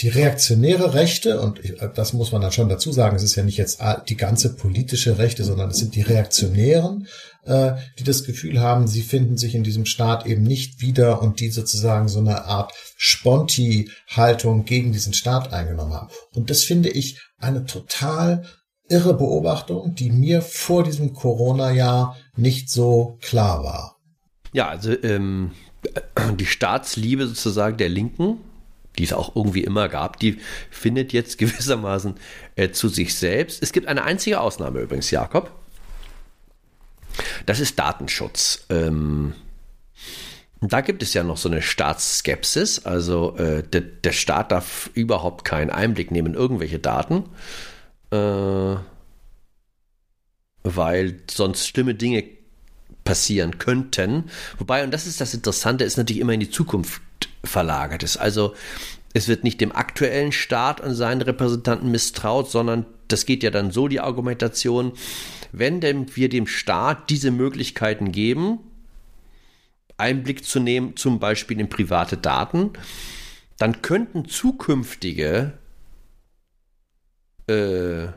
die 0.00 0.08
reaktionäre 0.08 0.94
Rechte, 0.94 1.40
und 1.40 1.60
das 1.94 2.12
muss 2.12 2.32
man 2.32 2.42
dann 2.42 2.52
schon 2.52 2.68
dazu 2.68 2.92
sagen, 2.92 3.16
es 3.16 3.22
ist 3.22 3.34
ja 3.34 3.42
nicht 3.42 3.56
jetzt 3.56 3.80
die 4.08 4.16
ganze 4.16 4.54
politische 4.54 5.18
Rechte, 5.18 5.44
sondern 5.44 5.70
es 5.70 5.78
sind 5.78 5.94
die 5.94 6.02
Reaktionären, 6.02 7.06
äh, 7.44 7.72
die 7.98 8.04
das 8.04 8.24
Gefühl 8.24 8.60
haben, 8.60 8.86
sie 8.88 9.02
finden 9.02 9.36
sich 9.36 9.54
in 9.54 9.64
diesem 9.64 9.86
Staat 9.86 10.26
eben 10.26 10.42
nicht 10.42 10.80
wieder 10.80 11.22
und 11.22 11.40
die 11.40 11.50
sozusagen 11.50 12.08
so 12.08 12.18
eine 12.18 12.44
Art 12.44 12.72
Sponti-Haltung 12.96 14.64
gegen 14.64 14.92
diesen 14.92 15.14
Staat 15.14 15.52
eingenommen 15.52 15.94
haben. 15.94 16.08
Und 16.34 16.50
das 16.50 16.64
finde 16.64 16.90
ich 16.90 17.20
eine 17.38 17.64
total 17.64 18.44
irre 18.88 19.14
Beobachtung, 19.14 19.94
die 19.94 20.10
mir 20.10 20.42
vor 20.42 20.84
diesem 20.84 21.12
Corona-Jahr 21.12 22.16
nicht 22.36 22.70
so 22.70 23.18
klar 23.20 23.64
war. 23.64 23.96
Ja, 24.52 24.68
also 24.68 24.92
ähm, 25.02 25.52
die 26.38 26.46
Staatsliebe 26.46 27.26
sozusagen 27.26 27.76
der 27.76 27.88
Linken 27.88 28.38
die 28.98 29.04
es 29.04 29.12
auch 29.12 29.36
irgendwie 29.36 29.64
immer 29.64 29.88
gab, 29.88 30.18
die 30.18 30.38
findet 30.70 31.12
jetzt 31.12 31.38
gewissermaßen 31.38 32.14
äh, 32.56 32.70
zu 32.70 32.88
sich 32.88 33.14
selbst. 33.14 33.62
Es 33.62 33.72
gibt 33.72 33.88
eine 33.88 34.04
einzige 34.04 34.40
Ausnahme 34.40 34.80
übrigens, 34.80 35.10
Jakob. 35.10 35.50
Das 37.46 37.60
ist 37.60 37.78
Datenschutz. 37.78 38.66
Ähm, 38.68 39.34
da 40.60 40.80
gibt 40.80 41.02
es 41.02 41.14
ja 41.14 41.22
noch 41.22 41.36
so 41.36 41.48
eine 41.48 41.62
Staatsskepsis. 41.62 42.84
Also 42.84 43.36
äh, 43.36 43.62
der, 43.62 43.82
der, 43.82 44.12
Staat 44.12 44.52
darf 44.52 44.90
überhaupt 44.94 45.44
keinen 45.44 45.70
Einblick 45.70 46.10
nehmen 46.10 46.28
in 46.28 46.34
irgendwelche 46.34 46.78
Daten, 46.78 47.24
äh, 48.10 48.76
weil 50.62 51.20
sonst 51.30 51.66
schlimme 51.66 51.94
Dinge 51.94 52.24
passieren 53.04 53.58
könnten. 53.58 54.24
Wobei, 54.58 54.82
und 54.82 54.90
das 54.90 55.06
ist 55.06 55.20
das 55.20 55.34
Interessante, 55.34 55.84
ist 55.84 55.96
natürlich 55.96 56.20
immer 56.20 56.32
in 56.32 56.40
die 56.40 56.50
Zukunft 56.50 57.00
verlagert 57.46 58.02
ist. 58.02 58.16
Also 58.16 58.54
es 59.14 59.28
wird 59.28 59.44
nicht 59.44 59.60
dem 59.60 59.74
aktuellen 59.74 60.32
Staat 60.32 60.80
und 60.80 60.94
seinen 60.94 61.22
Repräsentanten 61.22 61.90
misstraut, 61.90 62.50
sondern 62.50 62.86
das 63.08 63.24
geht 63.24 63.42
ja 63.42 63.50
dann 63.50 63.70
so 63.70 63.88
die 63.88 64.00
Argumentation, 64.00 64.92
wenn 65.52 65.80
denn 65.80 66.14
wir 66.16 66.28
dem 66.28 66.46
Staat 66.46 67.08
diese 67.08 67.30
Möglichkeiten 67.30 68.12
geben, 68.12 68.58
Einblick 69.96 70.44
zu 70.44 70.60
nehmen, 70.60 70.96
zum 70.96 71.18
Beispiel 71.18 71.58
in 71.58 71.70
private 71.70 72.16
Daten, 72.18 72.72
dann 73.56 73.80
könnten 73.80 74.28
zukünftige 74.28 75.54
äh, 77.46 78.08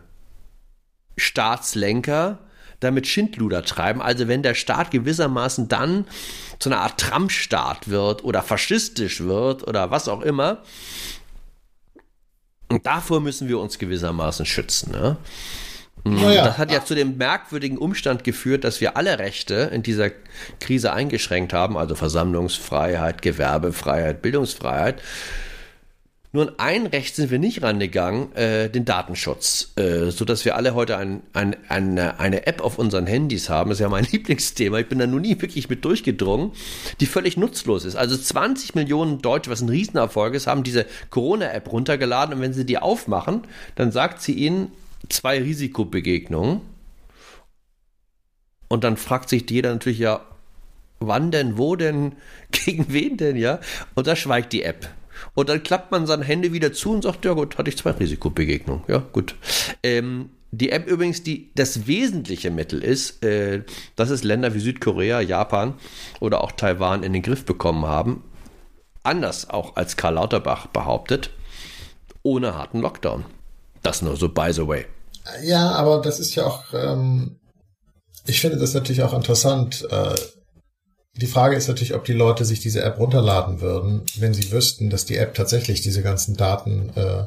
Staatslenker 1.15 2.39
damit 2.79 3.07
Schindluder 3.07 3.63
treiben. 3.63 4.01
Also 4.01 4.27
wenn 4.27 4.43
der 4.43 4.55
Staat 4.55 4.91
gewissermaßen 4.91 5.67
dann 5.67 6.05
zu 6.59 6.69
einer 6.69 6.81
Art 6.81 6.99
Trump-Staat 6.99 7.89
wird 7.89 8.23
oder 8.23 8.41
faschistisch 8.41 9.21
wird 9.21 9.67
oder 9.67 9.91
was 9.91 10.07
auch 10.07 10.21
immer. 10.21 10.63
Und 12.69 12.85
davor 12.85 13.19
müssen 13.19 13.47
wir 13.47 13.59
uns 13.59 13.79
gewissermaßen 13.79 14.45
schützen. 14.45 14.91
Ne? 14.91 15.17
Naja. 16.03 16.45
Das 16.45 16.57
hat 16.57 16.71
ja 16.71 16.83
zu 16.85 16.95
dem 16.95 17.17
merkwürdigen 17.17 17.77
Umstand 17.77 18.23
geführt, 18.23 18.63
dass 18.63 18.79
wir 18.79 18.95
alle 18.95 19.19
Rechte 19.19 19.69
in 19.73 19.83
dieser 19.83 20.11
Krise 20.59 20.93
eingeschränkt 20.93 21.51
haben, 21.51 21.77
also 21.77 21.95
Versammlungsfreiheit, 21.95 23.21
Gewerbefreiheit, 23.21 24.21
Bildungsfreiheit. 24.21 25.01
Nur 26.31 26.47
an 26.47 26.53
ein 26.59 26.85
Recht 26.85 27.15
sind 27.15 27.31
wir 27.31 27.39
nicht 27.39 27.63
rangegangen, 27.63 28.35
äh, 28.35 28.69
den 28.69 28.85
Datenschutz, 28.85 29.71
äh, 29.77 30.11
sodass 30.11 30.45
wir 30.45 30.55
alle 30.55 30.75
heute 30.75 30.95
ein, 30.97 31.23
ein, 31.33 31.55
eine, 31.69 32.19
eine 32.19 32.45
App 32.45 32.61
auf 32.61 32.77
unseren 32.77 33.07
Handys 33.07 33.49
haben. 33.49 33.71
Das 33.71 33.79
ist 33.79 33.81
ja 33.81 33.89
mein 33.89 34.03
Lieblingsthema. 34.11 34.77
Ich 34.77 34.87
bin 34.87 34.99
da 34.99 35.07
noch 35.07 35.19
nie 35.19 35.41
wirklich 35.41 35.69
mit 35.69 35.83
durchgedrungen, 35.83 36.51
die 36.99 37.07
völlig 37.07 37.35
nutzlos 37.35 37.83
ist. 37.83 37.95
Also 37.95 38.15
20 38.15 38.75
Millionen 38.75 39.23
Deutsche, 39.23 39.49
was 39.49 39.61
ein 39.61 39.69
Riesenerfolg 39.69 40.35
ist, 40.35 40.45
haben 40.45 40.63
diese 40.63 40.85
Corona-App 41.09 41.71
runtergeladen 41.71 42.35
und 42.35 42.41
wenn 42.41 42.53
sie 42.53 42.65
die 42.65 42.77
aufmachen, 42.77 43.41
dann 43.73 43.91
sagt 43.91 44.21
sie 44.21 44.33
ihnen 44.33 44.71
zwei 45.09 45.41
Risikobegegnungen. 45.41 46.61
Und 48.67 48.83
dann 48.83 48.97
fragt 48.97 49.29
sich 49.29 49.49
jeder 49.49 49.73
natürlich 49.73 49.97
ja, 49.97 50.23
wann 50.99 51.31
denn, 51.31 51.57
wo 51.57 51.75
denn, 51.75 52.13
gegen 52.51 52.93
wen 52.93 53.17
denn, 53.17 53.35
ja? 53.35 53.59
Und 53.95 54.05
da 54.05 54.15
schweigt 54.15 54.53
die 54.53 54.61
App. 54.61 54.89
Und 55.39 55.47
dann 55.47 55.63
klappt 55.63 55.89
man 55.89 56.05
seine 56.05 56.25
Hände 56.25 56.51
wieder 56.51 56.73
zu 56.73 56.91
und 56.91 57.03
sagt, 57.03 57.23
ja 57.23 57.31
gut, 57.31 57.57
hatte 57.57 57.69
ich 57.69 57.77
zwei 57.77 57.91
Risikobegegnungen. 57.91 58.83
Ja, 58.89 58.97
gut. 58.97 59.35
Ähm, 59.83 60.31
die 60.51 60.69
App 60.73 60.85
übrigens, 60.85 61.23
die 61.23 61.49
das 61.55 61.87
wesentliche 61.87 62.51
Mittel 62.51 62.83
ist, 62.83 63.23
äh, 63.23 63.63
dass 63.95 64.09
es 64.09 64.25
Länder 64.25 64.53
wie 64.53 64.59
Südkorea, 64.59 65.21
Japan 65.21 65.75
oder 66.19 66.43
auch 66.43 66.51
Taiwan 66.51 67.03
in 67.03 67.13
den 67.13 67.21
Griff 67.21 67.45
bekommen 67.45 67.85
haben. 67.85 68.21
Anders 69.03 69.49
auch 69.49 69.77
als 69.77 69.95
Karl 69.95 70.15
Lauterbach 70.15 70.67
behauptet, 70.67 71.29
ohne 72.21 72.55
harten 72.55 72.81
Lockdown. 72.81 73.23
Das 73.81 74.01
nur 74.01 74.17
so 74.17 74.27
by 74.27 74.51
the 74.51 74.67
way. 74.67 74.87
Ja, 75.41 75.71
aber 75.71 76.01
das 76.01 76.19
ist 76.19 76.35
ja 76.35 76.47
auch, 76.47 76.65
ähm, 76.73 77.39
ich 78.25 78.41
finde 78.41 78.57
das 78.57 78.73
natürlich 78.73 79.03
auch 79.03 79.13
interessant. 79.13 79.87
Äh, 79.89 80.15
die 81.19 81.27
Frage 81.27 81.55
ist 81.55 81.67
natürlich, 81.67 81.93
ob 81.93 82.05
die 82.05 82.13
Leute 82.13 82.45
sich 82.45 82.59
diese 82.59 82.81
App 82.81 82.99
runterladen 82.99 83.61
würden, 83.61 84.01
wenn 84.17 84.33
sie 84.33 84.51
wüssten, 84.51 84.89
dass 84.89 85.05
die 85.05 85.17
App 85.17 85.33
tatsächlich 85.33 85.81
diese 85.81 86.01
ganzen 86.01 86.35
Daten 86.35 86.91
äh, 86.95 87.25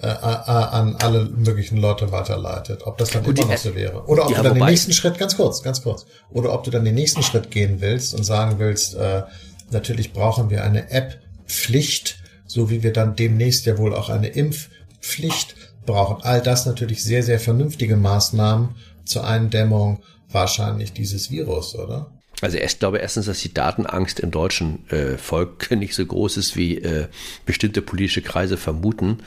äh, 0.00 0.06
an 0.06 0.96
alle 0.96 1.24
möglichen 1.26 1.76
Leute 1.76 2.10
weiterleitet. 2.12 2.82
Ob 2.86 2.98
das 2.98 3.10
dann 3.10 3.22
Gut, 3.22 3.38
immer 3.38 3.52
noch 3.52 3.58
so 3.58 3.74
wäre. 3.74 4.04
Oder 4.06 4.24
ob 4.24 4.30
ja, 4.30 4.38
du 4.38 4.44
dann 4.44 4.54
den 4.54 4.64
nächsten 4.64 4.92
Schritt, 4.92 5.18
ganz 5.18 5.36
kurz, 5.36 5.62
ganz 5.62 5.82
kurz, 5.82 6.06
oder 6.30 6.52
ob 6.52 6.64
du 6.64 6.70
dann 6.70 6.84
den 6.84 6.94
nächsten 6.94 7.22
Schritt 7.22 7.50
gehen 7.50 7.80
willst 7.80 8.14
und 8.14 8.24
sagen 8.24 8.58
willst, 8.58 8.94
äh, 8.94 9.22
natürlich 9.70 10.12
brauchen 10.12 10.50
wir 10.50 10.64
eine 10.64 10.90
App-Pflicht, 10.90 12.18
so 12.46 12.70
wie 12.70 12.82
wir 12.82 12.92
dann 12.92 13.16
demnächst 13.16 13.66
ja 13.66 13.78
wohl 13.78 13.94
auch 13.94 14.08
eine 14.08 14.28
Impf- 14.28 14.68
Impfpflicht 15.00 15.54
brauchen. 15.86 16.22
All 16.22 16.42
das 16.42 16.66
natürlich 16.66 17.02
sehr, 17.02 17.22
sehr 17.22 17.40
vernünftige 17.40 17.96
Maßnahmen 17.96 18.76
zur 19.04 19.26
Eindämmung 19.26 20.02
wahrscheinlich 20.30 20.92
dieses 20.92 21.30
Virus, 21.30 21.74
oder? 21.74 22.12
Also 22.40 22.58
ich 22.58 22.78
glaube 22.78 22.98
erstens, 22.98 23.26
dass 23.26 23.40
die 23.40 23.52
Datenangst 23.52 24.20
im 24.20 24.30
deutschen 24.30 24.88
äh, 24.90 25.18
Volk 25.18 25.70
nicht 25.76 25.94
so 25.94 26.04
groß 26.04 26.36
ist, 26.36 26.56
wie 26.56 26.78
äh, 26.78 27.08
bestimmte 27.46 27.82
politische 27.82 28.22
Kreise 28.22 28.56
vermuten. 28.56 29.18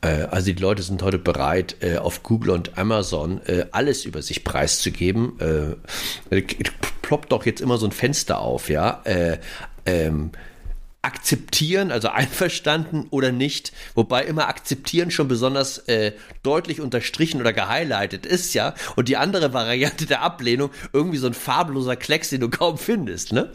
Äh, 0.00 0.24
also 0.30 0.52
die 0.52 0.60
Leute 0.60 0.82
sind 0.82 1.02
heute 1.02 1.18
bereit, 1.18 1.76
äh, 1.80 1.96
auf 1.96 2.22
Google 2.22 2.50
und 2.50 2.78
Amazon 2.78 3.40
äh, 3.46 3.66
alles 3.72 4.04
über 4.04 4.22
sich 4.22 4.44
preiszugeben. 4.44 5.38
Äh, 6.30 6.42
ploppt 7.02 7.32
doch 7.32 7.46
jetzt 7.46 7.60
immer 7.60 7.78
so 7.78 7.86
ein 7.86 7.92
Fenster 7.92 8.40
auf, 8.40 8.68
ja. 8.68 9.02
Ähm, 9.84 10.30
akzeptieren, 11.02 11.90
also 11.90 12.08
einverstanden 12.08 13.08
oder 13.10 13.32
nicht, 13.32 13.72
wobei 13.94 14.24
immer 14.24 14.48
akzeptieren 14.48 15.10
schon 15.10 15.26
besonders 15.26 15.78
äh, 15.88 16.12
deutlich 16.44 16.80
unterstrichen 16.80 17.40
oder 17.40 17.52
gehighlightet 17.52 18.24
ist, 18.24 18.54
ja, 18.54 18.74
und 18.94 19.08
die 19.08 19.16
andere 19.16 19.52
Variante 19.52 20.06
der 20.06 20.22
Ablehnung 20.22 20.70
irgendwie 20.92 21.18
so 21.18 21.26
ein 21.26 21.34
farbloser 21.34 21.96
Klecks, 21.96 22.30
den 22.30 22.40
du 22.40 22.48
kaum 22.48 22.78
findest, 22.78 23.32
ne? 23.32 23.52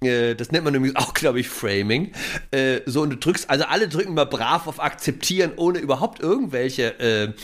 Äh, 0.00 0.36
das 0.36 0.52
nennt 0.52 0.64
man 0.64 0.74
übrigens 0.74 0.96
auch, 0.96 1.12
glaube 1.12 1.40
ich, 1.40 1.48
Framing. 1.48 2.12
Äh, 2.52 2.80
so, 2.86 3.02
und 3.02 3.10
du 3.10 3.16
drückst, 3.16 3.50
also 3.50 3.64
alle 3.64 3.88
drücken 3.88 4.14
mal 4.14 4.26
brav 4.26 4.68
auf 4.68 4.80
Akzeptieren, 4.80 5.52
ohne 5.56 5.80
überhaupt 5.80 6.20
irgendwelche 6.20 7.34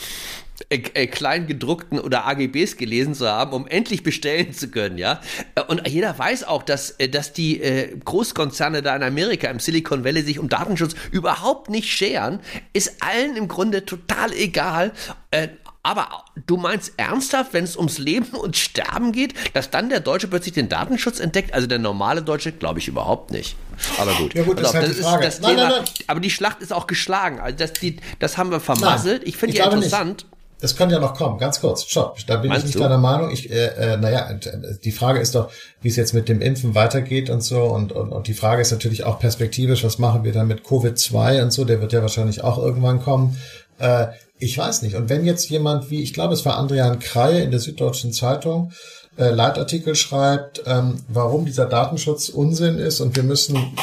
äh, 0.69 0.77
äh, 0.93 1.07
kleingedruckten 1.07 1.99
oder 1.99 2.25
AGBs 2.27 2.77
gelesen 2.77 3.15
zu 3.15 3.27
haben, 3.27 3.53
um 3.53 3.67
endlich 3.67 4.03
bestellen 4.03 4.53
zu 4.53 4.69
können, 4.69 4.97
ja. 4.97 5.19
Äh, 5.55 5.63
und 5.63 5.87
jeder 5.87 6.17
weiß 6.17 6.43
auch, 6.43 6.61
dass, 6.61 6.95
dass 7.11 7.33
die 7.33 7.61
äh, 7.61 7.97
Großkonzerne 7.97 8.83
da 8.83 8.95
in 8.95 9.03
Amerika, 9.03 9.49
im 9.49 9.59
Silicon 9.59 10.03
Valley, 10.03 10.21
sich 10.21 10.37
um 10.37 10.49
Datenschutz 10.49 10.95
überhaupt 11.11 11.69
nicht 11.69 11.89
scheren. 11.89 12.39
Ist 12.71 13.01
allen 13.01 13.35
im 13.35 13.47
Grunde 13.47 13.85
total 13.85 14.31
egal. 14.33 14.91
Äh, 15.31 15.49
aber 15.85 16.23
du 16.45 16.55
meinst 16.55 16.93
ernsthaft, 16.95 17.51
wenn 17.51 17.65
es 17.65 17.75
ums 17.75 17.97
Leben 17.97 18.29
und 18.37 18.55
Sterben 18.55 19.11
geht, 19.11 19.33
dass 19.53 19.69
dann 19.69 19.89
der 19.89 19.99
Deutsche 19.99 20.29
plötzlich 20.29 20.53
den 20.53 20.69
Datenschutz 20.69 21.19
entdeckt? 21.19 21.53
Also 21.53 21.67
der 21.67 21.79
normale 21.79 22.21
Deutsche, 22.21 22.53
glaube 22.53 22.79
ich 22.79 22.87
überhaupt 22.87 23.31
nicht. 23.31 23.57
Aber 23.97 24.13
gut. 24.13 24.33
Ja 24.33 24.43
gut, 24.43 24.59
das, 24.59 24.73
also, 24.73 24.91
ist, 24.91 25.05
halt 25.05 25.25
ist 25.25 25.41
nein, 25.41 25.55
Thema. 25.55 25.69
Nein, 25.69 25.83
nein. 25.83 25.93
Aber 26.07 26.19
die 26.21 26.29
Schlacht 26.29 26.61
ist 26.61 26.71
auch 26.71 26.87
geschlagen. 26.87 27.41
Also 27.41 27.57
das, 27.57 27.73
die, 27.73 27.97
das 28.19 28.37
haben 28.37 28.49
wir 28.51 28.61
vermasselt. 28.61 29.23
ich 29.25 29.35
finde 29.35 29.55
die 29.55 29.61
interessant. 29.61 30.23
Nicht. 30.23 30.32
Das 30.63 30.77
könnte 30.77 30.95
ja 30.95 31.01
noch 31.01 31.13
kommen, 31.13 31.39
ganz 31.39 31.59
kurz. 31.59 31.83
Stopp, 31.83 32.19
da 32.25 32.37
bin 32.37 32.47
Meinst 32.47 32.63
ich 32.63 32.67
nicht 32.67 32.75
du? 32.75 32.79
deiner 32.79 32.97
Meinung. 32.97 33.31
Ich, 33.31 33.51
äh, 33.51 33.65
äh, 33.65 33.97
naja, 33.97 34.29
die 34.85 34.93
Frage 34.93 35.19
ist 35.19 35.35
doch, 35.35 35.51
wie 35.81 35.89
es 35.89 35.97
jetzt 35.97 36.13
mit 36.13 36.29
dem 36.29 36.39
Impfen 36.39 36.73
weitergeht 36.73 37.29
und 37.29 37.43
so. 37.43 37.63
Und, 37.63 37.91
und, 37.91 38.13
und 38.13 38.27
die 38.29 38.33
Frage 38.33 38.61
ist 38.61 38.71
natürlich 38.71 39.03
auch 39.03 39.19
perspektivisch, 39.19 39.83
was 39.83 39.99
machen 39.99 40.23
wir 40.23 40.31
dann 40.31 40.47
mit 40.47 40.63
Covid-2 40.63 41.43
und 41.43 41.51
so, 41.51 41.65
der 41.65 41.81
wird 41.81 41.91
ja 41.91 42.01
wahrscheinlich 42.01 42.45
auch 42.45 42.57
irgendwann 42.57 43.01
kommen. 43.01 43.37
Äh, 43.77 44.07
ich 44.39 44.57
weiß 44.57 44.83
nicht. 44.83 44.95
Und 44.95 45.09
wenn 45.09 45.25
jetzt 45.25 45.49
jemand 45.49 45.89
wie, 45.89 46.01
ich 46.01 46.13
glaube, 46.13 46.33
es 46.33 46.45
war 46.45 46.55
Andrian 46.55 46.99
Kreie 46.99 47.43
in 47.43 47.51
der 47.51 47.59
Süddeutschen 47.59 48.13
Zeitung, 48.13 48.71
äh, 49.17 49.31
Leitartikel 49.31 49.95
schreibt, 49.95 50.63
ähm, 50.65 50.95
warum 51.09 51.43
dieser 51.43 51.65
Datenschutz 51.65 52.29
Unsinn 52.29 52.77
ist 52.79 53.01
und 53.01 53.17
wir 53.17 53.23
müssen 53.23 53.75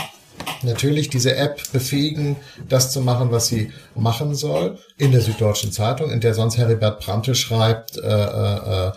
natürlich 0.63 1.09
diese 1.09 1.37
App 1.37 1.61
befähigen, 1.73 2.37
das 2.69 2.93
zu 2.93 3.01
machen, 3.01 3.31
was 3.31 3.49
sie 3.49 3.73
machen 3.95 4.35
soll. 4.35 4.79
In 4.99 5.13
der 5.13 5.21
Süddeutschen 5.21 5.73
Zeitung, 5.73 6.11
in 6.11 6.21
der 6.21 6.35
sonst 6.35 6.59
Heribert 6.59 7.01
Brandte 7.01 7.35
schreibt, 7.35 7.97
äh, 7.99 8.09
äh, 8.09 8.93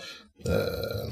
äh, 0.46 1.10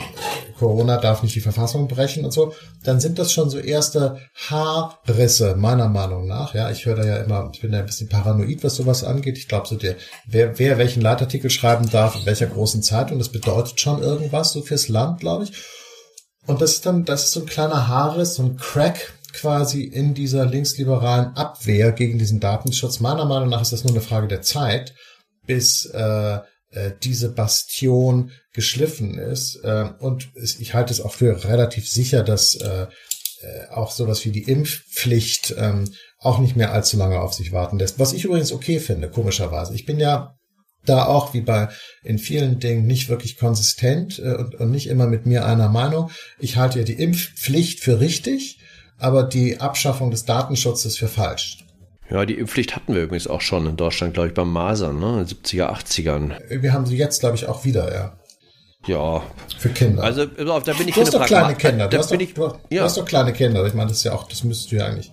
Corona 0.58 0.98
darf 0.98 1.24
nicht 1.24 1.36
die 1.36 1.42
Verfassung 1.42 1.88
brechen 1.88 2.26
und 2.26 2.32
so, 2.32 2.54
dann 2.84 3.00
sind 3.00 3.18
das 3.18 3.32
schon 3.32 3.50
so 3.50 3.58
erste 3.58 4.20
Haarrisse, 4.50 5.56
meiner 5.56 5.88
Meinung 5.88 6.28
nach. 6.28 6.54
Ja, 6.54 6.70
ich 6.70 6.86
höre 6.86 6.98
da 6.98 7.06
ja 7.06 7.18
immer, 7.18 7.50
ich 7.54 7.62
bin 7.62 7.72
da 7.72 7.80
ein 7.80 7.86
bisschen 7.86 8.10
paranoid, 8.10 8.64
was 8.64 8.76
sowas 8.76 9.04
angeht. 9.04 9.38
Ich 9.38 9.48
glaube 9.48 9.68
so, 9.68 9.76
der, 9.76 9.96
wer, 10.28 10.60
wer 10.60 10.78
welchen 10.78 11.02
Leitartikel 11.02 11.50
schreiben 11.50 11.90
darf, 11.90 12.16
in 12.16 12.26
welcher 12.26 12.48
großen 12.48 12.84
Zeitung, 12.84 13.18
das 13.18 13.30
bedeutet 13.30 13.80
schon 13.80 14.02
irgendwas, 14.02 14.52
so 14.52 14.62
fürs 14.62 14.88
Land, 14.88 15.22
glaube 15.22 15.46
ich. 15.46 15.54
Und 16.46 16.62
das 16.62 16.74
ist 16.74 16.86
dann, 16.86 17.06
das 17.06 17.26
ist 17.26 17.32
so 17.32 17.42
ein 17.42 17.46
kleiner 17.46 17.88
Haarriss, 17.88 18.36
so 18.36 18.44
ein 18.44 18.58
Crack, 18.58 19.14
quasi 19.34 19.84
in 19.84 20.14
dieser 20.14 20.46
linksliberalen 20.46 21.36
Abwehr 21.36 21.92
gegen 21.92 22.20
diesen 22.20 22.40
Datenschutz. 22.40 23.00
Meiner 23.00 23.26
Meinung 23.26 23.50
nach 23.50 23.62
ist 23.62 23.72
das 23.72 23.84
nur 23.84 23.94
eine 23.94 24.02
Frage 24.02 24.28
der 24.28 24.42
Zeit, 24.42 24.94
bis 25.46 25.86
äh, 25.86 26.40
äh, 26.72 26.92
diese 27.04 27.32
Bastion 27.32 28.32
geschliffen 28.54 29.18
ist. 29.18 29.58
Äh, 29.64 29.90
und 30.00 30.30
ich 30.36 30.74
halte 30.74 30.94
es 30.94 31.02
auch 31.02 31.14
für 31.14 31.44
relativ 31.44 31.90
sicher, 31.90 32.24
dass 32.24 32.56
äh, 32.56 32.88
äh, 33.42 33.68
auch 33.72 33.92
sowas 33.92 34.24
wie 34.26 34.32
die 34.32 34.44
Impfpflicht 34.44 35.56
ähm, 35.58 35.92
auch 36.20 36.40
nicht 36.40 36.56
mehr 36.56 36.72
allzu 36.72 36.98
lange 36.98 37.20
auf 37.20 37.34
sich 37.34 37.52
warten 37.52 37.80
lässt. 37.80 38.00
Was 38.00 38.14
ich 38.14 38.26
übrigens 38.26 38.52
okay 38.52 38.80
finde, 38.80 39.10
komischerweise. 39.10 39.74
Ich 39.74 39.86
bin 39.86 40.00
ja 40.00 40.36
da 40.86 41.06
auch 41.06 41.34
wie 41.34 41.42
bei 41.42 41.70
in 42.04 42.18
vielen 42.18 42.60
Dingen 42.60 42.86
nicht 42.86 43.10
wirklich 43.10 43.38
konsistent 43.38 44.20
äh, 44.20 44.36
und, 44.36 44.56
und 44.56 44.72
nicht 44.72 44.88
immer 44.88 45.08
mit 45.08 45.26
mir 45.26 45.46
einer 45.46 45.70
Meinung. 45.70 46.12
Ich 46.40 46.58
halte 46.58 46.80
ja 46.80 46.86
die 46.86 47.02
Impfpflicht 47.02 47.80
für 47.80 48.00
richtig 48.00 48.60
aber 49.02 49.24
die 49.24 49.60
Abschaffung 49.60 50.12
des 50.12 50.26
Datenschutzes 50.26 50.98
für 50.98 51.08
falsch. 51.08 51.60
Ja, 52.10 52.26
die 52.26 52.34
Impfpflicht 52.36 52.76
hatten 52.76 52.94
wir 52.94 53.04
übrigens 53.04 53.28
auch 53.28 53.42
schon 53.42 53.66
in 53.66 53.78
Deutschland, 53.78 54.14
glaube 54.14 54.30
ich, 54.30 54.34
beim 54.34 54.52
Masern, 54.52 55.00
ne? 55.00 55.22
In 55.22 55.26
den 55.26 55.28
70er, 55.28 55.72
80ern. 55.72 56.34
Wir 56.50 56.74
haben 56.74 56.86
sie 56.86 56.98
jetzt, 56.98 57.22
glaube 57.22 57.38
ich, 57.38 57.48
auch 57.48 57.64
wieder, 57.64 57.94
ja. 57.94 58.14
Ja. 58.88 59.24
Für 59.58 59.70
Kinder. 59.70 60.04
Also, 60.04 60.26
da 60.26 60.74
bin 60.74 60.88
ich 60.88 60.96
du 60.96 61.02
hast 61.02 61.14
doch 61.14 61.26
kleine 61.26 61.56
Kinder. 61.56 61.88
Du, 61.88 61.98
hast 61.98 62.12
doch, 62.12 62.20
ich, 62.20 62.34
du, 62.34 62.54
ja. 62.70 62.84
hast 62.84 62.98
doch 62.98 63.06
kleine 63.06 63.32
Kinder. 63.32 63.66
Ich 63.66 63.74
meine, 63.74 63.90
das 63.90 64.00
ist 64.00 64.04
ja 64.04 64.14
auch, 64.14 64.28
das 64.28 64.44
müsstest 64.44 64.72
du 64.72 64.78
ja 64.78 64.88
eigentlich 64.88 65.12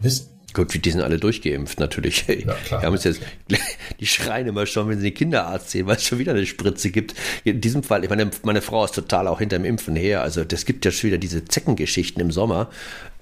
wissen. 0.00 0.28
Gut, 0.54 0.84
die 0.84 0.90
sind 0.90 1.00
alle 1.00 1.18
durchgeimpft, 1.18 1.80
natürlich. 1.80 2.26
Ja, 2.28 2.34
klar. 2.34 2.54
Wir 2.82 2.86
haben 2.86 2.92
uns 2.92 3.04
jetzt, 3.04 3.22
die 4.00 4.06
schreien 4.06 4.46
immer 4.46 4.66
schon, 4.66 4.88
wenn 4.88 4.98
sie 4.98 5.10
den 5.10 5.14
Kinderarzt 5.14 5.70
sehen, 5.70 5.86
weil 5.86 5.96
es 5.96 6.04
schon 6.04 6.18
wieder 6.18 6.32
eine 6.32 6.44
Spritze 6.44 6.90
gibt. 6.90 7.14
In 7.44 7.60
diesem 7.60 7.82
Fall, 7.82 8.04
ich 8.04 8.10
meine, 8.10 8.30
meine 8.42 8.60
Frau 8.60 8.84
ist 8.84 8.94
total 8.94 9.28
auch 9.28 9.38
hinter 9.38 9.58
dem 9.58 9.64
Impfen 9.64 9.96
her. 9.96 10.22
Also, 10.22 10.44
das 10.44 10.66
gibt 10.66 10.84
ja 10.84 10.90
schon 10.90 11.08
wieder 11.08 11.18
diese 11.18 11.44
Zeckengeschichten 11.44 12.20
im 12.20 12.30
Sommer. 12.30 12.70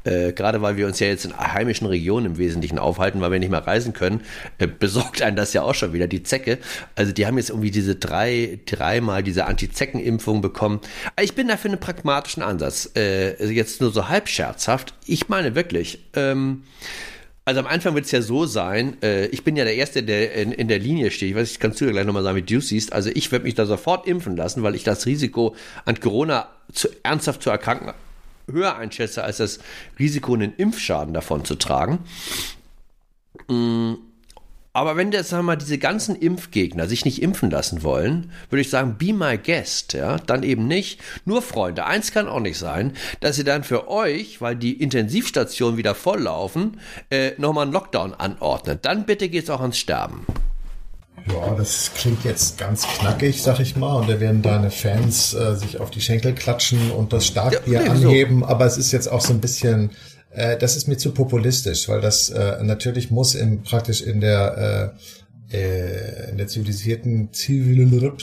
Äh, 0.04 0.32
gerade 0.32 0.62
weil 0.62 0.76
wir 0.76 0.86
uns 0.86 0.98
ja 1.00 1.08
jetzt 1.08 1.24
in 1.24 1.36
heimischen 1.36 1.86
Regionen 1.86 2.26
im 2.26 2.38
Wesentlichen 2.38 2.78
aufhalten, 2.78 3.20
weil 3.20 3.32
wir 3.32 3.38
nicht 3.38 3.50
mehr 3.50 3.66
reisen 3.66 3.92
können, 3.92 4.22
äh, 4.58 4.66
besorgt 4.66 5.22
einen 5.22 5.36
das 5.36 5.52
ja 5.52 5.62
auch 5.62 5.74
schon 5.74 5.92
wieder, 5.92 6.06
die 6.06 6.22
Zecke. 6.22 6.58
Also 6.94 7.12
die 7.12 7.26
haben 7.26 7.36
jetzt 7.36 7.50
irgendwie 7.50 7.70
diese 7.70 7.96
drei, 7.96 8.60
dreimal 8.66 9.22
diese 9.22 9.46
Anti-Zecken-Impfung 9.46 10.40
bekommen. 10.40 10.80
Ich 11.20 11.34
bin 11.34 11.48
da 11.48 11.56
für 11.56 11.68
einen 11.68 11.80
pragmatischen 11.80 12.42
Ansatz. 12.42 12.90
Äh, 12.96 13.44
jetzt 13.52 13.80
nur 13.80 13.90
so 13.90 14.08
halb 14.08 14.28
scherzhaft. 14.28 14.94
Ich 15.06 15.28
meine 15.28 15.54
wirklich, 15.54 16.00
ähm, 16.14 16.62
also 17.44 17.60
am 17.60 17.66
Anfang 17.66 17.94
wird 17.94 18.04
es 18.04 18.10
ja 18.12 18.22
so 18.22 18.46
sein, 18.46 18.96
äh, 19.02 19.26
ich 19.26 19.44
bin 19.44 19.56
ja 19.56 19.64
der 19.64 19.74
Erste, 19.74 20.02
der 20.02 20.34
in, 20.34 20.52
in 20.52 20.68
der 20.68 20.78
Linie 20.78 21.10
steht. 21.10 21.30
Ich 21.30 21.34
weiß, 21.34 21.50
ich 21.50 21.58
kannst 21.58 21.80
du 21.80 21.84
ja 21.84 21.90
gleich 21.90 22.06
nochmal 22.06 22.22
sagen, 22.22 22.36
wie 22.36 22.42
du 22.42 22.60
siehst. 22.60 22.92
Also 22.92 23.10
ich 23.12 23.32
werde 23.32 23.44
mich 23.44 23.54
da 23.54 23.66
sofort 23.66 24.06
impfen 24.06 24.36
lassen, 24.36 24.62
weil 24.62 24.74
ich 24.74 24.84
das 24.84 25.04
Risiko 25.04 25.54
an 25.84 25.98
Corona 26.00 26.48
zu, 26.72 26.88
ernsthaft 27.02 27.42
zu 27.42 27.50
erkranken 27.50 27.92
höher 28.52 28.76
einschätze 28.76 29.24
als 29.24 29.38
das 29.38 29.60
Risiko, 29.98 30.34
einen 30.34 30.54
Impfschaden 30.56 31.14
davon 31.14 31.44
zu 31.44 31.54
tragen. 31.54 31.98
Mm, 33.48 33.94
aber 34.72 34.96
wenn 34.96 35.10
jetzt 35.10 35.30
sagen 35.30 35.40
wir 35.42 35.54
mal 35.54 35.56
diese 35.56 35.78
ganzen 35.78 36.14
Impfgegner 36.14 36.86
sich 36.86 37.04
nicht 37.04 37.20
impfen 37.22 37.50
lassen 37.50 37.82
wollen, 37.82 38.30
würde 38.50 38.60
ich 38.60 38.70
sagen, 38.70 38.96
be 38.98 39.12
my 39.12 39.36
guest, 39.36 39.94
ja, 39.94 40.18
dann 40.18 40.44
eben 40.44 40.68
nicht. 40.68 41.00
Nur 41.24 41.42
Freunde, 41.42 41.86
eins 41.86 42.12
kann 42.12 42.28
auch 42.28 42.38
nicht 42.38 42.56
sein, 42.56 42.92
dass 43.18 43.36
ihr 43.36 43.44
dann 43.44 43.64
für 43.64 43.88
euch, 43.88 44.40
weil 44.40 44.54
die 44.54 44.80
Intensivstationen 44.80 45.76
wieder 45.76 45.96
volllaufen, 45.96 46.78
äh, 47.10 47.32
nochmal 47.36 47.64
einen 47.64 47.72
Lockdown 47.72 48.14
anordnet. 48.14 48.84
Dann 48.84 49.06
bitte 49.06 49.28
geht's 49.28 49.50
auch 49.50 49.60
ans 49.60 49.78
Sterben. 49.78 50.24
Ja, 51.28 51.54
das 51.54 51.92
klingt 51.94 52.24
jetzt 52.24 52.58
ganz 52.58 52.86
knackig, 52.86 53.42
sag 53.42 53.60
ich 53.60 53.76
mal. 53.76 53.94
Und 53.96 54.08
da 54.08 54.20
werden 54.20 54.42
deine 54.42 54.70
Fans 54.70 55.34
äh, 55.34 55.54
sich 55.56 55.80
auf 55.80 55.90
die 55.90 56.00
Schenkel 56.00 56.34
klatschen 56.34 56.90
und 56.90 57.12
das 57.12 57.26
Starkbier 57.26 57.84
ja, 57.84 57.90
anheben. 57.90 58.40
So. 58.40 58.46
Aber 58.46 58.66
es 58.66 58.76
ist 58.76 58.92
jetzt 58.92 59.08
auch 59.08 59.20
so 59.20 59.32
ein 59.32 59.40
bisschen, 59.40 59.90
äh, 60.30 60.56
das 60.56 60.76
ist 60.76 60.88
mir 60.88 60.96
zu 60.96 61.12
populistisch, 61.12 61.88
weil 61.88 62.00
das 62.00 62.30
äh, 62.30 62.62
natürlich 62.62 63.10
muss 63.10 63.34
im, 63.34 63.62
praktisch 63.62 64.02
in 64.02 64.20
der 64.20 64.94
äh, 65.50 65.56
äh 65.56 66.30
in 66.30 66.38
der 66.38 66.46
zivilisierten 66.46 67.32
Zivil 67.32 68.16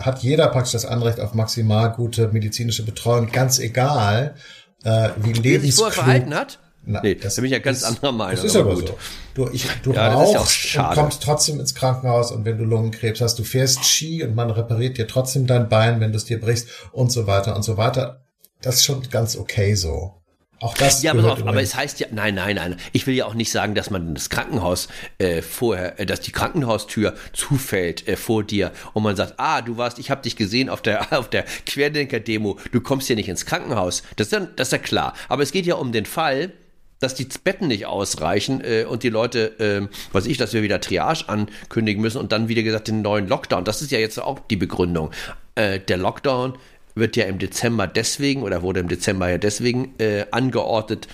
hat 0.00 0.22
jeder 0.22 0.48
praktisch 0.48 0.72
das 0.72 0.86
Anrecht 0.86 1.20
auf 1.20 1.34
maximal 1.34 1.92
gute 1.92 2.28
medizinische 2.28 2.84
Betreuung, 2.84 3.30
ganz 3.30 3.58
egal, 3.58 4.34
äh, 4.82 5.10
wie 5.16 5.32
lebensklug... 5.32 5.44
Wer 5.44 5.60
sich 5.60 5.74
vorher 5.74 5.92
verhalten 5.92 6.34
hat? 6.34 6.58
Na, 6.90 7.00
nee, 7.02 7.14
das 7.14 7.36
bin 7.36 7.44
ich 7.46 7.52
ja 7.52 7.58
ganz 7.58 7.78
ist, 7.78 7.84
anderer 7.84 8.12
Meinung. 8.12 8.36
Das 8.36 8.44
ist 8.44 8.56
aber, 8.56 8.72
aber 8.72 8.80
so. 8.80 8.98
Du, 9.34 9.48
ich, 9.52 9.66
du 9.82 9.92
ja, 9.92 10.12
rauchst 10.12 10.74
ja 10.74 10.88
und 10.88 10.94
kommst 10.94 11.22
trotzdem 11.22 11.60
ins 11.60 11.74
Krankenhaus 11.74 12.32
und 12.32 12.44
wenn 12.44 12.58
du 12.58 12.64
Lungenkrebs 12.64 13.20
hast, 13.20 13.38
du 13.38 13.44
fährst 13.44 13.84
Ski 13.84 14.24
und 14.24 14.34
man 14.34 14.50
repariert 14.50 14.98
dir 14.98 15.06
trotzdem 15.06 15.46
dein 15.46 15.68
Bein, 15.68 16.00
wenn 16.00 16.12
du 16.12 16.16
es 16.16 16.24
dir 16.24 16.40
brichst 16.40 16.68
und 16.92 17.12
so 17.12 17.26
weiter 17.26 17.54
und 17.54 17.62
so 17.62 17.76
weiter. 17.76 18.24
Das 18.60 18.76
ist 18.76 18.84
schon 18.84 19.02
ganz 19.10 19.36
okay 19.36 19.74
so. 19.74 20.20
Auch 20.62 20.74
das. 20.74 21.02
Ja, 21.02 21.12
aber, 21.12 21.32
auf, 21.32 21.46
aber 21.46 21.62
es 21.62 21.74
heißt 21.74 22.00
ja, 22.00 22.08
nein, 22.10 22.34
nein, 22.34 22.56
nein. 22.56 22.76
Ich 22.92 23.06
will 23.06 23.14
ja 23.14 23.24
auch 23.24 23.32
nicht 23.32 23.50
sagen, 23.50 23.74
dass 23.74 23.88
man 23.88 24.14
das 24.14 24.28
Krankenhaus 24.28 24.88
äh, 25.16 25.40
vorher, 25.40 25.98
äh, 25.98 26.04
dass 26.04 26.20
die 26.20 26.32
Krankenhaustür 26.32 27.14
zufällt 27.32 28.06
äh, 28.06 28.16
vor 28.16 28.44
dir 28.44 28.72
und 28.92 29.02
man 29.02 29.16
sagt, 29.16 29.34
ah, 29.38 29.62
du 29.62 29.78
warst, 29.78 29.98
ich 29.98 30.10
habe 30.10 30.20
dich 30.20 30.36
gesehen 30.36 30.68
auf 30.68 30.82
der 30.82 31.12
auf 31.18 31.30
der 31.30 31.46
Querdenker-Demo, 31.64 32.58
du 32.72 32.80
kommst 32.82 33.06
hier 33.06 33.16
nicht 33.16 33.30
ins 33.30 33.46
Krankenhaus. 33.46 34.02
Das 34.16 34.26
ist, 34.26 34.32
ja, 34.34 34.40
das 34.40 34.68
ist 34.68 34.72
ja 34.72 34.78
klar. 34.78 35.14
Aber 35.30 35.42
es 35.42 35.50
geht 35.50 35.64
ja 35.64 35.76
um 35.76 35.92
den 35.92 36.04
Fall, 36.04 36.52
dass 37.00 37.14
die 37.14 37.26
Betten 37.42 37.68
nicht 37.68 37.86
ausreichen 37.86 38.60
äh, 38.62 38.84
und 38.84 39.02
die 39.02 39.08
Leute, 39.08 39.58
äh, 39.58 40.14
weiß 40.14 40.26
ich, 40.26 40.36
dass 40.36 40.52
wir 40.52 40.62
wieder 40.62 40.80
Triage 40.80 41.28
ankündigen 41.28 42.00
müssen 42.00 42.18
und 42.18 42.30
dann 42.30 42.48
wieder 42.48 42.62
gesagt 42.62 42.88
den 42.88 43.02
neuen 43.02 43.26
Lockdown. 43.26 43.64
Das 43.64 43.82
ist 43.82 43.90
ja 43.90 43.98
jetzt 43.98 44.18
auch 44.18 44.38
die 44.50 44.56
Begründung. 44.56 45.10
Äh, 45.54 45.80
der 45.80 45.96
Lockdown 45.96 46.54
wird 46.94 47.16
ja 47.16 47.24
im 47.24 47.38
Dezember 47.38 47.86
deswegen 47.86 48.42
oder 48.42 48.62
wurde 48.62 48.80
im 48.80 48.88
Dezember 48.88 49.28
ja 49.30 49.38
deswegen 49.38 49.94
äh, 49.98 50.26
angeordnet, 50.30 51.08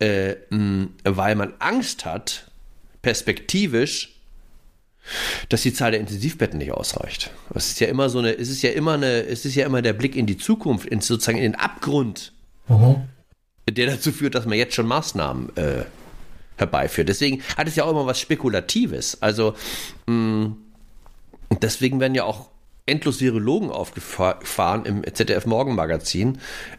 äh, 0.00 0.36
mh, 0.50 0.88
weil 1.04 1.34
man 1.34 1.52
Angst 1.58 2.04
hat, 2.04 2.50
perspektivisch, 3.02 4.14
dass 5.48 5.62
die 5.62 5.72
Zahl 5.72 5.92
der 5.92 6.00
Intensivbetten 6.00 6.58
nicht 6.58 6.72
ausreicht. 6.72 7.30
Es 7.54 7.68
ist 7.68 7.80
ja 7.80 7.88
immer 7.88 8.10
so 8.10 8.18
eine, 8.18 8.36
es 8.36 8.48
ist 8.50 8.62
ja 8.62 8.70
immer 8.70 8.94
eine, 8.94 9.24
es 9.24 9.44
ist 9.44 9.54
ja 9.54 9.66
immer 9.66 9.82
der 9.82 9.92
Blick 9.92 10.16
in 10.16 10.26
die 10.26 10.36
Zukunft, 10.36 10.86
in 10.86 11.00
sozusagen 11.00 11.38
in 11.38 11.52
den 11.52 11.54
Abgrund, 11.54 12.32
mhm. 12.68 13.08
Der 13.72 13.86
dazu 13.86 14.12
führt, 14.12 14.34
dass 14.34 14.46
man 14.46 14.58
jetzt 14.58 14.74
schon 14.74 14.86
Maßnahmen 14.86 15.56
äh, 15.56 15.84
herbeiführt. 16.56 17.08
Deswegen 17.08 17.42
hat 17.56 17.68
es 17.68 17.76
ja 17.76 17.84
auch 17.84 17.90
immer 17.90 18.06
was 18.06 18.20
Spekulatives. 18.20 19.22
Also 19.22 19.54
mh, 20.06 20.52
deswegen 21.62 22.00
werden 22.00 22.14
ja 22.14 22.24
auch 22.24 22.50
endlos 22.86 23.20
Virologen 23.20 23.70
aufgefahren 23.70 24.84
im 24.84 25.02
ZDF 25.14 25.46
Morgenmagazin, 25.46 26.38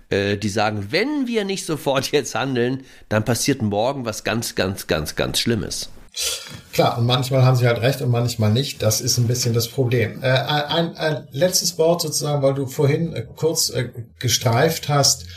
äh, 0.09 0.37
die 0.37 0.49
sagen, 0.49 0.87
wenn 0.89 1.27
wir 1.27 1.45
nicht 1.45 1.65
sofort 1.65 2.07
jetzt 2.11 2.35
handeln, 2.35 2.83
dann 3.09 3.25
passiert 3.25 3.61
morgen 3.61 4.05
was 4.05 4.23
ganz, 4.23 4.55
ganz, 4.55 4.87
ganz, 4.87 5.15
ganz 5.15 5.39
Schlimmes. 5.39 5.89
Klar, 6.73 6.97
und 6.97 7.05
manchmal 7.05 7.43
haben 7.43 7.55
sie 7.55 7.67
halt 7.67 7.81
recht 7.81 8.01
und 8.01 8.09
manchmal 8.09 8.51
nicht. 8.51 8.81
Das 8.81 8.99
ist 8.99 9.17
ein 9.19 9.27
bisschen 9.27 9.53
das 9.53 9.67
Problem. 9.67 10.21
Äh, 10.23 10.29
ein, 10.31 10.97
ein, 10.97 11.27
letztes 11.31 11.77
Wort 11.77 12.01
sozusagen, 12.01 12.41
weil 12.41 12.55
du 12.55 12.65
vorhin 12.65 13.13
äh, 13.13 13.25
kurz 13.35 13.69
äh, 13.69 13.89
gestreift 14.17 14.89
hast, 14.89 15.27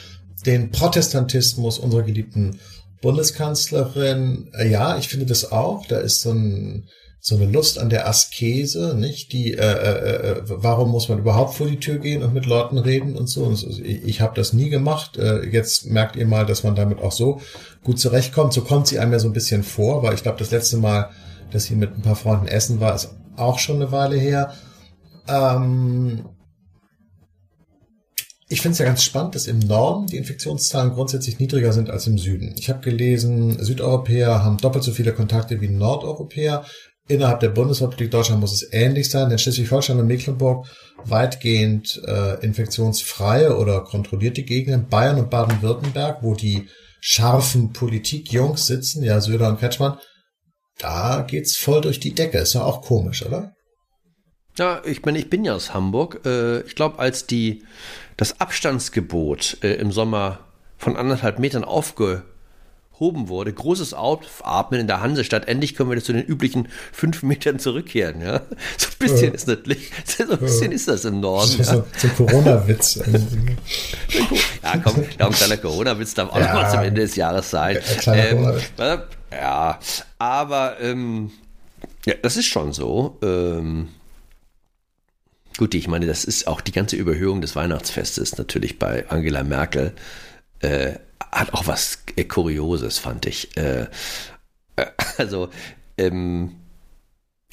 den 0.46 0.70
Protestantismus 0.70 1.78
unserer 1.78 2.02
geliebten 2.02 2.58
Bundeskanzlerin. 3.00 4.50
Äh, 4.54 4.70
ja, 4.70 4.96
ich 4.96 5.08
finde 5.08 5.26
das 5.26 5.52
auch. 5.52 5.86
Da 5.86 5.98
ist 5.98 6.22
so 6.22 6.32
ein 6.32 6.88
so 7.24 7.36
eine 7.36 7.46
Lust 7.46 7.78
an 7.78 7.88
der 7.88 8.08
Askese, 8.08 8.96
nicht? 8.98 9.32
Die, 9.32 9.54
äh, 9.54 9.60
äh, 9.60 10.30
äh, 10.30 10.42
warum 10.44 10.90
muss 10.90 11.08
man 11.08 11.20
überhaupt 11.20 11.54
vor 11.54 11.68
die 11.68 11.78
Tür 11.78 11.98
gehen 11.98 12.20
und 12.20 12.34
mit 12.34 12.46
Leuten 12.46 12.78
reden 12.78 13.16
und 13.16 13.28
so? 13.28 13.44
Und 13.44 13.62
ich 13.62 14.04
ich 14.04 14.20
habe 14.20 14.34
das 14.34 14.52
nie 14.52 14.70
gemacht. 14.70 15.16
Äh, 15.18 15.46
jetzt 15.46 15.86
merkt 15.86 16.16
ihr 16.16 16.26
mal, 16.26 16.44
dass 16.44 16.64
man 16.64 16.74
damit 16.74 16.98
auch 16.98 17.12
so 17.12 17.40
gut 17.84 18.00
zurechtkommt. 18.00 18.52
So 18.52 18.62
kommt 18.62 18.88
sie 18.88 18.98
einem 18.98 19.12
ja 19.12 19.20
so 19.20 19.28
ein 19.28 19.32
bisschen 19.32 19.62
vor, 19.62 20.02
weil 20.02 20.14
ich 20.14 20.24
glaube, 20.24 20.38
das 20.38 20.50
letzte 20.50 20.78
Mal, 20.78 21.10
dass 21.52 21.64
sie 21.64 21.76
mit 21.76 21.96
ein 21.96 22.02
paar 22.02 22.16
Freunden 22.16 22.48
essen 22.48 22.80
war, 22.80 22.92
ist 22.92 23.14
auch 23.36 23.60
schon 23.60 23.76
eine 23.76 23.92
Weile 23.92 24.16
her. 24.16 24.54
Ähm, 25.28 26.24
ich 28.52 28.60
finde 28.60 28.74
es 28.74 28.78
ja 28.80 28.84
ganz 28.84 29.02
spannend, 29.02 29.34
dass 29.34 29.46
im 29.46 29.60
Norden 29.60 30.06
die 30.06 30.18
Infektionszahlen 30.18 30.92
grundsätzlich 30.92 31.38
niedriger 31.38 31.72
sind 31.72 31.88
als 31.88 32.06
im 32.06 32.18
Süden. 32.18 32.54
Ich 32.58 32.68
habe 32.68 32.80
gelesen, 32.80 33.64
Südeuropäer 33.64 34.44
haben 34.44 34.58
doppelt 34.58 34.84
so 34.84 34.92
viele 34.92 35.14
Kontakte 35.14 35.62
wie 35.62 35.68
Nordeuropäer. 35.68 36.66
Innerhalb 37.08 37.40
der 37.40 37.48
Bundesrepublik 37.48 38.10
Deutschland 38.10 38.42
muss 38.42 38.52
es 38.52 38.70
ähnlich 38.70 39.08
sein, 39.08 39.30
denn 39.30 39.38
Schleswig-Holstein 39.38 39.98
und 39.98 40.06
Mecklenburg 40.06 40.66
weitgehend 41.02 42.02
äh, 42.06 42.44
infektionsfreie 42.44 43.56
oder 43.56 43.80
kontrollierte 43.80 44.42
Gegenden. 44.42 44.86
Bayern 44.86 45.18
und 45.18 45.30
Baden-Württemberg, 45.30 46.22
wo 46.22 46.34
die 46.34 46.68
scharfen 47.00 47.72
Politikjungs 47.72 48.66
sitzen, 48.66 49.02
ja, 49.02 49.20
Söder 49.22 49.48
und 49.48 49.60
Kretschmann, 49.60 49.98
da 50.78 51.22
geht's 51.26 51.56
voll 51.56 51.80
durch 51.80 52.00
die 52.00 52.14
Decke. 52.14 52.36
Ist 52.38 52.52
ja 52.52 52.64
auch 52.64 52.82
komisch, 52.82 53.24
oder? 53.24 53.54
Ja, 54.58 54.82
ich 54.84 55.04
meine, 55.04 55.18
ich 55.18 55.30
bin 55.30 55.44
ja 55.44 55.54
aus 55.54 55.72
Hamburg. 55.74 56.20
Äh, 56.26 56.60
ich 56.62 56.74
glaube, 56.74 56.98
als 56.98 57.26
die 57.26 57.62
das 58.16 58.40
Abstandsgebot 58.40 59.58
äh, 59.62 59.74
im 59.74 59.92
Sommer 59.92 60.40
von 60.78 60.96
anderthalb 60.96 61.38
Metern 61.38 61.64
aufge 61.64 62.22
erhoben 63.02 63.28
wurde. 63.28 63.52
Großes 63.52 63.94
Aufatmen 63.94 64.80
in 64.80 64.86
der 64.86 65.00
Hansestadt. 65.00 65.48
Endlich 65.48 65.74
können 65.74 65.90
wir 65.90 66.00
zu 66.02 66.12
den 66.12 66.22
üblichen 66.22 66.68
fünf 66.92 67.24
Metern 67.24 67.58
zurückkehren. 67.58 68.20
Ja? 68.20 68.42
So 68.78 68.88
ein 68.88 68.98
bisschen 68.98 69.28
ja. 69.28 69.34
ist 69.34 69.48
natürlich, 69.48 69.90
so 70.04 70.30
ein 70.30 70.38
bisschen 70.38 70.70
ist 70.70 70.86
das 70.86 71.04
im 71.04 71.18
Norden. 71.18 71.58
Das 71.58 71.68
ist 71.68 71.72
ja. 71.72 71.84
so, 71.96 72.24
Corona-Witz. 72.24 72.96
ja, 74.62 74.76
komm, 74.78 75.04
da 75.18 75.26
ein 75.26 75.32
kleiner 75.32 75.56
Corona-Witz 75.56 76.14
darf 76.14 76.30
auch 76.30 76.38
ja. 76.38 76.46
noch 76.46 76.62
mal 76.62 76.70
zum 76.70 76.80
Ende 76.80 77.00
des 77.00 77.16
Jahres 77.16 77.50
sein. 77.50 77.78
Ähm, 78.06 78.52
ja, 79.32 79.78
aber 80.18 80.76
ähm, 80.80 81.32
ja, 82.06 82.14
das 82.22 82.36
ist 82.36 82.46
schon 82.46 82.72
so. 82.72 83.18
Ähm, 83.22 83.88
gut, 85.56 85.74
ich 85.74 85.88
meine, 85.88 86.06
das 86.06 86.24
ist 86.24 86.46
auch 86.46 86.60
die 86.60 86.72
ganze 86.72 86.96
Überhöhung 86.96 87.40
des 87.40 87.56
Weihnachtsfestes 87.56 88.38
natürlich 88.38 88.78
bei 88.78 89.08
Angela 89.08 89.44
Merkel. 89.44 89.92
Äh, 90.60 90.94
hat 91.30 91.54
auch 91.54 91.66
was 91.66 91.98
äh, 92.16 92.24
Kurioses, 92.24 92.98
fand 92.98 93.26
ich. 93.26 93.56
Äh, 93.56 93.86
äh, 94.76 94.86
also, 95.18 95.48
ähm, 95.98 96.56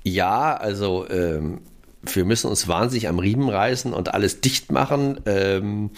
ja, 0.04 0.56
also 0.56 1.10
ähm, 1.10 1.62
wir 2.02 2.26
müssen 2.26 2.50
uns 2.50 2.68
wahnsinnig 2.68 3.08
am 3.08 3.20
Riemen 3.20 3.50
reißen 3.50 3.94
und 3.94 4.14
alles 4.14 4.42
dicht 4.42 4.72
machen. 4.72 5.20
Ähm, 5.26 5.92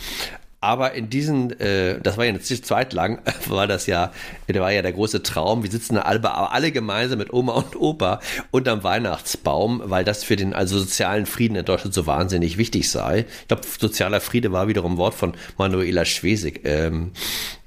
aber 0.61 0.93
in 0.93 1.09
diesen, 1.09 1.59
äh, 1.59 1.99
das 1.99 2.17
war 2.17 2.25
ja 2.25 2.29
eine 2.29 2.39
Zeit 2.39 2.93
lang, 2.93 3.19
war 3.47 3.65
das 3.65 3.87
ja, 3.87 4.13
da 4.47 4.59
war 4.61 4.71
ja 4.71 4.83
der 4.83 4.93
große 4.93 5.23
Traum. 5.23 5.63
Wir 5.63 5.71
sitzen 5.71 5.97
alle, 5.97 6.23
alle 6.31 6.71
gemeinsam 6.71 7.17
mit 7.17 7.33
Oma 7.33 7.53
und 7.53 7.75
Opa 7.75 8.21
unterm 8.51 8.83
Weihnachtsbaum, 8.83 9.81
weil 9.85 10.05
das 10.05 10.23
für 10.23 10.35
den 10.35 10.53
also 10.53 10.77
sozialen 10.77 11.25
Frieden 11.25 11.55
in 11.55 11.65
Deutschland 11.65 11.95
so 11.95 12.05
wahnsinnig 12.05 12.59
wichtig 12.59 12.91
sei. 12.91 13.25
Ich 13.41 13.47
glaube, 13.47 13.63
sozialer 13.65 14.21
Friede 14.21 14.51
war 14.51 14.67
wiederum 14.67 14.93
ein 14.93 14.97
Wort 14.97 15.15
von 15.15 15.33
Manuela 15.57 16.05
Schwesig. 16.05 16.61
Ähm, 16.63 17.13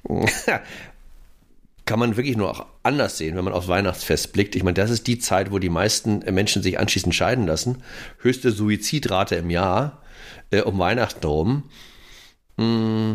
kann 1.86 1.98
man 1.98 2.16
wirklich 2.16 2.36
nur 2.36 2.50
auch 2.50 2.66
anders 2.84 3.18
sehen, 3.18 3.36
wenn 3.36 3.44
man 3.44 3.52
aufs 3.52 3.68
Weihnachtsfest 3.68 4.32
blickt. 4.32 4.54
Ich 4.54 4.62
meine, 4.62 4.74
das 4.74 4.90
ist 4.90 5.08
die 5.08 5.18
Zeit, 5.18 5.50
wo 5.50 5.58
die 5.58 5.68
meisten 5.68 6.20
Menschen 6.32 6.62
sich 6.62 6.78
anschließend 6.78 7.14
scheiden 7.14 7.46
lassen. 7.46 7.82
Höchste 8.20 8.52
Suizidrate 8.52 9.34
im 9.34 9.50
Jahr 9.50 10.00
äh, 10.50 10.60
um 10.60 10.78
Weihnachten 10.78 11.26
rum. 11.26 11.64
Mm. 12.56 13.14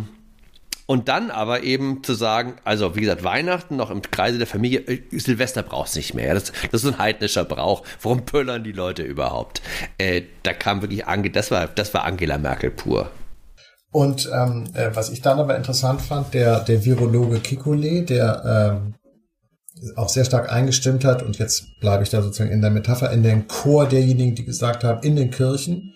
Und 0.85 1.07
dann 1.07 1.29
aber 1.29 1.61
eben 1.61 2.03
zu 2.03 2.15
sagen, 2.15 2.55
also 2.63 2.95
wie 2.95 3.01
gesagt, 3.01 3.23
Weihnachten 3.23 3.75
noch 3.75 3.91
im 3.91 4.01
Kreise 4.01 4.39
der 4.39 4.47
Familie, 4.47 4.79
äh, 4.87 5.19
Silvester 5.19 5.61
braucht 5.61 5.89
es 5.89 5.95
nicht 5.95 6.15
mehr. 6.15 6.33
Das, 6.33 6.51
das, 6.71 6.83
ist 6.83 6.93
ein 6.93 6.97
heidnischer 6.97 7.45
Brauch. 7.45 7.83
Warum 8.01 8.25
pöllern 8.25 8.63
die 8.63 8.71
Leute 8.71 9.03
überhaupt? 9.03 9.61
Äh, 9.99 10.23
da 10.41 10.53
kam 10.53 10.81
wirklich 10.81 11.05
Ange, 11.05 11.29
das 11.29 11.51
war, 11.51 11.67
das 11.67 11.93
war 11.93 12.05
Angela 12.05 12.39
Merkel 12.39 12.71
pur. 12.71 13.11
Und 13.91 14.29
ähm, 14.33 14.67
äh, 14.73 14.89
was 14.93 15.11
ich 15.11 15.21
dann 15.21 15.39
aber 15.39 15.55
interessant 15.57 16.01
fand, 16.01 16.33
der, 16.33 16.61
der 16.61 16.83
Virologe 16.85 17.39
Kikule, 17.39 18.03
der 18.03 18.73
ähm, 18.73 18.95
auch 19.95 20.09
sehr 20.09 20.25
stark 20.25 20.51
eingestimmt 20.51 21.05
hat, 21.05 21.23
und 21.23 21.39
jetzt 21.39 21.79
bleibe 21.79 22.03
ich 22.03 22.09
da 22.09 22.21
sozusagen 22.21 22.51
in 22.51 22.61
der 22.61 22.71
Metapher, 22.71 23.11
in 23.11 23.23
den 23.23 23.47
Chor 23.47 23.87
derjenigen, 23.87 24.35
die 24.35 24.45
gesagt 24.45 24.83
haben, 24.83 25.01
in 25.03 25.15
den 25.15 25.31
Kirchen 25.31 25.93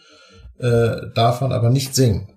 äh, 0.60 1.08
darf 1.14 1.42
man 1.42 1.52
aber 1.52 1.70
nicht 1.70 1.94
singen. 1.94 2.33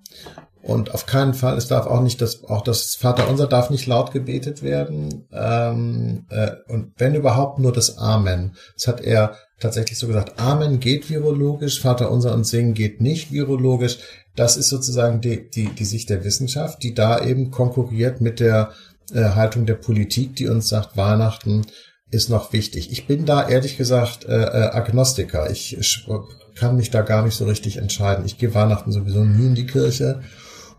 Und 0.66 0.92
auf 0.92 1.06
keinen 1.06 1.32
Fall, 1.32 1.56
es 1.56 1.68
darf 1.68 1.86
auch 1.86 2.02
nicht 2.02 2.20
das, 2.20 2.42
auch 2.42 2.62
das 2.62 2.96
Vaterunser 2.96 3.46
darf 3.46 3.70
nicht 3.70 3.86
laut 3.86 4.10
gebetet 4.10 4.64
werden. 4.64 5.28
Ähm, 5.32 6.26
äh, 6.28 6.50
und 6.66 6.92
wenn 6.96 7.14
überhaupt 7.14 7.60
nur 7.60 7.72
das 7.72 7.98
Amen. 7.98 8.56
Das 8.74 8.88
hat 8.88 9.00
er 9.00 9.36
tatsächlich 9.60 9.96
so 9.96 10.08
gesagt. 10.08 10.40
Amen 10.40 10.80
geht 10.80 11.08
virologisch, 11.08 11.80
Vaterunser 11.80 12.34
und 12.34 12.48
Singen 12.48 12.74
geht 12.74 13.00
nicht 13.00 13.30
virologisch. 13.30 13.98
Das 14.34 14.56
ist 14.56 14.68
sozusagen 14.68 15.20
die, 15.20 15.48
die, 15.48 15.68
die 15.68 15.84
Sicht 15.84 16.10
der 16.10 16.24
Wissenschaft, 16.24 16.82
die 16.82 16.94
da 16.94 17.24
eben 17.24 17.52
konkurriert 17.52 18.20
mit 18.20 18.40
der 18.40 18.72
äh, 19.14 19.22
Haltung 19.22 19.66
der 19.66 19.74
Politik, 19.74 20.34
die 20.34 20.48
uns 20.48 20.68
sagt, 20.68 20.96
Weihnachten 20.96 21.62
ist 22.10 22.28
noch 22.28 22.52
wichtig. 22.52 22.90
Ich 22.90 23.06
bin 23.06 23.24
da 23.24 23.48
ehrlich 23.48 23.76
gesagt 23.76 24.24
äh, 24.24 24.34
äh, 24.34 24.70
Agnostiker. 24.72 25.48
Ich, 25.48 25.78
ich 25.78 26.08
kann 26.56 26.74
mich 26.74 26.90
da 26.90 27.02
gar 27.02 27.24
nicht 27.24 27.36
so 27.36 27.44
richtig 27.44 27.76
entscheiden. 27.76 28.24
Ich 28.26 28.36
gehe 28.36 28.52
Weihnachten 28.52 28.90
sowieso 28.90 29.24
nie 29.24 29.46
in 29.46 29.54
die 29.54 29.66
Kirche 29.66 30.22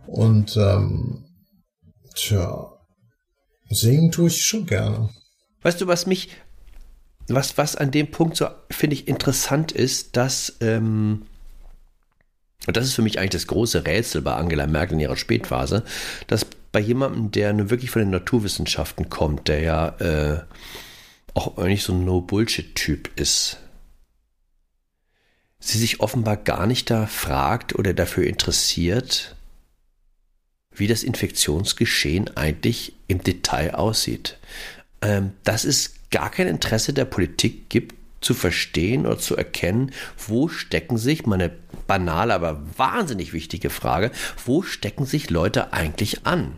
und 0.08 0.56
ähm, 0.58 1.26
tja, 2.16 2.72
singen 3.70 4.12
tue 4.12 4.28
ich 4.28 4.46
schon 4.46 4.66
gerne. 4.66 5.10
Weißt 5.62 5.82
du, 5.82 5.88
was 5.88 6.06
mich, 6.06 6.30
was, 7.28 7.58
was 7.58 7.76
an 7.76 7.92
dem 7.92 8.12
Punkt 8.12 8.38
so, 8.38 8.48
finde 8.72 8.96
ich, 8.96 9.08
interessant 9.08 9.72
ist, 9.72 10.16
dass, 10.18 10.58
ähm, 10.62 11.26
und 12.66 12.78
das 12.78 12.86
ist 12.86 12.94
für 12.94 13.02
mich 13.02 13.20
eigentlich 13.20 13.32
das 13.32 13.48
große 13.48 13.86
Rätsel 13.86 14.22
bei 14.22 14.34
Angela 14.34 14.68
Merkel 14.68 14.96
in 14.96 15.02
ihrer 15.02 15.18
Spätphase, 15.18 15.84
dass 16.28 16.46
bei 16.72 16.80
jemandem, 16.80 17.32
der 17.32 17.54
nur 17.54 17.70
wirklich 17.70 17.92
von 17.92 18.02
den 18.02 18.12
Naturwissenschaften 18.12 19.10
kommt, 19.10 19.48
der 19.48 19.62
ja 19.62 19.88
äh, 20.00 20.44
auch 21.34 21.58
eigentlich 21.58 21.84
so 21.84 21.94
ein 21.94 22.06
No-Bullshit-Typ 22.06 23.20
ist, 23.20 23.58
sie 25.60 25.78
sich 25.78 26.00
offenbar 26.00 26.38
gar 26.38 26.68
nicht 26.68 26.90
da 26.90 27.06
fragt 27.08 27.76
oder 27.76 27.94
dafür 27.94 28.26
interessiert, 28.26 29.37
wie 30.78 30.88
das 30.88 31.04
Infektionsgeschehen 31.04 32.36
eigentlich 32.36 32.94
im 33.08 33.24
Detail 33.24 33.76
aussieht. 33.76 34.38
Ähm, 35.02 35.32
dass 35.44 35.64
es 35.64 35.96
gar 36.10 36.32
kein 36.32 36.48
Interesse 36.48 36.94
der 36.94 37.06
Politik 37.06 37.70
gibt, 37.70 37.96
zu 38.20 38.34
verstehen 38.34 39.06
oder 39.06 39.20
zu 39.20 39.36
erkennen, 39.36 39.92
wo 40.28 40.48
stecken 40.48 40.98
sich, 40.98 41.26
meine 41.26 41.52
banale, 41.86 42.34
aber 42.34 42.62
wahnsinnig 42.76 43.32
wichtige 43.32 43.70
Frage, 43.70 44.12
wo 44.46 44.64
stecken 44.64 45.06
sich 45.06 45.30
Leute 45.30 45.72
eigentlich 45.72 46.26
an? 46.26 46.58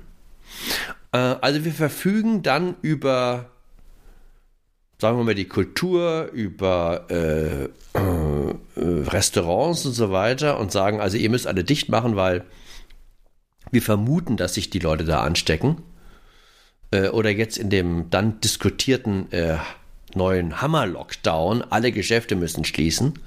Äh, 1.12 1.18
also 1.18 1.66
wir 1.66 1.74
verfügen 1.74 2.44
dann 2.44 2.76
über, 2.82 3.50
sagen 5.00 5.18
wir 5.18 5.24
mal, 5.24 5.36
die 5.36 5.48
Kultur, 5.50 6.30
über 6.32 7.06
äh, 7.10 7.66
äh, 7.66 7.70
Restaurants 8.78 9.86
und 9.86 9.94
so 9.94 10.12
weiter 10.12 10.60
und 10.60 10.72
sagen, 10.72 11.02
also 11.02 11.18
ihr 11.18 11.30
müsst 11.30 11.48
alle 11.48 11.64
dicht 11.64 11.90
machen, 11.90 12.16
weil 12.16 12.46
wir 13.72 13.82
vermuten, 13.82 14.38
dass 14.38 14.54
sich 14.54 14.70
die 14.70 14.80
Leute 14.80 15.04
da 15.04 15.22
anstecken. 15.22 15.84
Äh, 16.92 17.10
oder 17.10 17.30
jetzt 17.30 17.58
in 17.58 17.70
dem 17.70 18.10
dann 18.10 18.40
diskutierten 18.42 19.32
äh, 19.32 19.58
neuen 20.16 20.62
Hammer-Lockdown, 20.62 21.64
alle 21.70 21.92
Geschäfte 21.92 22.36
müssen 22.36 22.66
schließen. 22.66 23.20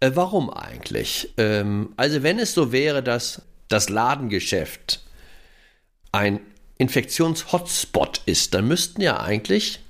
Äh, 0.00 0.12
warum 0.14 0.50
eigentlich? 0.50 1.32
Ähm, 1.36 1.90
also 1.96 2.22
wenn 2.22 2.38
es 2.38 2.54
so 2.54 2.72
wäre, 2.72 3.02
dass 3.02 3.42
das 3.68 3.88
Ladengeschäft 3.88 5.02
ein 6.12 6.40
Infektions-Hotspot 6.78 8.22
ist, 8.26 8.54
dann 8.54 8.68
müssten 8.68 9.00
ja 9.00 9.20
eigentlich 9.20 9.80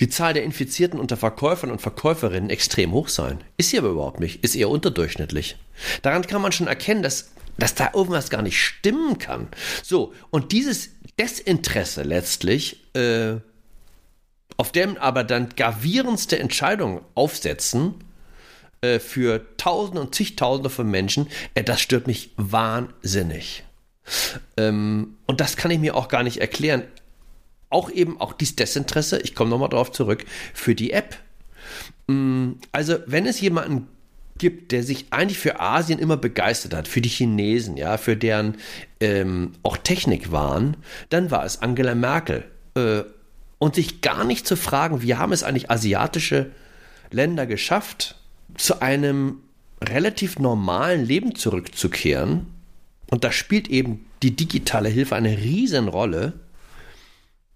die 0.00 0.08
Zahl 0.08 0.34
der 0.34 0.44
Infizierten 0.44 0.98
unter 0.98 1.16
Verkäufern 1.16 1.70
und 1.70 1.80
Verkäuferinnen 1.80 2.50
extrem 2.50 2.92
hoch 2.92 3.08
sein. 3.08 3.42
Ist 3.56 3.70
sie 3.70 3.78
aber 3.78 3.88
überhaupt 3.88 4.20
nicht, 4.20 4.42
ist 4.42 4.56
eher 4.56 4.68
unterdurchschnittlich. 4.68 5.56
Daran 6.02 6.26
kann 6.26 6.42
man 6.42 6.52
schon 6.52 6.66
erkennen, 6.66 7.02
dass, 7.02 7.32
dass 7.58 7.74
da 7.74 7.90
irgendwas 7.94 8.30
gar 8.30 8.42
nicht 8.42 8.60
stimmen 8.60 9.18
kann. 9.18 9.48
So, 9.82 10.12
und 10.30 10.52
dieses 10.52 10.90
Desinteresse 11.18 12.02
letztlich, 12.02 12.84
äh, 12.94 13.36
auf 14.56 14.72
dem 14.72 14.96
aber 14.96 15.24
dann 15.24 15.50
gravierendste 15.50 16.38
Entscheidungen 16.38 17.00
aufsetzen, 17.14 17.94
äh, 18.84 18.98
für 18.98 19.56
Tausende 19.56 20.00
und 20.00 20.14
zigtausende 20.14 20.70
von 20.70 20.90
Menschen, 20.90 21.28
äh, 21.54 21.64
das 21.64 21.80
stört 21.80 22.06
mich 22.06 22.30
wahnsinnig. 22.36 23.64
Ähm, 24.56 25.16
und 25.26 25.40
das 25.40 25.56
kann 25.56 25.70
ich 25.70 25.78
mir 25.78 25.96
auch 25.96 26.08
gar 26.08 26.22
nicht 26.22 26.38
erklären. 26.38 26.82
Auch 27.70 27.90
eben 27.90 28.20
auch 28.20 28.34
dieses 28.34 28.56
Desinteresse, 28.56 29.20
ich 29.20 29.34
komme 29.34 29.50
nochmal 29.50 29.70
darauf 29.70 29.90
zurück, 29.90 30.24
für 30.52 30.74
die 30.74 30.92
App. 30.92 31.16
Mm, 32.08 32.52
also, 32.72 32.98
wenn 33.06 33.26
es 33.26 33.40
jemanden 33.40 33.88
gibt, 34.38 34.72
der 34.72 34.82
sich 34.82 35.06
eigentlich 35.10 35.38
für 35.38 35.60
Asien 35.60 35.98
immer 35.98 36.16
begeistert 36.16 36.74
hat, 36.74 36.88
für 36.88 37.00
die 37.00 37.08
Chinesen, 37.08 37.76
ja, 37.76 37.96
für 37.96 38.16
deren 38.16 38.56
ähm, 39.00 39.52
auch 39.62 39.76
Technik 39.76 40.32
waren, 40.32 40.76
dann 41.08 41.30
war 41.30 41.44
es 41.44 41.62
Angela 41.62 41.94
Merkel. 41.94 42.44
Äh, 42.74 43.02
und 43.58 43.76
sich 43.76 44.02
gar 44.02 44.24
nicht 44.24 44.46
zu 44.46 44.56
fragen, 44.56 45.00
wie 45.00 45.14
haben 45.14 45.32
es 45.32 45.42
eigentlich 45.42 45.70
asiatische 45.70 46.50
Länder 47.10 47.46
geschafft, 47.46 48.16
zu 48.56 48.82
einem 48.82 49.38
relativ 49.82 50.38
normalen 50.38 51.04
Leben 51.04 51.34
zurückzukehren, 51.34 52.46
und 53.10 53.24
da 53.24 53.32
spielt 53.32 53.68
eben 53.68 54.06
die 54.22 54.34
digitale 54.34 54.88
Hilfe 54.88 55.14
eine 55.14 55.36
Riesenrolle, 55.36 56.32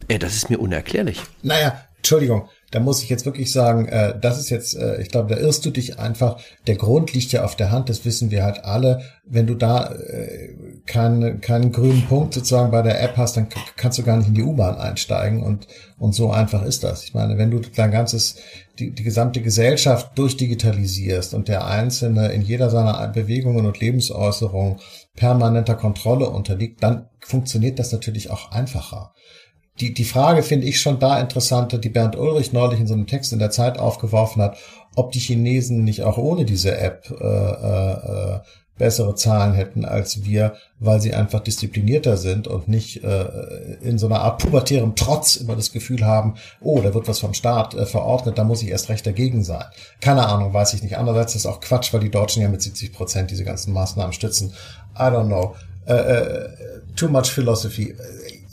ey, 0.08 0.18
das 0.18 0.36
ist 0.36 0.50
mir 0.50 0.58
unerklärlich. 0.58 1.20
Naja, 1.42 1.84
Entschuldigung, 1.96 2.48
da 2.70 2.80
muss 2.80 3.02
ich 3.02 3.08
jetzt 3.08 3.24
wirklich 3.24 3.50
sagen, 3.50 3.86
äh, 3.86 4.18
das 4.20 4.38
ist 4.38 4.50
jetzt, 4.50 4.76
äh, 4.76 5.00
ich 5.00 5.08
glaube, 5.08 5.34
da 5.34 5.40
irrst 5.40 5.64
du 5.64 5.70
dich 5.70 5.98
einfach. 5.98 6.38
Der 6.66 6.76
Grund 6.76 7.14
liegt 7.14 7.32
ja 7.32 7.44
auf 7.44 7.56
der 7.56 7.70
Hand, 7.70 7.88
das 7.88 8.04
wissen 8.04 8.30
wir 8.30 8.44
halt 8.44 8.64
alle. 8.64 9.00
Wenn 9.24 9.46
du 9.46 9.54
da 9.54 9.92
äh, 9.94 10.54
keinen, 10.84 11.40
keinen 11.40 11.72
grünen 11.72 12.06
Punkt 12.06 12.34
sozusagen 12.34 12.70
bei 12.70 12.82
der 12.82 13.02
App 13.02 13.16
hast, 13.16 13.38
dann 13.38 13.48
kannst 13.76 13.98
du 13.98 14.02
gar 14.02 14.18
nicht 14.18 14.28
in 14.28 14.34
die 14.34 14.42
U-Bahn 14.42 14.76
einsteigen 14.76 15.42
und, 15.42 15.66
und 15.98 16.14
so 16.14 16.30
einfach 16.30 16.62
ist 16.62 16.84
das. 16.84 17.04
Ich 17.04 17.14
meine, 17.14 17.38
wenn 17.38 17.50
du 17.50 17.60
dein 17.60 17.90
ganzes, 17.90 18.36
die, 18.78 18.90
die 18.90 19.02
gesamte 19.02 19.40
Gesellschaft 19.40 20.18
durchdigitalisierst 20.18 21.32
und 21.32 21.48
der 21.48 21.66
Einzelne 21.66 22.28
in 22.28 22.42
jeder 22.42 22.68
seiner 22.68 23.08
Bewegungen 23.08 23.64
und 23.64 23.80
Lebensäußerungen 23.80 24.76
permanenter 25.16 25.74
Kontrolle 25.74 26.28
unterliegt, 26.28 26.82
dann 26.82 27.08
funktioniert 27.20 27.78
das 27.78 27.92
natürlich 27.92 28.30
auch 28.30 28.52
einfacher 28.52 29.12
die, 29.80 29.94
die 29.94 30.04
Frage 30.04 30.42
finde 30.42 30.66
ich 30.66 30.80
schon 30.80 30.98
da 30.98 31.20
interessanter, 31.20 31.78
die 31.78 31.88
Bernd 31.88 32.16
Ulrich 32.16 32.52
neulich 32.52 32.80
in 32.80 32.86
so 32.86 32.94
einem 32.94 33.06
Text 33.06 33.32
in 33.32 33.38
der 33.38 33.50
Zeit 33.50 33.78
aufgeworfen 33.78 34.42
hat, 34.42 34.56
ob 34.94 35.12
die 35.12 35.20
Chinesen 35.20 35.84
nicht 35.84 36.02
auch 36.02 36.18
ohne 36.18 36.44
diese 36.44 36.76
App 36.76 37.10
äh, 37.10 37.24
äh, 37.24 38.36
äh, 38.36 38.40
bessere 38.78 39.14
Zahlen 39.16 39.54
hätten 39.54 39.84
als 39.84 40.24
wir, 40.24 40.54
weil 40.78 41.00
sie 41.00 41.12
einfach 41.12 41.40
disziplinierter 41.40 42.16
sind 42.16 42.46
und 42.46 42.68
nicht 42.68 43.02
äh, 43.02 43.24
in 43.82 43.98
so 43.98 44.06
einer 44.06 44.20
Art 44.20 44.40
pubertärem 44.40 44.94
Trotz 44.94 45.36
immer 45.36 45.56
das 45.56 45.72
Gefühl 45.72 46.04
haben, 46.04 46.34
oh, 46.60 46.80
da 46.80 46.94
wird 46.94 47.08
was 47.08 47.18
vom 47.18 47.34
Staat 47.34 47.74
äh, 47.74 47.86
verordnet, 47.86 48.38
da 48.38 48.44
muss 48.44 48.62
ich 48.62 48.68
erst 48.68 48.88
recht 48.88 49.04
dagegen 49.04 49.42
sein. 49.42 49.64
Keine 50.00 50.26
Ahnung, 50.26 50.54
weiß 50.54 50.74
ich 50.74 50.82
nicht. 50.82 50.96
Andererseits 50.96 51.34
ist 51.34 51.46
auch 51.46 51.60
Quatsch, 51.60 51.92
weil 51.92 52.00
die 52.00 52.10
Deutschen 52.10 52.40
ja 52.40 52.48
mit 52.48 52.62
70 52.62 52.92
Prozent 52.92 53.30
diese 53.30 53.44
ganzen 53.44 53.72
Maßnahmen 53.72 54.12
stützen. 54.12 54.52
I 54.96 55.02
don't 55.02 55.26
know. 55.26 55.54
Äh, 55.86 55.94
äh, 55.94 56.48
too 56.96 57.08
much 57.08 57.30
philosophy 57.30 57.94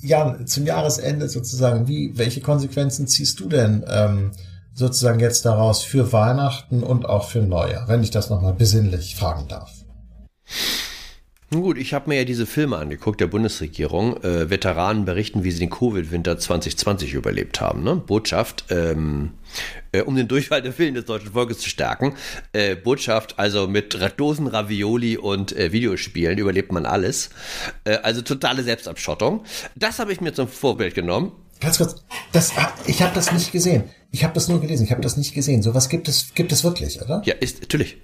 ja, 0.06 0.46
zum 0.46 0.66
Jahresende 0.66 1.30
sozusagen, 1.30 1.88
wie, 1.88 2.18
welche 2.18 2.42
Konsequenzen 2.42 3.08
ziehst 3.08 3.40
du 3.40 3.50
denn 3.50 3.86
ähm, 3.90 4.32
sozusagen 4.74 5.20
jetzt 5.20 5.46
daraus 5.46 5.84
für 5.84 6.12
Weihnachten 6.12 6.84
und 6.84 7.06
auch 7.06 7.30
für 7.30 7.40
Neujahr, 7.40 7.88
wenn 7.88 8.04
ich 8.04 8.12
das 8.12 8.30
nochmal 8.30 8.54
besinnlich 8.54 9.16
fragen 9.16 9.48
darf? 9.48 9.72
Nun 11.52 11.62
gut, 11.62 11.78
ich 11.78 11.94
habe 11.94 12.10
mir 12.10 12.18
ja 12.18 12.26
diese 12.26 12.48
Filme 12.48 12.78
angeguckt 12.78 13.22
der 13.22 13.28
Bundesregierung. 13.28 14.22
Äh, 14.24 14.50
Veteranen 14.50 15.06
berichten, 15.06 15.44
wie 15.44 15.52
sie 15.52 15.60
den 15.60 15.70
Covid-Winter 15.70 16.40
2020 16.40 17.14
überlebt 17.14 17.62
haben. 17.62 17.84
Ne? 17.84 17.98
Botschaft, 17.98 18.66
ähm, 18.70 19.32
äh, 19.92 20.02
um 20.02 20.16
den 20.16 20.28
Durchfall 20.28 20.64
der 20.64 20.78
Willen 20.80 20.96
des 20.96 21.06
deutschen 21.06 21.34
Volkes 21.34 21.60
zu 21.60 21.70
stärken. 21.70 22.16
Äh, 22.52 22.76
Botschaft, 22.76 23.38
also 23.38 23.68
mit 23.68 23.96
Dosen 24.18 24.48
Ravioli 24.48 25.18
und 25.18 25.56
äh, 25.56 25.72
Videospielen 25.72 26.40
überlebt 26.40 26.72
man 26.72 26.88
alles. 26.88 27.30
Äh, 27.84 27.98
also 27.98 28.24
totale 28.24 28.64
Selbstabschottung. 28.64 29.44
Das 29.76 30.00
habe 30.00 30.12
ich 30.12 30.22
mir 30.22 30.34
zum 30.34 30.48
Vorbild 30.48 30.96
genommen. 30.96 31.32
Ganz 31.60 31.78
kurz, 31.78 32.04
das, 32.32 32.54
ich 32.88 33.04
habe 33.04 33.14
das 33.14 33.32
nicht 33.32 33.52
gesehen. 33.52 33.84
Ich 34.12 34.24
habe 34.24 34.34
das 34.34 34.48
nur 34.48 34.60
gelesen. 34.62 34.84
Ich 34.84 34.92
habe 34.92 35.02
das 35.02 35.16
nicht 35.16 35.36
gesehen. 35.36 35.62
So 35.62 35.76
was 35.76 35.90
gibt 35.90 36.08
es, 36.08 36.34
gibt 36.34 36.52
es 36.52 36.64
wirklich, 36.64 37.02
oder? 37.02 37.22
Ja, 37.24 37.36
ist 37.36 37.62
natürlich. 37.62 37.98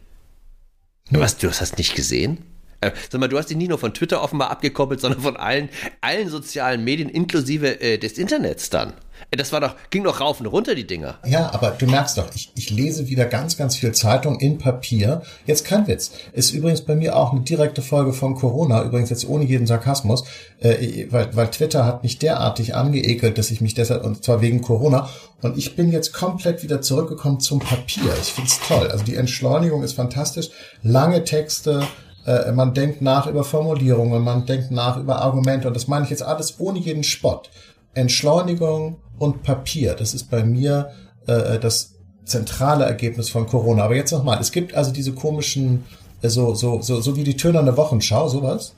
Was, 1.09 1.37
du 1.37 1.49
hast 1.49 1.59
das 1.59 1.77
nicht 1.77 1.95
gesehen? 1.95 2.45
Äh, 2.81 2.91
sag 3.09 3.21
mal, 3.21 3.27
du 3.27 3.37
hast 3.37 3.49
dich 3.49 3.57
nicht 3.57 3.69
nur 3.69 3.77
von 3.77 3.93
Twitter 3.93 4.23
offenbar 4.23 4.49
abgekoppelt, 4.49 4.99
sondern 4.99 5.21
von 5.21 5.37
allen, 5.37 5.69
allen 6.01 6.29
sozialen 6.29 6.83
Medien 6.83 7.09
inklusive 7.09 7.79
äh, 7.79 7.99
des 7.99 8.17
Internets 8.17 8.71
dann. 8.71 8.93
Äh, 9.29 9.37
das 9.37 9.53
war 9.53 9.61
doch, 9.61 9.75
ging 9.91 10.03
doch 10.03 10.19
rauf 10.19 10.39
und 10.39 10.47
runter, 10.47 10.73
die 10.73 10.87
Dinger. 10.87 11.19
Ja, 11.25 11.53
aber 11.53 11.71
du 11.77 11.85
merkst 11.85 12.17
doch, 12.17 12.33
ich, 12.33 12.51
ich 12.55 12.71
lese 12.71 13.07
wieder 13.07 13.25
ganz, 13.25 13.55
ganz 13.55 13.75
viel 13.75 13.91
Zeitung 13.91 14.39
in 14.39 14.57
Papier. 14.57 15.21
Jetzt 15.45 15.65
kein 15.65 15.85
Witz. 15.87 16.11
Ist 16.33 16.51
übrigens 16.51 16.81
bei 16.81 16.95
mir 16.95 17.15
auch 17.15 17.31
eine 17.31 17.41
direkte 17.41 17.83
Folge 17.83 18.13
von 18.13 18.33
Corona, 18.33 18.83
übrigens 18.83 19.11
jetzt 19.11 19.27
ohne 19.27 19.45
jeden 19.45 19.67
Sarkasmus, 19.67 20.23
äh, 20.59 21.05
weil, 21.11 21.35
weil 21.35 21.51
Twitter 21.51 21.85
hat 21.85 22.01
mich 22.01 22.17
derartig 22.17 22.73
angeekelt, 22.73 23.37
dass 23.37 23.51
ich 23.51 23.61
mich 23.61 23.75
deshalb, 23.75 24.03
und 24.03 24.23
zwar 24.23 24.41
wegen 24.41 24.61
Corona, 24.61 25.07
und 25.41 25.57
ich 25.57 25.75
bin 25.75 25.91
jetzt 25.91 26.13
komplett 26.13 26.63
wieder 26.63 26.81
zurückgekommen 26.81 27.39
zum 27.39 27.59
Papier. 27.59 28.13
Ich 28.21 28.33
find's 28.33 28.59
toll. 28.67 28.87
Also 28.87 29.03
die 29.03 29.15
Entschleunigung 29.15 29.83
ist 29.83 29.93
fantastisch. 29.93 30.49
Lange 30.83 31.23
Texte, 31.23 31.87
äh, 32.25 32.51
man 32.51 32.73
denkt 32.73 33.01
nach 33.01 33.27
über 33.27 33.43
Formulierungen, 33.43 34.23
man 34.23 34.45
denkt 34.45 34.71
nach 34.71 34.97
über 34.97 35.21
Argumente 35.21 35.67
und 35.67 35.75
das 35.75 35.87
meine 35.87 36.05
ich 36.05 36.11
jetzt 36.11 36.23
alles 36.23 36.59
ohne 36.59 36.79
jeden 36.79 37.03
Spott. 37.03 37.49
Entschleunigung 37.93 38.97
und 39.17 39.43
Papier, 39.43 39.95
das 39.95 40.13
ist 40.13 40.29
bei 40.29 40.43
mir 40.43 40.91
äh, 41.27 41.59
das 41.59 41.95
zentrale 42.25 42.85
Ergebnis 42.85 43.29
von 43.29 43.47
Corona. 43.47 43.83
Aber 43.83 43.95
jetzt 43.95 44.11
nochmal, 44.11 44.39
es 44.39 44.51
gibt 44.51 44.73
also 44.73 44.91
diese 44.91 45.13
komischen, 45.13 45.85
äh, 46.21 46.29
so, 46.29 46.53
so, 46.55 46.81
so, 46.81 47.01
so 47.01 47.15
wie 47.15 47.23
die 47.23 47.37
tönerne 47.37 47.75
Wochenschau, 47.77 48.27
sowas? 48.29 48.73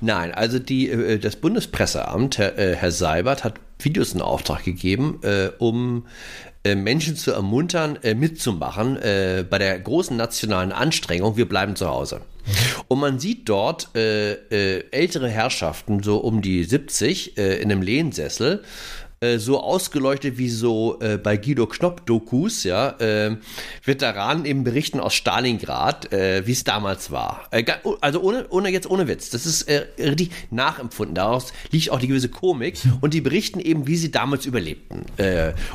Nein, 0.00 0.32
also 0.32 0.58
die, 0.58 0.90
äh, 0.90 1.18
das 1.18 1.36
Bundespresseamt, 1.36 2.38
Herr, 2.38 2.58
äh, 2.58 2.74
Herr 2.74 2.92
Seibert, 2.92 3.44
hat 3.44 3.54
Videos 3.78 4.12
in 4.12 4.22
Auftrag 4.22 4.64
gegeben, 4.64 5.20
äh, 5.22 5.50
um 5.58 6.06
äh, 6.66 6.74
Menschen 6.74 7.14
zu 7.14 7.30
ermuntern, 7.30 7.98
äh, 8.02 8.14
mitzumachen 8.14 8.96
äh, 8.96 9.44
bei 9.48 9.58
der 9.58 9.78
großen 9.78 10.16
nationalen 10.16 10.72
Anstrengung, 10.72 11.36
wir 11.36 11.46
bleiben 11.46 11.76
zu 11.76 11.86
Hause. 11.86 12.22
Und 12.88 13.00
man 13.00 13.18
sieht 13.18 13.48
dort 13.48 13.88
ältere 13.94 15.30
Herrschaften, 15.30 16.02
so 16.02 16.18
um 16.18 16.42
die 16.42 16.62
70, 16.62 17.38
in 17.38 17.72
einem 17.72 17.80
Lehnsessel, 17.80 18.62
äh, 19.24 19.38
so 19.38 19.60
ausgeleuchtet 19.60 20.38
wie 20.38 20.50
so 20.50 20.98
äh, 21.00 21.16
bei 21.16 21.36
Guido 21.36 21.66
Knopp-Dokus, 21.66 22.64
ja, 22.64 22.90
äh, 23.00 23.36
Veteranen 23.84 24.44
eben 24.44 24.64
berichten 24.64 25.00
aus 25.00 25.14
Stalingrad, 25.14 26.12
äh, 26.12 26.46
wie 26.46 26.52
es 26.52 26.64
damals 26.64 27.10
war. 27.10 27.46
Äh, 27.50 27.64
also 28.00 28.20
ohne, 28.20 28.46
ohne 28.50 28.68
jetzt 28.68 28.88
ohne 28.88 29.08
Witz. 29.08 29.30
Das 29.30 29.46
ist 29.46 29.62
äh, 29.62 29.86
richtig 29.98 30.30
nachempfunden. 30.50 31.14
Daraus 31.14 31.52
liegt 31.70 31.90
auch 31.90 31.98
die 31.98 32.08
gewisse 32.08 32.28
Komik 32.28 32.76
und 33.00 33.14
die 33.14 33.20
berichten 33.20 33.60
eben, 33.60 33.86
wie 33.86 33.96
sie 33.96 34.10
damals 34.10 34.46
überlebten. 34.46 35.06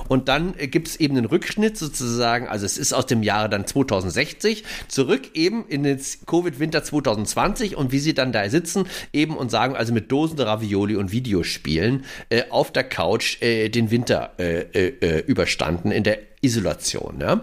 und 0.07 0.27
dann 0.27 0.53
gibt 0.57 0.87
es 0.87 0.95
eben 0.97 1.17
einen 1.17 1.25
Rückschnitt 1.25 1.77
sozusagen, 1.77 2.47
also 2.47 2.65
es 2.65 2.77
ist 2.77 2.93
aus 2.93 3.05
dem 3.05 3.23
Jahre 3.23 3.49
dann 3.49 3.65
2060, 3.65 4.63
zurück 4.87 5.31
eben 5.33 5.65
in 5.67 5.83
den 5.83 5.99
Covid-Winter 6.25 6.83
2020 6.83 7.75
und 7.75 7.91
wie 7.91 7.99
sie 7.99 8.13
dann 8.13 8.31
da 8.31 8.47
sitzen 8.49 8.85
eben 9.13 9.37
und 9.37 9.49
sagen, 9.49 9.75
also 9.75 9.93
mit 9.93 10.11
Dosen 10.11 10.39
Ravioli 10.39 10.95
und 10.95 11.11
Videospielen 11.11 12.05
auf 12.49 12.71
der 12.71 12.83
Couch 12.83 13.38
äh, 13.41 13.69
den 13.69 13.91
Winter 13.91 14.31
äh, 14.37 14.61
äh, 14.61 14.87
äh, 15.01 15.19
überstanden 15.25 15.91
in 15.91 16.03
der 16.03 16.19
Isolation. 16.41 17.19
Ja? 17.19 17.41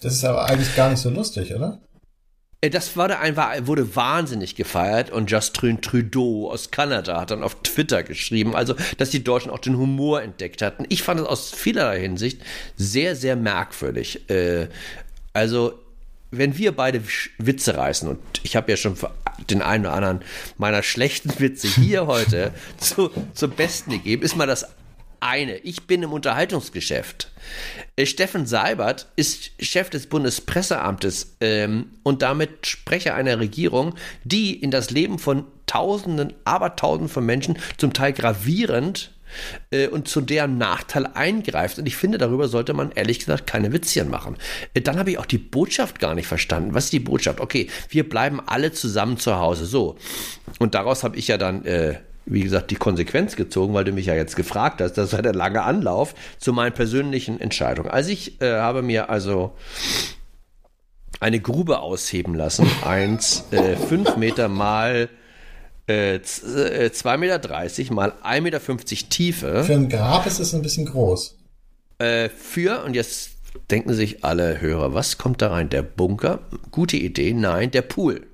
Das 0.00 0.14
ist 0.14 0.24
aber 0.24 0.46
eigentlich 0.46 0.74
gar 0.76 0.90
nicht 0.90 1.00
so 1.00 1.10
lustig, 1.10 1.54
oder? 1.54 1.80
Äh, 2.60 2.70
das 2.70 2.96
wurde, 2.96 3.18
einfach, 3.18 3.54
wurde 3.62 3.96
wahnsinnig 3.96 4.54
gefeiert 4.54 5.10
und 5.10 5.30
Justin 5.30 5.80
Trudeau 5.80 6.50
aus 6.50 6.70
Kanada 6.70 7.20
hat 7.20 7.30
dann 7.30 7.42
auf 7.42 7.56
Twitter 7.62 8.02
geschrieben, 8.02 8.54
also 8.54 8.74
dass 8.98 9.10
die 9.10 9.24
Deutschen 9.24 9.50
auch 9.50 9.58
den 9.58 9.76
Humor 9.76 10.22
entdeckt 10.22 10.62
hatten. 10.62 10.84
Ich 10.88 11.02
fand 11.02 11.20
es 11.20 11.26
aus 11.26 11.50
vielerlei 11.50 12.00
Hinsicht 12.00 12.40
sehr, 12.76 13.16
sehr 13.16 13.36
merkwürdig. 13.36 14.22
Also 15.32 15.74
wenn 16.30 16.58
wir 16.58 16.72
beide 16.72 17.02
Witze 17.38 17.76
reißen, 17.76 18.08
und 18.08 18.18
ich 18.42 18.56
habe 18.56 18.70
ja 18.70 18.76
schon 18.76 18.96
den 19.50 19.62
einen 19.62 19.86
oder 19.86 19.94
anderen 19.94 20.20
meiner 20.58 20.82
schlechten 20.82 21.38
Witze 21.38 21.68
hier 21.68 22.06
heute 22.06 22.52
zu, 22.78 23.10
zum 23.34 23.50
Besten 23.52 23.92
gegeben, 23.92 24.22
ist 24.22 24.36
mal 24.36 24.46
das 24.46 24.66
eine. 25.20 25.58
Ich 25.58 25.86
bin 25.86 26.02
im 26.02 26.12
Unterhaltungsgeschäft. 26.12 27.30
Äh, 27.96 28.06
Steffen 28.06 28.46
Seibert 28.46 29.08
ist 29.16 29.50
Chef 29.60 29.90
des 29.90 30.06
Bundespresseamtes 30.06 31.36
ähm, 31.40 31.90
und 32.02 32.22
damit 32.22 32.66
Sprecher 32.66 33.14
einer 33.14 33.38
Regierung, 33.38 33.94
die 34.24 34.54
in 34.54 34.70
das 34.70 34.90
Leben 34.90 35.18
von 35.18 35.44
Tausenden, 35.66 36.32
Abertausenden 36.44 37.08
von 37.08 37.26
Menschen 37.26 37.58
zum 37.76 37.92
Teil 37.92 38.12
gravierend 38.12 39.10
äh, 39.70 39.88
und 39.88 40.08
zu 40.08 40.20
deren 40.20 40.58
Nachteil 40.58 41.06
eingreift. 41.06 41.78
Und 41.78 41.86
ich 41.86 41.96
finde, 41.96 42.18
darüber 42.18 42.48
sollte 42.48 42.74
man 42.74 42.92
ehrlich 42.92 43.18
gesagt 43.18 43.46
keine 43.46 43.72
Witzchen 43.72 44.08
machen. 44.08 44.36
Äh, 44.74 44.80
dann 44.80 44.98
habe 44.98 45.10
ich 45.10 45.18
auch 45.18 45.26
die 45.26 45.38
Botschaft 45.38 45.98
gar 45.98 46.14
nicht 46.14 46.26
verstanden. 46.26 46.74
Was 46.74 46.84
ist 46.84 46.92
die 46.92 47.00
Botschaft? 47.00 47.40
Okay, 47.40 47.68
wir 47.88 48.08
bleiben 48.08 48.40
alle 48.46 48.72
zusammen 48.72 49.18
zu 49.18 49.36
Hause. 49.36 49.66
So. 49.66 49.96
Und 50.58 50.74
daraus 50.74 51.04
habe 51.04 51.16
ich 51.16 51.28
ja 51.28 51.38
dann. 51.38 51.64
Äh, 51.64 51.96
wie 52.26 52.42
gesagt, 52.42 52.70
die 52.72 52.76
Konsequenz 52.76 53.36
gezogen, 53.36 53.72
weil 53.72 53.84
du 53.84 53.92
mich 53.92 54.06
ja 54.06 54.14
jetzt 54.14 54.36
gefragt 54.36 54.80
hast. 54.80 54.94
Das 54.94 55.12
war 55.12 55.22
der 55.22 55.32
lange 55.32 55.62
Anlauf 55.62 56.14
zu 56.38 56.52
meinen 56.52 56.72
persönlichen 56.72 57.40
Entscheidungen. 57.40 57.88
Also 57.88 58.10
ich 58.10 58.40
äh, 58.42 58.56
habe 58.58 58.82
mir 58.82 59.08
also 59.08 59.52
eine 61.20 61.40
Grube 61.40 61.78
ausheben 61.78 62.34
lassen, 62.34 62.66
eins, 62.84 63.44
äh, 63.52 63.76
fünf 63.76 64.16
Meter 64.16 64.48
mal 64.48 65.08
äh, 65.86 66.18
2,30 66.18 67.14
äh, 67.14 67.16
Meter 67.16 67.94
mal 67.94 68.12
1,50 68.24 68.40
Meter 68.40 68.60
Tiefe. 69.08 69.64
Für 69.64 69.74
ein 69.74 69.88
Grab 69.88 70.26
ist 70.26 70.40
es 70.40 70.52
ein 70.52 70.62
bisschen 70.62 70.86
groß. 70.86 71.38
Äh, 71.98 72.28
für, 72.28 72.82
und 72.84 72.94
jetzt 72.94 73.30
denken 73.70 73.94
sich 73.94 74.24
alle 74.24 74.60
Hörer, 74.60 74.94
was 74.94 75.16
kommt 75.16 75.42
da 75.42 75.50
rein? 75.50 75.70
Der 75.70 75.82
Bunker? 75.82 76.40
Gute 76.72 76.96
Idee. 76.96 77.32
Nein, 77.32 77.70
der 77.70 77.82
Pool. 77.82 78.26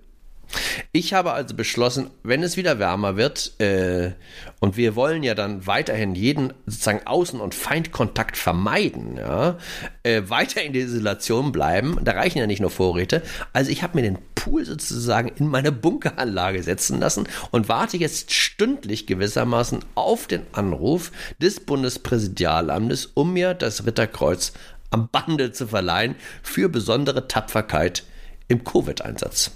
Ich 0.93 1.15
habe 1.15 1.33
also 1.33 1.55
beschlossen, 1.55 2.11
wenn 2.23 2.43
es 2.43 2.57
wieder 2.57 2.79
wärmer 2.79 3.17
wird, 3.17 3.59
äh, 3.61 4.13
und 4.61 4.77
wir 4.77 4.95
wollen 4.95 5.23
ja 5.23 5.35
dann 5.35 5.67
weiterhin 5.67 6.15
jeden 6.15 6.53
sozusagen 6.67 7.01
Außen- 7.07 7.39
und 7.39 7.55
Feindkontakt 7.55 8.37
vermeiden, 8.37 9.17
ja, 9.17 9.59
äh, 10.03 10.23
weiter 10.27 10.63
in 10.63 10.73
der 10.73 10.83
Isolation 10.83 11.53
bleiben, 11.53 11.99
da 12.03 12.13
reichen 12.13 12.39
ja 12.39 12.47
nicht 12.47 12.61
nur 12.61 12.71
Vorräte. 12.71 13.23
Also 13.53 13.71
ich 13.71 13.83
habe 13.83 13.97
mir 13.97 14.03
den 14.03 14.19
Pool 14.35 14.65
sozusagen 14.65 15.29
in 15.29 15.47
meine 15.47 15.73
Bunkeranlage 15.73 16.63
setzen 16.63 17.01
lassen 17.01 17.29
und 17.51 17.69
warte 17.69 17.97
jetzt 17.97 18.33
stündlich 18.33 19.07
gewissermaßen 19.07 19.81
auf 19.95 20.27
den 20.27 20.43
Anruf 20.53 21.13
des 21.41 21.61
Bundespräsidialamtes, 21.61 23.07
um 23.15 23.33
mir 23.33 23.55
das 23.55 23.87
Ritterkreuz 23.87 24.53
am 24.91 25.09
Bande 25.11 25.53
zu 25.53 25.69
verleihen 25.69 26.17
für 26.43 26.69
besondere 26.69 27.29
Tapferkeit 27.29 28.05
im 28.49 28.65
Covid-Einsatz. 28.65 29.53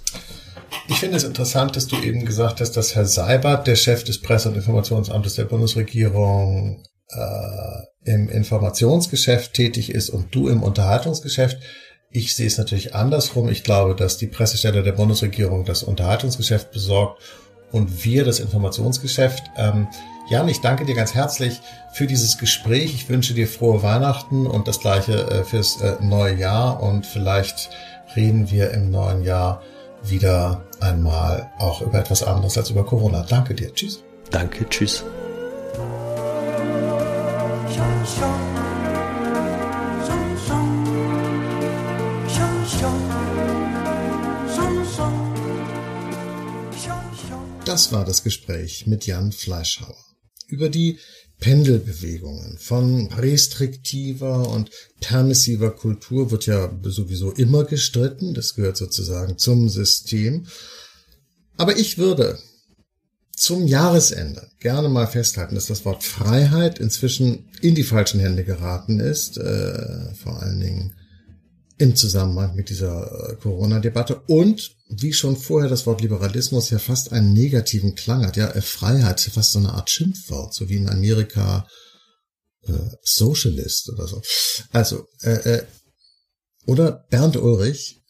Ich 0.89 0.99
finde 0.99 1.17
es 1.17 1.23
interessant, 1.23 1.75
dass 1.75 1.87
du 1.87 1.97
eben 1.97 2.25
gesagt 2.25 2.61
hast, 2.61 2.71
dass 2.71 2.95
Herr 2.95 3.05
Seibert, 3.05 3.67
der 3.67 3.75
Chef 3.75 4.03
des 4.03 4.21
Presse- 4.21 4.49
und 4.49 4.55
Informationsamtes 4.55 5.35
der 5.35 5.45
Bundesregierung, 5.45 6.83
äh, 7.09 8.11
im 8.13 8.29
Informationsgeschäft 8.29 9.53
tätig 9.53 9.91
ist 9.91 10.09
und 10.09 10.33
du 10.33 10.47
im 10.47 10.63
Unterhaltungsgeschäft. 10.63 11.57
Ich 12.09 12.35
sehe 12.35 12.47
es 12.47 12.57
natürlich 12.57 12.95
andersrum. 12.95 13.49
Ich 13.49 13.63
glaube, 13.63 13.95
dass 13.95 14.17
die 14.17 14.27
Pressestelle 14.27 14.81
der 14.81 14.93
Bundesregierung 14.93 15.65
das 15.65 15.83
Unterhaltungsgeschäft 15.83 16.71
besorgt 16.71 17.21
und 17.71 18.05
wir 18.05 18.23
das 18.23 18.39
Informationsgeschäft. 18.39 19.43
Ähm, 19.57 19.87
Jan, 20.29 20.47
ich 20.47 20.61
danke 20.61 20.85
dir 20.85 20.95
ganz 20.95 21.13
herzlich 21.13 21.59
für 21.93 22.07
dieses 22.07 22.37
Gespräch. 22.37 22.93
Ich 22.93 23.09
wünsche 23.09 23.33
dir 23.33 23.47
frohe 23.47 23.83
Weihnachten 23.83 24.47
und 24.47 24.67
das 24.67 24.79
gleiche 24.79 25.29
äh, 25.29 25.43
fürs 25.43 25.81
äh, 25.81 25.95
neue 26.01 26.35
Jahr 26.35 26.81
und 26.81 27.05
vielleicht 27.05 27.69
reden 28.15 28.49
wir 28.49 28.71
im 28.71 28.89
neuen 28.89 29.23
Jahr 29.23 29.61
wieder 30.09 30.65
einmal 30.79 31.51
auch 31.57 31.81
über 31.81 31.99
etwas 31.99 32.23
anderes 32.23 32.57
als 32.57 32.69
über 32.69 32.85
Corona. 32.85 33.25
Danke 33.27 33.53
dir. 33.53 33.73
Tschüss. 33.73 34.03
Danke. 34.31 34.67
Tschüss. 34.69 35.03
Das 47.65 47.91
war 47.91 48.05
das 48.05 48.23
Gespräch 48.23 48.87
mit 48.87 49.05
Jan 49.05 49.31
Fleischhauer 49.31 50.07
über 50.47 50.69
die 50.69 50.99
Pendelbewegungen 51.39 52.57
von 52.57 53.07
restriktiver 53.13 54.49
und 54.49 54.71
permissiver 55.01 55.71
Kultur 55.71 56.31
wird 56.31 56.47
ja 56.47 56.71
sowieso 56.83 57.31
immer 57.31 57.63
gestritten. 57.63 58.33
Das 58.33 58.55
gehört 58.55 58.77
sozusagen 58.77 59.37
zum 59.37 59.69
System. 59.69 60.47
Aber 61.57 61.77
ich 61.77 61.97
würde 61.97 62.39
zum 63.35 63.67
Jahresende 63.67 64.49
gerne 64.59 64.89
mal 64.89 65.05
festhalten, 65.05 65.53
dass 65.53 65.67
das 65.67 65.85
Wort 65.85 66.03
Freiheit 66.03 66.79
inzwischen 66.79 67.49
in 67.61 67.75
die 67.75 67.83
falschen 67.83 68.19
Hände 68.19 68.43
geraten 68.43 68.99
ist, 68.99 69.37
äh, 69.37 70.13
vor 70.15 70.41
allen 70.41 70.59
Dingen 70.59 70.95
im 71.77 71.95
Zusammenhang 71.95 72.55
mit 72.55 72.69
dieser 72.69 73.29
äh, 73.29 73.35
Corona-Debatte 73.35 74.21
und 74.25 74.76
wie 74.89 75.13
schon 75.13 75.35
vorher 75.35 75.69
das 75.69 75.85
Wort 75.85 76.01
Liberalismus 76.01 76.69
ja 76.69 76.79
fast 76.79 77.11
einen 77.11 77.33
negativen 77.33 77.95
Klang 77.95 78.25
hat, 78.25 78.37
ja, 78.37 78.49
äh, 78.49 78.61
Freiheit, 78.61 79.19
fast 79.19 79.51
so 79.51 79.59
eine 79.59 79.73
Art 79.73 79.89
Schimpfwort, 79.89 80.53
so 80.53 80.69
wie 80.69 80.77
in 80.77 80.89
Amerika 80.89 81.67
äh, 82.63 82.73
Socialist 83.03 83.89
oder 83.89 84.07
so. 84.07 84.21
Also, 84.71 85.05
äh, 85.21 85.55
äh, 85.55 85.63
oder 86.65 87.05
Bernd 87.09 87.37
Ulrich, 87.37 88.01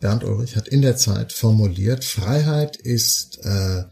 Bernd 0.00 0.24
Ulrich 0.24 0.56
hat 0.56 0.68
in 0.68 0.82
der 0.82 0.96
Zeit 0.96 1.32
formuliert, 1.32 2.04
Freiheit 2.04 2.76
ist 2.76 3.38
äh, 3.42 3.84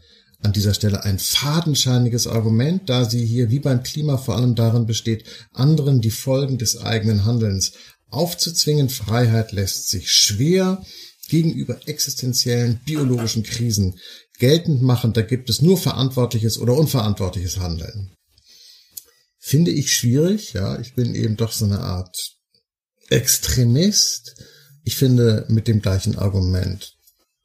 an 0.43 0.53
dieser 0.53 0.73
Stelle 0.73 1.03
ein 1.03 1.19
fadenscheiniges 1.19 2.27
Argument, 2.27 2.89
da 2.89 3.05
sie 3.05 3.25
hier 3.25 3.51
wie 3.51 3.59
beim 3.59 3.83
Klima 3.83 4.17
vor 4.17 4.35
allem 4.35 4.55
darin 4.55 4.87
besteht, 4.87 5.25
anderen 5.53 6.01
die 6.01 6.11
Folgen 6.11 6.57
des 6.57 6.77
eigenen 6.77 7.25
Handelns 7.25 7.73
aufzuzwingen. 8.09 8.89
Freiheit 8.89 9.51
lässt 9.51 9.89
sich 9.89 10.11
schwer 10.11 10.83
gegenüber 11.31 11.79
existenziellen 11.87 12.81
biologischen 12.85 13.43
Krisen 13.43 13.97
geltend 14.37 14.81
machen. 14.81 15.13
Da 15.13 15.21
gibt 15.21 15.49
es 15.49 15.61
nur 15.61 15.77
verantwortliches 15.77 16.57
oder 16.57 16.75
unverantwortliches 16.75 17.57
Handeln. 17.57 18.13
Finde 19.39 19.71
ich 19.71 19.93
schwierig, 19.93 20.51
ja. 20.51 20.77
Ich 20.79 20.93
bin 20.93 21.15
eben 21.15 21.37
doch 21.37 21.53
so 21.53 21.63
eine 21.63 21.79
Art 21.79 22.15
Extremist. 23.09 24.35
Ich 24.83 24.97
finde, 24.97 25.45
mit 25.47 25.69
dem 25.69 25.81
gleichen 25.81 26.17
Argument 26.17 26.97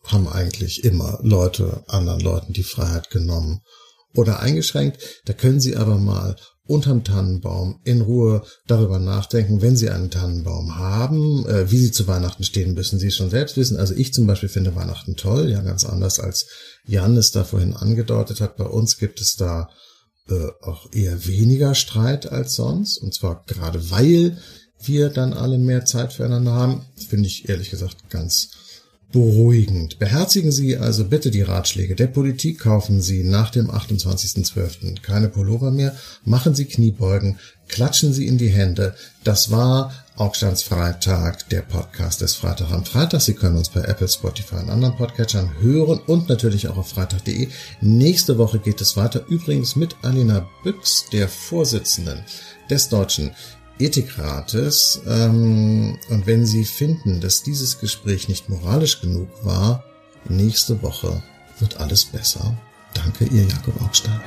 haben 0.02 0.26
eigentlich 0.26 0.82
immer 0.82 1.20
Leute 1.22 1.84
anderen 1.86 2.20
Leuten 2.20 2.52
die 2.52 2.64
Freiheit 2.64 3.10
genommen 3.10 3.60
oder 4.14 4.40
eingeschränkt. 4.40 4.98
Da 5.26 5.32
können 5.32 5.60
sie 5.60 5.76
aber 5.76 5.96
mal 5.96 6.36
unterm 6.66 7.04
Tannenbaum 7.04 7.80
in 7.84 8.00
Ruhe 8.00 8.42
darüber 8.66 8.98
nachdenken, 8.98 9.62
wenn 9.62 9.76
Sie 9.76 9.90
einen 9.90 10.10
Tannenbaum 10.10 10.76
haben, 10.76 11.46
äh, 11.46 11.70
wie 11.70 11.78
Sie 11.78 11.92
zu 11.92 12.06
Weihnachten 12.06 12.44
stehen, 12.44 12.74
müssen 12.74 12.98
Sie 12.98 13.10
schon 13.10 13.30
selbst 13.30 13.56
wissen. 13.56 13.76
Also 13.76 13.94
ich 13.94 14.12
zum 14.12 14.26
Beispiel 14.26 14.48
finde 14.48 14.74
Weihnachten 14.74 15.16
toll, 15.16 15.50
ja 15.50 15.60
ganz 15.62 15.84
anders 15.84 16.20
als 16.20 16.46
Jan 16.86 17.16
es 17.16 17.32
da 17.32 17.44
vorhin 17.44 17.74
angedeutet 17.74 18.40
hat. 18.40 18.56
Bei 18.56 18.66
uns 18.66 18.98
gibt 18.98 19.20
es 19.20 19.36
da 19.36 19.68
äh, 20.28 20.48
auch 20.62 20.92
eher 20.92 21.26
weniger 21.26 21.74
Streit 21.74 22.30
als 22.30 22.54
sonst. 22.54 22.98
Und 22.98 23.14
zwar 23.14 23.44
gerade 23.46 23.90
weil 23.90 24.38
wir 24.82 25.08
dann 25.08 25.32
alle 25.32 25.58
mehr 25.58 25.84
Zeit 25.84 26.12
füreinander 26.12 26.52
haben, 26.52 26.84
finde 27.08 27.28
ich 27.28 27.48
ehrlich 27.48 27.70
gesagt 27.70 28.10
ganz 28.10 28.50
beruhigend. 29.16 29.98
Beherzigen 29.98 30.52
Sie 30.52 30.76
also 30.76 31.06
bitte 31.06 31.30
die 31.30 31.40
Ratschläge 31.40 31.94
der 31.94 32.06
Politik, 32.06 32.60
kaufen 32.60 33.00
Sie 33.00 33.24
nach 33.24 33.48
dem 33.48 33.70
28.12. 33.70 35.00
keine 35.00 35.28
Pullover 35.28 35.70
mehr, 35.70 35.96
machen 36.26 36.54
Sie 36.54 36.66
Kniebeugen, 36.66 37.38
klatschen 37.66 38.12
Sie 38.12 38.26
in 38.26 38.36
die 38.36 38.50
Hände. 38.50 38.94
Das 39.24 39.50
war 39.50 39.94
Augstandsfreitag, 40.16 41.48
der 41.48 41.62
Podcast 41.62 42.20
des 42.20 42.34
Freitag 42.34 42.70
am 42.72 42.84
Freitag. 42.84 43.22
Sie 43.22 43.32
können 43.32 43.56
uns 43.56 43.70
bei 43.70 43.80
Apple, 43.80 44.08
Spotify 44.08 44.56
und 44.56 44.68
anderen 44.68 44.96
Podcatchern 44.96 45.50
hören 45.60 45.98
und 46.06 46.28
natürlich 46.28 46.68
auch 46.68 46.76
auf 46.76 46.90
freitag.de. 46.90 47.48
Nächste 47.80 48.36
Woche 48.36 48.58
geht 48.58 48.82
es 48.82 48.98
weiter, 48.98 49.24
übrigens 49.28 49.76
mit 49.76 49.96
Alina 50.02 50.46
Büchs, 50.62 51.06
der 51.10 51.28
Vorsitzenden 51.28 52.22
des 52.68 52.90
Deutschen 52.90 53.30
Ethikrates. 53.78 55.00
Ähm, 55.06 55.98
und 56.08 56.26
wenn 56.26 56.46
Sie 56.46 56.64
finden, 56.64 57.20
dass 57.20 57.42
dieses 57.42 57.78
Gespräch 57.80 58.28
nicht 58.28 58.48
moralisch 58.48 59.00
genug 59.00 59.28
war, 59.42 59.84
nächste 60.28 60.82
Woche 60.82 61.22
wird 61.58 61.78
alles 61.78 62.04
besser. 62.04 62.56
Danke, 62.94 63.24
Ihr 63.26 63.44
Jakob 63.44 63.80
Augstein. 63.82 64.20